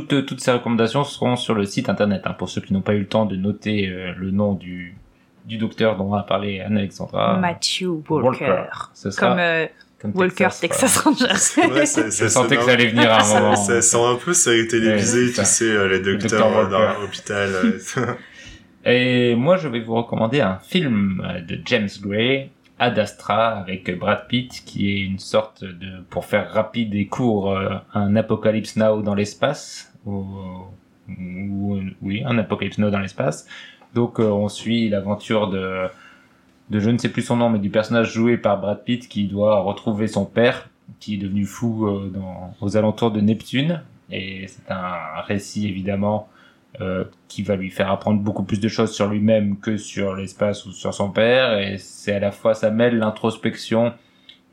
Toutes, 0.00 0.26
toutes 0.26 0.40
ces 0.40 0.50
recommandations 0.52 1.04
seront 1.04 1.36
sur 1.36 1.54
le 1.54 1.64
site 1.64 1.88
internet, 1.88 2.22
hein, 2.24 2.34
pour 2.38 2.48
ceux 2.48 2.60
qui 2.60 2.72
n'ont 2.72 2.80
pas 2.82 2.94
eu 2.94 3.00
le 3.00 3.06
temps 3.06 3.26
de 3.26 3.36
noter 3.36 3.88
euh, 3.88 4.12
le 4.16 4.30
nom 4.30 4.54
du, 4.54 4.96
du 5.44 5.56
docteur 5.58 5.96
dont 5.96 6.12
a 6.14 6.22
parlé 6.22 6.60
Anne-Alexandra. 6.60 7.38
Matthew 7.38 8.02
Walker. 8.08 8.62
Ce 8.92 9.10
sera 9.10 9.28
Comme 9.28 9.38
euh, 9.38 9.66
comme 10.00 10.12
Walker 10.14 10.48
Texas, 10.60 10.98
Rangers. 10.98 11.70
Ouais, 11.72 11.86
ça, 11.86 12.04
Je 12.06 12.10
ça 12.10 12.28
sentais 12.28 12.56
que 12.56 12.62
ça 12.64 12.72
allait 12.72 12.88
venir 12.88 13.10
à 13.10 13.22
un 13.24 13.28
moment. 13.40 13.56
ça 13.56 13.80
sent 13.80 13.96
un 14.04 14.16
peu 14.16 14.34
série 14.34 14.68
télévisée, 14.68 15.26
Ouais, 15.26 15.32
c'est 15.32 15.42
tu 15.42 15.48
sais, 15.48 15.64
euh, 15.70 15.88
les 15.88 16.00
docteur 16.00 16.40
docteurs 16.50 16.68
dans 16.68 16.78
Walker. 16.80 17.00
l'hôpital. 17.00 17.50
euh. 17.54 18.14
Et 18.86 19.34
moi, 19.34 19.56
je 19.56 19.68
vais 19.68 19.80
vous 19.80 19.94
recommander 19.94 20.40
un 20.42 20.58
film 20.58 21.22
euh, 21.24 21.40
de 21.40 21.58
James 21.64 21.88
Gray, 22.02 22.50
Ad 22.78 22.98
Astra, 22.98 23.58
avec 23.58 23.96
Brad 23.98 24.26
Pitt, 24.26 24.62
qui 24.64 24.90
est 24.90 25.00
une 25.04 25.18
sorte 25.20 25.62
de, 25.64 26.02
pour 26.10 26.24
faire 26.24 26.50
rapide 26.52 26.94
et 26.94 27.06
court, 27.06 27.52
euh, 27.52 27.76
un 27.94 28.16
Apocalypse 28.16 28.76
Now 28.76 29.02
dans 29.02 29.14
l'espace. 29.14 29.92
Ou, 30.06 30.24
ou- 31.08 31.78
oui, 32.02 32.22
un 32.26 32.36
Apocalypse 32.38 32.78
Now 32.78 32.90
dans 32.90 32.98
l'espace. 32.98 33.46
Donc, 33.94 34.18
euh, 34.18 34.24
on 34.24 34.48
suit 34.48 34.88
l'aventure 34.88 35.48
de, 35.50 35.84
de 36.70 36.80
je 36.80 36.90
ne 36.90 36.98
sais 36.98 37.10
plus 37.10 37.22
son 37.22 37.36
nom, 37.36 37.48
mais 37.48 37.60
du 37.60 37.70
personnage 37.70 38.12
joué 38.12 38.36
par 38.36 38.60
Brad 38.60 38.82
Pitt 38.82 39.08
qui 39.08 39.26
doit 39.28 39.60
retrouver 39.60 40.08
son 40.08 40.24
père, 40.24 40.68
qui 40.98 41.14
est 41.14 41.18
devenu 41.18 41.44
fou 41.46 41.86
euh, 41.86 42.10
dans, 42.12 42.54
aux 42.60 42.76
alentours 42.76 43.12
de 43.12 43.20
Neptune. 43.20 43.82
Et 44.10 44.46
c'est 44.48 44.70
un 44.70 45.20
récit 45.26 45.68
évidemment 45.68 46.28
euh, 46.80 47.04
qui 47.28 47.42
va 47.42 47.56
lui 47.56 47.70
faire 47.70 47.90
apprendre 47.90 48.20
beaucoup 48.20 48.42
plus 48.44 48.60
de 48.60 48.68
choses 48.68 48.92
sur 48.92 49.08
lui-même 49.08 49.58
que 49.58 49.76
sur 49.76 50.14
l'espace 50.16 50.66
ou 50.66 50.72
sur 50.72 50.92
son 50.92 51.10
père. 51.10 51.58
Et 51.58 51.78
c'est 51.78 52.14
à 52.14 52.18
la 52.20 52.32
fois, 52.32 52.54
ça 52.54 52.70
mêle 52.70 52.98
l'introspection 52.98 53.92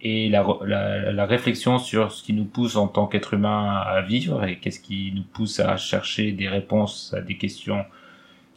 et 0.01 0.29
la, 0.29 1.25
réflexion 1.25 1.77
sur 1.77 2.11
ce 2.11 2.23
qui 2.23 2.33
nous 2.33 2.45
pousse 2.45 2.75
en 2.75 2.87
tant 2.87 3.07
qu'être 3.07 3.33
humain 3.33 3.77
à 3.85 4.01
vivre 4.01 4.43
et 4.45 4.57
qu'est-ce 4.57 4.79
qui 4.79 5.11
nous 5.15 5.23
pousse 5.23 5.59
à 5.59 5.77
chercher 5.77 6.31
des 6.31 6.47
réponses 6.47 7.13
à 7.15 7.21
des 7.21 7.37
questions 7.37 7.85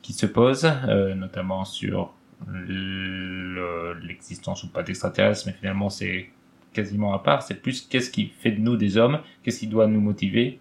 qui 0.03 0.13
se 0.13 0.27
posent, 0.27 0.71
euh, 0.89 1.15
notamment 1.15 1.65
sur 1.65 2.13
le- 2.47 3.95
l'existence 4.07 4.65
ou 4.65 4.69
pas 4.69 4.83
d'extraterrestres, 4.83 5.45
mais 5.47 5.53
finalement 5.53 5.91
c'est 5.91 6.31
quasiment 6.73 7.15
à 7.15 7.19
part, 7.19 7.43
c'est 7.43 7.61
plus 7.61 7.83
qu'est-ce 7.83 8.11
qui 8.11 8.27
fait 8.27 8.53
de 8.53 8.61
nous 8.61 8.77
des 8.77 8.97
hommes, 8.97 9.21
qu'est-ce 9.43 9.61
qui 9.61 9.67
doit 9.67 9.87
nous 9.87 10.01
motiver 10.01 10.59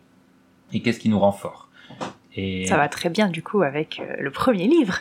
et 0.74 0.82
qu'est-ce 0.82 1.00
qui 1.00 1.10
nous 1.10 1.20
rend. 1.20 1.32
Et... 2.36 2.66
Ça 2.68 2.78
va 2.78 2.88
très 2.90 3.10
bien 3.10 3.28
du 3.30 3.44
coup 3.44 3.62
avec 3.62 4.00
euh, 4.00 4.16
le 4.20 4.32
premier 4.32 4.68
livre. 4.68 5.00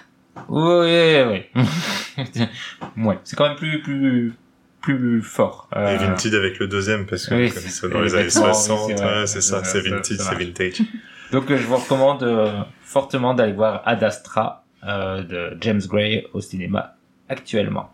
Oui, 0.49 1.16
oui. 1.28 1.45
ouais, 3.05 3.18
c'est 3.24 3.37
quand 3.37 3.49
même 3.49 3.57
plus, 3.57 3.80
plus, 3.83 4.33
plus 4.80 5.22
fort. 5.22 5.68
Et 5.74 5.78
Euh, 5.78 5.97
Vinted 5.99 6.35
avec 6.35 6.59
le 6.59 6.66
deuxième, 6.68 7.07
parce 7.07 7.26
que 7.26 7.35
oui, 7.35 7.51
comme 7.51 7.62
c'est- 7.62 7.68
ça, 7.68 7.89
dans 7.89 8.01
et 8.01 8.05
les 8.05 8.14
années 8.14 8.24
vêtements, 8.24 8.47
oui, 8.47 8.55
60, 8.55 8.78
c'est 8.89 8.93
ouais, 8.95 8.99
ça, 8.99 9.26
c'est 9.26 9.41
ça 9.43 9.64
c'est 9.64 9.80
vintage. 9.80 10.83
Donc 11.33 11.51
euh, 11.51 11.57
je 11.57 11.62
vous 11.66 11.76
recommande 11.76 12.22
euh, 12.24 12.62
fortement 12.83 13.35
d'aller 13.35 13.53
voir 13.53 13.83
Ad 13.87 14.03
Astra 14.05 14.64
euh, 14.85 15.22
de 15.22 15.57
James 15.61 15.80
Gray 15.87 16.26
au 16.33 16.41
cinéma 16.41 16.95
actuellement. 17.28 17.91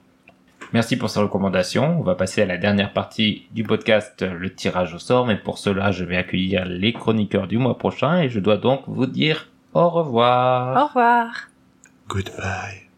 Merci 0.73 0.97
pour 0.97 1.09
ces 1.09 1.21
recommandations. 1.21 1.99
On 1.99 2.03
va 2.03 2.15
passer 2.15 2.43
à 2.43 2.47
la 2.47 2.59
dernière 2.59 2.93
partie 2.93 3.47
du 3.53 3.65
podcast, 3.65 4.23
le 4.23 4.55
tirage 4.55 4.95
au 4.95 4.99
sort. 4.99 5.27
Mais 5.27 5.37
pour 5.37 5.59
cela, 5.59 5.93
je 5.93 6.05
vais 6.05 6.17
accueillir 6.17 6.67
les 6.67 6.93
chroniqueurs 6.93 7.47
du 7.47 7.59
mois 7.59 7.79
prochain 7.79 8.21
et 8.21 8.29
je 8.29 8.39
dois 8.39 8.59
donc 8.59 8.83
vous 8.87 9.07
dire 9.07 9.49
au 9.75 9.89
revoir. 9.89 10.77
Au 10.77 10.87
revoir. 10.89 11.49
Goodbye. 12.09 12.89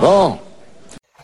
Bon, 0.00 0.38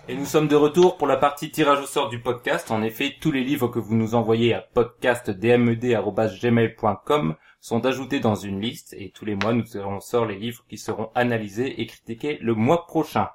Et 0.08 0.14
nous 0.14 0.26
sommes 0.26 0.46
de 0.48 0.54
retour 0.54 0.98
pour 0.98 1.06
la 1.06 1.16
partie 1.16 1.50
tirage 1.50 1.80
au 1.80 1.86
sort 1.86 2.10
du 2.10 2.20
podcast. 2.20 2.70
En 2.70 2.82
effet, 2.82 3.14
tous 3.20 3.32
les 3.32 3.42
livres 3.42 3.68
que 3.68 3.78
vous 3.78 3.94
nous 3.96 4.14
envoyez 4.14 4.52
à 4.54 4.60
podcastdmed.gmail.com 4.60 7.34
sont 7.66 7.84
ajoutés 7.84 8.20
dans 8.20 8.36
une 8.36 8.60
liste 8.60 8.94
et 8.96 9.10
tous 9.10 9.24
les 9.24 9.34
mois 9.34 9.52
nous 9.52 9.64
tirons 9.64 9.96
au 9.96 10.00
sort 10.00 10.24
les 10.24 10.38
livres 10.38 10.64
qui 10.68 10.78
seront 10.78 11.10
analysés 11.16 11.80
et 11.80 11.86
critiqués 11.86 12.38
le 12.40 12.54
mois 12.54 12.86
prochain. 12.86 13.30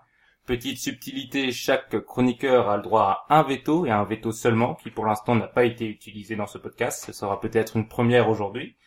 Petite 0.45 0.77
subtilité, 0.77 1.51
chaque 1.51 1.99
chroniqueur 2.05 2.69
a 2.69 2.77
le 2.77 2.81
droit 2.81 3.25
à 3.27 3.39
un 3.39 3.43
veto 3.43 3.85
et 3.85 3.91
un 3.91 4.05
veto 4.05 4.31
seulement 4.31 4.75
qui 4.75 4.89
pour 4.89 5.05
l'instant 5.05 5.35
n'a 5.35 5.49
pas 5.49 5.65
été 5.65 5.85
utilisé 5.85 6.37
dans 6.37 6.47
ce 6.47 6.57
podcast. 6.57 7.03
Ce 7.05 7.11
sera 7.11 7.41
peut-être 7.41 7.75
une 7.75 7.89
première 7.89 8.29
aujourd'hui. 8.29 8.77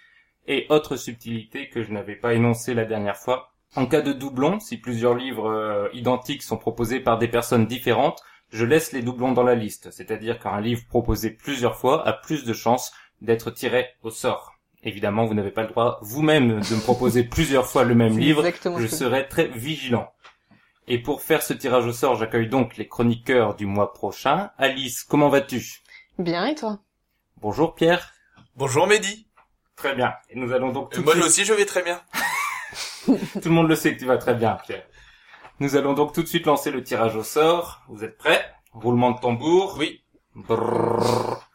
Et 0.46 0.64
autre 0.70 0.96
subtilité 0.96 1.68
que 1.68 1.82
je 1.82 1.92
n'avais 1.92 2.16
pas 2.16 2.32
énoncée 2.32 2.72
la 2.72 2.86
dernière 2.86 3.18
fois, 3.18 3.52
en 3.76 3.84
cas 3.84 4.00
de 4.00 4.14
doublon, 4.14 4.60
si 4.60 4.78
plusieurs 4.78 5.14
livres 5.14 5.50
euh, 5.50 5.88
identiques 5.92 6.42
sont 6.42 6.56
proposés 6.56 7.00
par 7.00 7.18
des 7.18 7.28
personnes 7.28 7.66
différentes, 7.66 8.22
je 8.48 8.64
laisse 8.64 8.92
les 8.92 9.02
doublons 9.02 9.32
dans 9.32 9.42
la 9.42 9.56
liste. 9.56 9.90
C'est-à-dire 9.90 10.38
qu'un 10.38 10.62
livre 10.62 10.86
proposé 10.88 11.28
plusieurs 11.28 11.76
fois 11.76 12.08
a 12.08 12.14
plus 12.14 12.46
de 12.46 12.54
chances 12.54 12.94
d'être 13.20 13.50
tiré 13.50 13.88
au 14.02 14.08
sort. 14.08 14.53
Évidemment, 14.84 15.24
vous 15.24 15.34
n'avez 15.34 15.50
pas 15.50 15.62
le 15.62 15.68
droit 15.68 15.98
vous-même 16.02 16.60
de 16.60 16.74
me 16.74 16.80
proposer 16.80 17.24
plusieurs 17.36 17.66
fois 17.66 17.84
le 17.84 17.94
même 17.94 18.18
livre. 18.18 18.44
exactement 18.46 18.78
Je 18.78 18.86
serai 18.86 19.26
très 19.28 19.46
vigilant. 19.48 20.12
Et 20.86 20.98
pour 20.98 21.22
faire 21.22 21.42
ce 21.42 21.54
tirage 21.54 21.86
au 21.86 21.92
sort, 21.92 22.16
j'accueille 22.16 22.48
donc 22.48 22.76
les 22.76 22.86
chroniqueurs 22.86 23.54
du 23.56 23.64
mois 23.66 23.92
prochain. 23.94 24.50
Alice, 24.58 25.02
comment 25.02 25.30
vas-tu? 25.30 25.80
Bien, 26.18 26.44
et 26.46 26.54
toi? 26.54 26.78
Bonjour 27.40 27.74
Pierre. 27.74 28.12
Bonjour 28.56 28.86
Mehdi. 28.86 29.26
Très 29.76 29.94
bien. 29.94 30.12
Et 30.30 30.38
nous 30.38 30.52
allons 30.52 30.70
donc 30.72 30.92
tout 30.92 31.00
de 31.00 31.04
moi 31.04 31.14
suite- 31.14 31.24
aussi 31.26 31.44
je 31.44 31.54
vais 31.54 31.64
très 31.64 31.82
bien. 31.82 32.00
Tout 33.06 33.12
le 33.48 33.50
monde 33.50 33.68
le 33.68 33.76
sait 33.76 33.94
que 33.94 33.98
tu 33.98 34.06
vas 34.06 34.16
très 34.16 34.34
bien, 34.34 34.58
Pierre. 34.66 34.86
Nous 35.60 35.76
allons 35.76 35.92
donc 35.92 36.12
tout 36.14 36.22
de 36.22 36.26
suite 36.26 36.46
lancer 36.46 36.70
le 36.70 36.82
tirage 36.82 37.14
au 37.16 37.22
sort. 37.22 37.82
Vous 37.88 38.02
êtes 38.02 38.16
prêts? 38.16 38.42
Roulement 38.72 39.10
de 39.12 39.20
tambour. 39.20 39.76
Oui. 39.78 40.02
Brrr. 40.34 41.46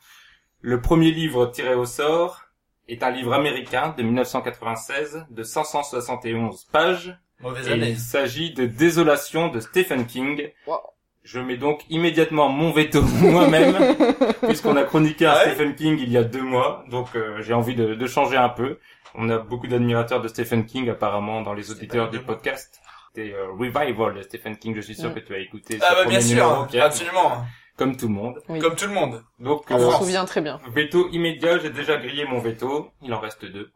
Le 0.61 0.81
premier 0.81 1.11
livre 1.11 1.47
tiré 1.47 1.73
au 1.73 1.85
sort 1.85 2.41
est 2.89 3.03
un 3.03 3.11
livre 3.11 3.33
américain 3.33 3.93
de 3.97 4.03
1996 4.03 5.25
de 5.29 5.43
571 5.43 6.65
pages. 6.71 7.17
Mauvaise 7.41 7.67
Et 7.69 7.71
année. 7.73 7.89
il 7.91 7.97
s'agit 7.99 8.53
de 8.53 8.65
Désolation 8.65 9.47
de 9.49 9.59
Stephen 9.59 10.05
King. 10.05 10.49
Wow. 10.67 10.77
Je 11.23 11.39
mets 11.39 11.57
donc 11.57 11.83
immédiatement 11.89 12.49
mon 12.49 12.71
veto 12.71 13.01
moi-même, 13.21 13.75
puisqu'on 14.47 14.75
a 14.75 14.83
chroniqué 14.83 15.25
un 15.25 15.31
Ah 15.31 15.45
ouais 15.45 15.53
Stephen 15.53 15.75
King 15.75 15.97
il 16.01 16.11
y 16.11 16.17
a 16.17 16.23
deux 16.23 16.41
mois, 16.41 16.83
donc 16.89 17.07
euh, 17.15 17.41
j'ai 17.41 17.53
envie 17.53 17.75
de, 17.75 17.93
de 17.93 18.07
changer 18.07 18.37
un 18.37 18.49
peu. 18.49 18.79
On 19.15 19.29
a 19.29 19.37
beaucoup 19.37 19.67
d'admirateurs 19.67 20.21
de 20.21 20.27
Stephen 20.27 20.65
King 20.65 20.89
apparemment 20.89 21.41
dans 21.41 21.53
les 21.53 21.71
auditeurs 21.71 22.09
du 22.09 22.19
podcast. 22.19 22.79
C'était 23.13 23.33
euh, 23.33 23.51
Revival 23.57 24.15
de 24.15 24.21
Stephen 24.21 24.57
King, 24.57 24.75
je 24.75 24.81
suis 24.81 24.95
sûr 24.95 25.09
Mm. 25.09 25.13
que 25.15 25.19
tu 25.19 25.33
as 25.35 25.39
écouté 25.39 25.77
Ah 25.81 25.93
bah 25.95 26.05
bien 26.05 26.19
numéro, 26.19 26.49
sûr, 26.55 26.67
Pierre, 26.67 26.85
absolument. 26.85 27.43
Comme 27.79 27.95
tout 27.95 28.09
le 28.09 28.13
monde. 28.13 28.43
Oui. 28.49 28.59
Comme 28.59 28.75
tout 28.75 28.87
le 28.87 28.93
monde. 28.93 29.23
Donc 29.39 29.65
On 29.69 29.75
euh, 29.79 29.91
s'en 29.91 29.99
souvient 29.99 30.25
très 30.25 30.41
bien. 30.41 30.59
Veto 30.67 31.07
immédiat, 31.11 31.59
j'ai 31.59 31.69
déjà 31.69 31.95
grillé 31.95 32.25
mon 32.25 32.39
veto. 32.39 32.91
Il 33.01 33.13
en 33.13 33.21
reste 33.21 33.45
deux. 33.45 33.71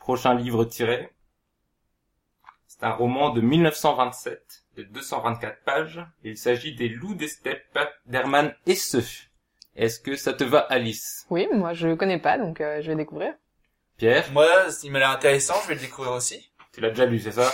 Prochain 0.00 0.34
livre 0.34 0.64
tiré. 0.64 1.10
C'est 2.66 2.82
un 2.82 2.92
roman 2.92 3.28
de 3.28 3.42
1927, 3.42 4.64
de 4.78 4.82
224 4.84 5.62
pages. 5.64 6.00
Il 6.24 6.38
s'agit 6.38 6.74
des 6.74 6.88
Loups 6.88 7.14
des 7.14 7.28
steppes 7.28 7.78
d'Hermann 8.06 8.54
Hesse. 8.66 8.96
Est-ce 9.76 10.00
que 10.00 10.16
ça 10.16 10.32
te 10.32 10.44
va, 10.44 10.60
Alice? 10.60 11.26
Oui, 11.28 11.46
moi 11.52 11.74
je 11.74 11.94
connais 11.94 12.18
pas, 12.18 12.38
donc 12.38 12.62
euh, 12.62 12.80
je 12.80 12.88
vais 12.90 12.96
découvrir. 12.96 13.34
Pierre, 13.98 14.24
Moi, 14.32 14.48
il 14.82 14.90
m'a 14.90 14.98
l'air 14.98 15.10
intéressant, 15.10 15.54
je 15.64 15.68
vais 15.68 15.74
le 15.74 15.80
découvrir 15.80 16.12
aussi. 16.14 16.50
tu 16.72 16.80
l'as 16.80 16.88
déjà 16.88 17.04
lu, 17.04 17.18
c'est 17.18 17.32
ça? 17.32 17.52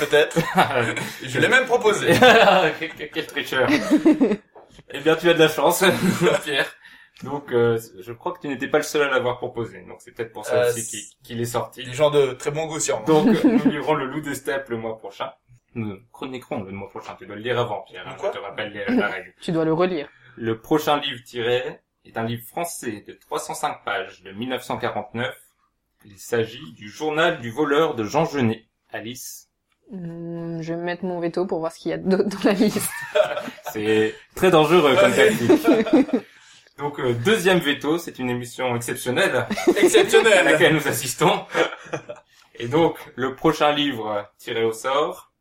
Peut-être. 0.00 0.38
Je 1.22 1.38
l'ai 1.38 1.46
même 1.48 1.66
proposé. 1.66 2.08
quel, 2.80 3.10
quel 3.12 3.26
tricheur 3.26 3.68
Eh 4.90 5.00
bien, 5.00 5.16
tu 5.16 5.28
as 5.28 5.34
de 5.34 5.38
la 5.38 5.48
chance, 5.48 5.84
Pierre. 6.44 6.66
Donc, 7.24 7.52
euh, 7.52 7.78
je 8.00 8.12
crois 8.12 8.32
que 8.32 8.40
tu 8.40 8.48
n'étais 8.48 8.68
pas 8.68 8.78
le 8.78 8.84
seul 8.84 9.02
à 9.02 9.10
l'avoir 9.10 9.38
proposé. 9.38 9.82
Donc, 9.82 9.96
c'est 10.00 10.12
peut-être 10.12 10.32
pour 10.32 10.46
ça 10.46 10.62
Euh, 10.66 10.70
aussi 10.72 11.16
qu'il 11.24 11.40
est 11.40 11.44
sorti. 11.46 11.84
Des 11.84 11.92
gens 11.92 12.10
de 12.10 12.32
très 12.32 12.50
bon 12.52 12.66
goût 12.66 12.78
sûrement. 12.80 13.04
Donc, 13.04 13.26
nous 13.44 13.70
lirons 13.70 13.94
le 13.94 14.06
loup 14.06 14.20
des 14.20 14.34
steppes 14.36 14.68
le 14.68 14.76
mois 14.76 14.96
prochain. 14.96 15.32
Nous 15.74 15.98
chroniquerons 16.12 16.62
le 16.62 16.70
mois 16.72 16.88
prochain. 16.88 17.16
Tu 17.18 17.26
dois 17.26 17.36
le 17.36 17.42
lire 17.42 17.58
avant, 17.58 17.82
Pierre. 17.82 18.06
hein, 18.06 18.14
Quoi 18.18 18.30
je 18.32 18.38
te 18.38 18.42
rappelle 18.44 18.72
les- 18.72 18.94
la 18.96 19.08
règle. 19.08 19.34
Tu 19.40 19.50
dois 19.52 19.64
le 19.64 19.72
relire. 19.72 20.08
Le 20.36 20.60
prochain 20.60 20.98
livre 21.00 21.20
tiré 21.24 21.80
est 22.04 22.16
un 22.16 22.24
livre 22.24 22.46
français 22.46 23.04
de 23.06 23.12
305 23.14 23.84
pages 23.84 24.22
de 24.22 24.30
1949. 24.32 25.34
Il 26.04 26.18
s'agit 26.18 26.72
du 26.74 26.88
journal 26.88 27.40
du 27.40 27.50
voleur 27.50 27.96
de 27.96 28.04
Jean 28.04 28.24
Genet. 28.24 28.64
Alice, 28.90 29.46
Hum, 29.90 30.60
je 30.62 30.74
vais 30.74 30.80
mettre 30.82 31.04
mon 31.06 31.18
veto 31.18 31.46
pour 31.46 31.60
voir 31.60 31.72
ce 31.72 31.78
qu'il 31.80 31.90
y 31.90 31.94
a 31.94 31.98
d'autre 31.98 32.24
dans 32.28 32.44
la 32.44 32.52
liste. 32.52 32.90
c'est 33.72 34.14
très 34.34 34.50
dangereux 34.50 34.94
comme 35.00 35.12
tactique. 35.14 35.66
Donc, 36.78 37.00
euh, 37.00 37.12
deuxième 37.24 37.58
veto, 37.58 37.98
c'est 37.98 38.18
une 38.20 38.30
émission 38.30 38.76
exceptionnelle 38.76 39.34
à 39.34 39.48
Exceptionnel. 39.80 40.44
laquelle 40.44 40.74
nous 40.74 40.86
assistons. 40.86 41.44
Et 42.54 42.68
donc, 42.68 42.96
le 43.16 43.34
prochain 43.34 43.72
livre 43.72 44.28
tiré 44.38 44.64
au 44.64 44.72
sort 44.72 45.32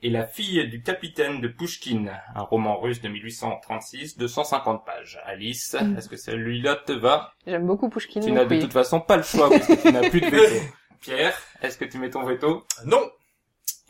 est 0.00 0.10
La 0.10 0.24
fille 0.28 0.68
du 0.68 0.80
capitaine 0.80 1.40
de 1.40 1.48
Pushkin, 1.48 2.06
un 2.36 2.42
roman 2.42 2.78
russe 2.78 3.00
de 3.00 3.08
1836 3.08 4.16
de 4.16 4.28
150 4.28 4.86
pages. 4.86 5.18
Alice, 5.24 5.74
Mm. 5.80 5.98
est-ce 5.98 6.08
que 6.08 6.16
celui-là 6.16 6.76
te 6.76 6.92
va? 6.92 7.32
J'aime 7.44 7.66
beaucoup 7.66 7.88
Pushkin, 7.88 8.20
Tu 8.20 8.30
n'as 8.30 8.44
de 8.44 8.54
oui. 8.54 8.60
toute 8.60 8.72
façon 8.72 9.00
pas 9.00 9.16
le 9.16 9.24
choix 9.24 9.50
parce 9.50 9.66
que 9.66 9.72
tu 9.72 9.92
n'as 9.92 10.08
plus 10.08 10.20
de 10.20 10.26
veto. 10.26 10.54
Pierre, 11.00 11.36
est-ce 11.62 11.76
que 11.78 11.84
tu 11.84 11.98
mets 11.98 12.10
ton 12.10 12.24
veto? 12.24 12.64
Non. 12.84 13.10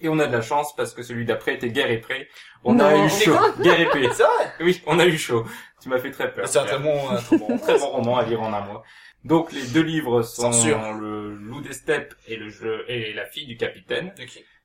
Et 0.01 0.09
on 0.09 0.19
a 0.19 0.27
de 0.27 0.33
la 0.33 0.43
chance 0.43 0.75
parce 0.77 0.95
que 0.95 1.03
celui 1.03 1.25
d'après 1.25 1.55
était 1.55 1.71
Guerre 1.71 1.91
et 1.91 1.99
Pré. 2.01 2.29
On 2.65 2.75
Non. 2.75 2.85
a 2.85 3.05
eu 3.05 3.09
chaud. 3.11 3.37
quoi 3.37 3.53
Guerre 3.61 3.81
et 3.81 3.87
Pré. 3.87 4.09
C'est 4.13 4.23
vrai. 4.23 4.53
Oui, 4.61 4.81
on 4.87 4.99
a 4.99 5.07
eu 5.07 5.19
chaud. 5.19 5.45
Tu 5.83 5.89
m'as 5.89 5.99
fait 5.99 6.11
très 6.11 6.33
peur. 6.33 6.47
C'est 6.49 6.59
un 6.59 6.65
très 6.65 6.79
bon, 6.79 7.09
un 7.11 7.17
très 7.17 7.37
bon. 7.39 7.59
Très 7.59 7.79
bon 7.79 7.89
roman 7.91 8.19
à 8.19 8.25
lire 8.25 8.41
en 8.43 8.53
un 8.53 8.61
mois. 8.61 8.83
Donc 9.25 9.53
les 9.53 9.67
deux 9.69 9.83
livres 9.83 10.23
sont 10.23 10.53
Censure. 10.53 10.93
le 10.95 11.35
loup 11.35 11.61
des 11.61 11.73
steppes 11.73 12.15
et 12.29 12.37
le 12.37 12.49
jeu 12.49 12.85
et 12.89 13.13
la 13.13 13.27
fille 13.27 13.47
du 13.47 13.57
capitaine. 13.57 14.15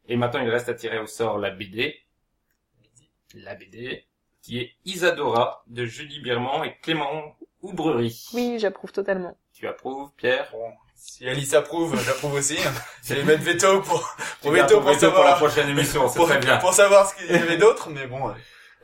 Et 0.08 0.16
maintenant 0.16 0.42
il 0.42 0.50
reste 0.50 0.70
à 0.70 0.74
tirer 0.76 1.00
au 1.00 1.08
sort 1.08 1.40
la 1.40 1.50
BD. 1.50 1.96
La 3.36 3.56
BD 3.56 4.06
qui 4.42 4.60
est 4.60 4.72
Isadora 4.86 5.64
de 5.68 5.86
Julie 5.86 6.20
Birman 6.20 6.66
et 6.66 6.76
Clément 6.82 7.36
Oubrerie. 7.62 8.30
Oui, 8.34 8.58
j'approuve 8.60 8.92
totalement. 8.92 9.36
Tu 9.54 9.66
approuves 9.68 10.12
Pierre? 10.18 10.50
Bon. 10.52 10.72
Si 11.06 11.28
Alice 11.28 11.54
approuve, 11.54 12.02
j'approuve 12.02 12.36
aussi. 12.36 12.58
Je 13.04 13.16
vais 13.16 13.24
mettre 13.24 13.44
veto 13.44 13.82
pour, 13.82 14.16
pour 14.42 14.52
veto 14.52 14.80
pour 14.80 14.90
veto 14.94 15.12
pour 15.12 15.24
la 15.24 15.32
savoir, 15.32 15.36
prochaine 15.38 15.68
émission, 15.70 16.08
c'est 16.08 16.24
très 16.24 16.38
bien. 16.40 16.58
pour 16.58 16.74
savoir 16.74 17.10
ce 17.10 17.16
qu'il 17.16 17.30
y 17.30 17.38
avait 17.38 17.58
d'autre, 17.58 17.90
mais 17.90 18.08
bon. 18.08 18.28
ouais. 18.28 18.36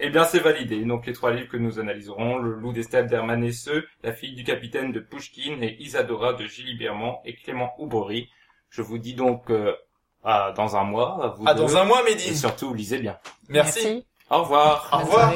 Eh 0.02 0.10
bien, 0.10 0.26
c'est 0.26 0.40
validé. 0.40 0.84
Donc, 0.84 1.06
les 1.06 1.14
trois 1.14 1.32
livres 1.32 1.48
que 1.50 1.56
nous 1.58 1.80
analyserons, 1.80 2.38
Le 2.38 2.52
loup 2.56 2.74
des 2.74 2.84
steppes 2.84 3.08
d'Hermann 3.08 3.42
Hesse, 3.44 3.70
La 4.04 4.12
fille 4.14 4.34
du 4.36 4.44
capitaine 4.44 4.92
de 4.92 5.00
Pushkin 5.00 5.62
et 5.62 5.78
Isadora 5.80 6.34
de 6.34 6.46
Gilles 6.46 6.78
Berman 6.78 7.16
et 7.26 7.36
Clément 7.36 7.74
Oubori. 7.80 8.30
Je 8.70 8.82
vous 8.82 8.98
dis 8.98 9.14
donc 9.14 9.50
euh, 9.50 9.74
à 10.26 10.52
dans 10.56 10.76
un 10.76 10.84
mois. 10.84 11.24
à 11.24 11.28
vous 11.30 11.44
Ah, 11.48 11.54
deux. 11.54 11.62
dans 11.62 11.78
un 11.78 11.86
mois, 11.86 12.02
Et 12.02 12.12
Mehdi. 12.16 12.36
surtout, 12.38 12.74
lisez 12.74 13.00
bien. 13.00 13.18
Merci. 13.48 14.06
Au 14.30 14.44
revoir. 14.44 14.90
Au 14.92 14.98
revoir. 15.00 15.34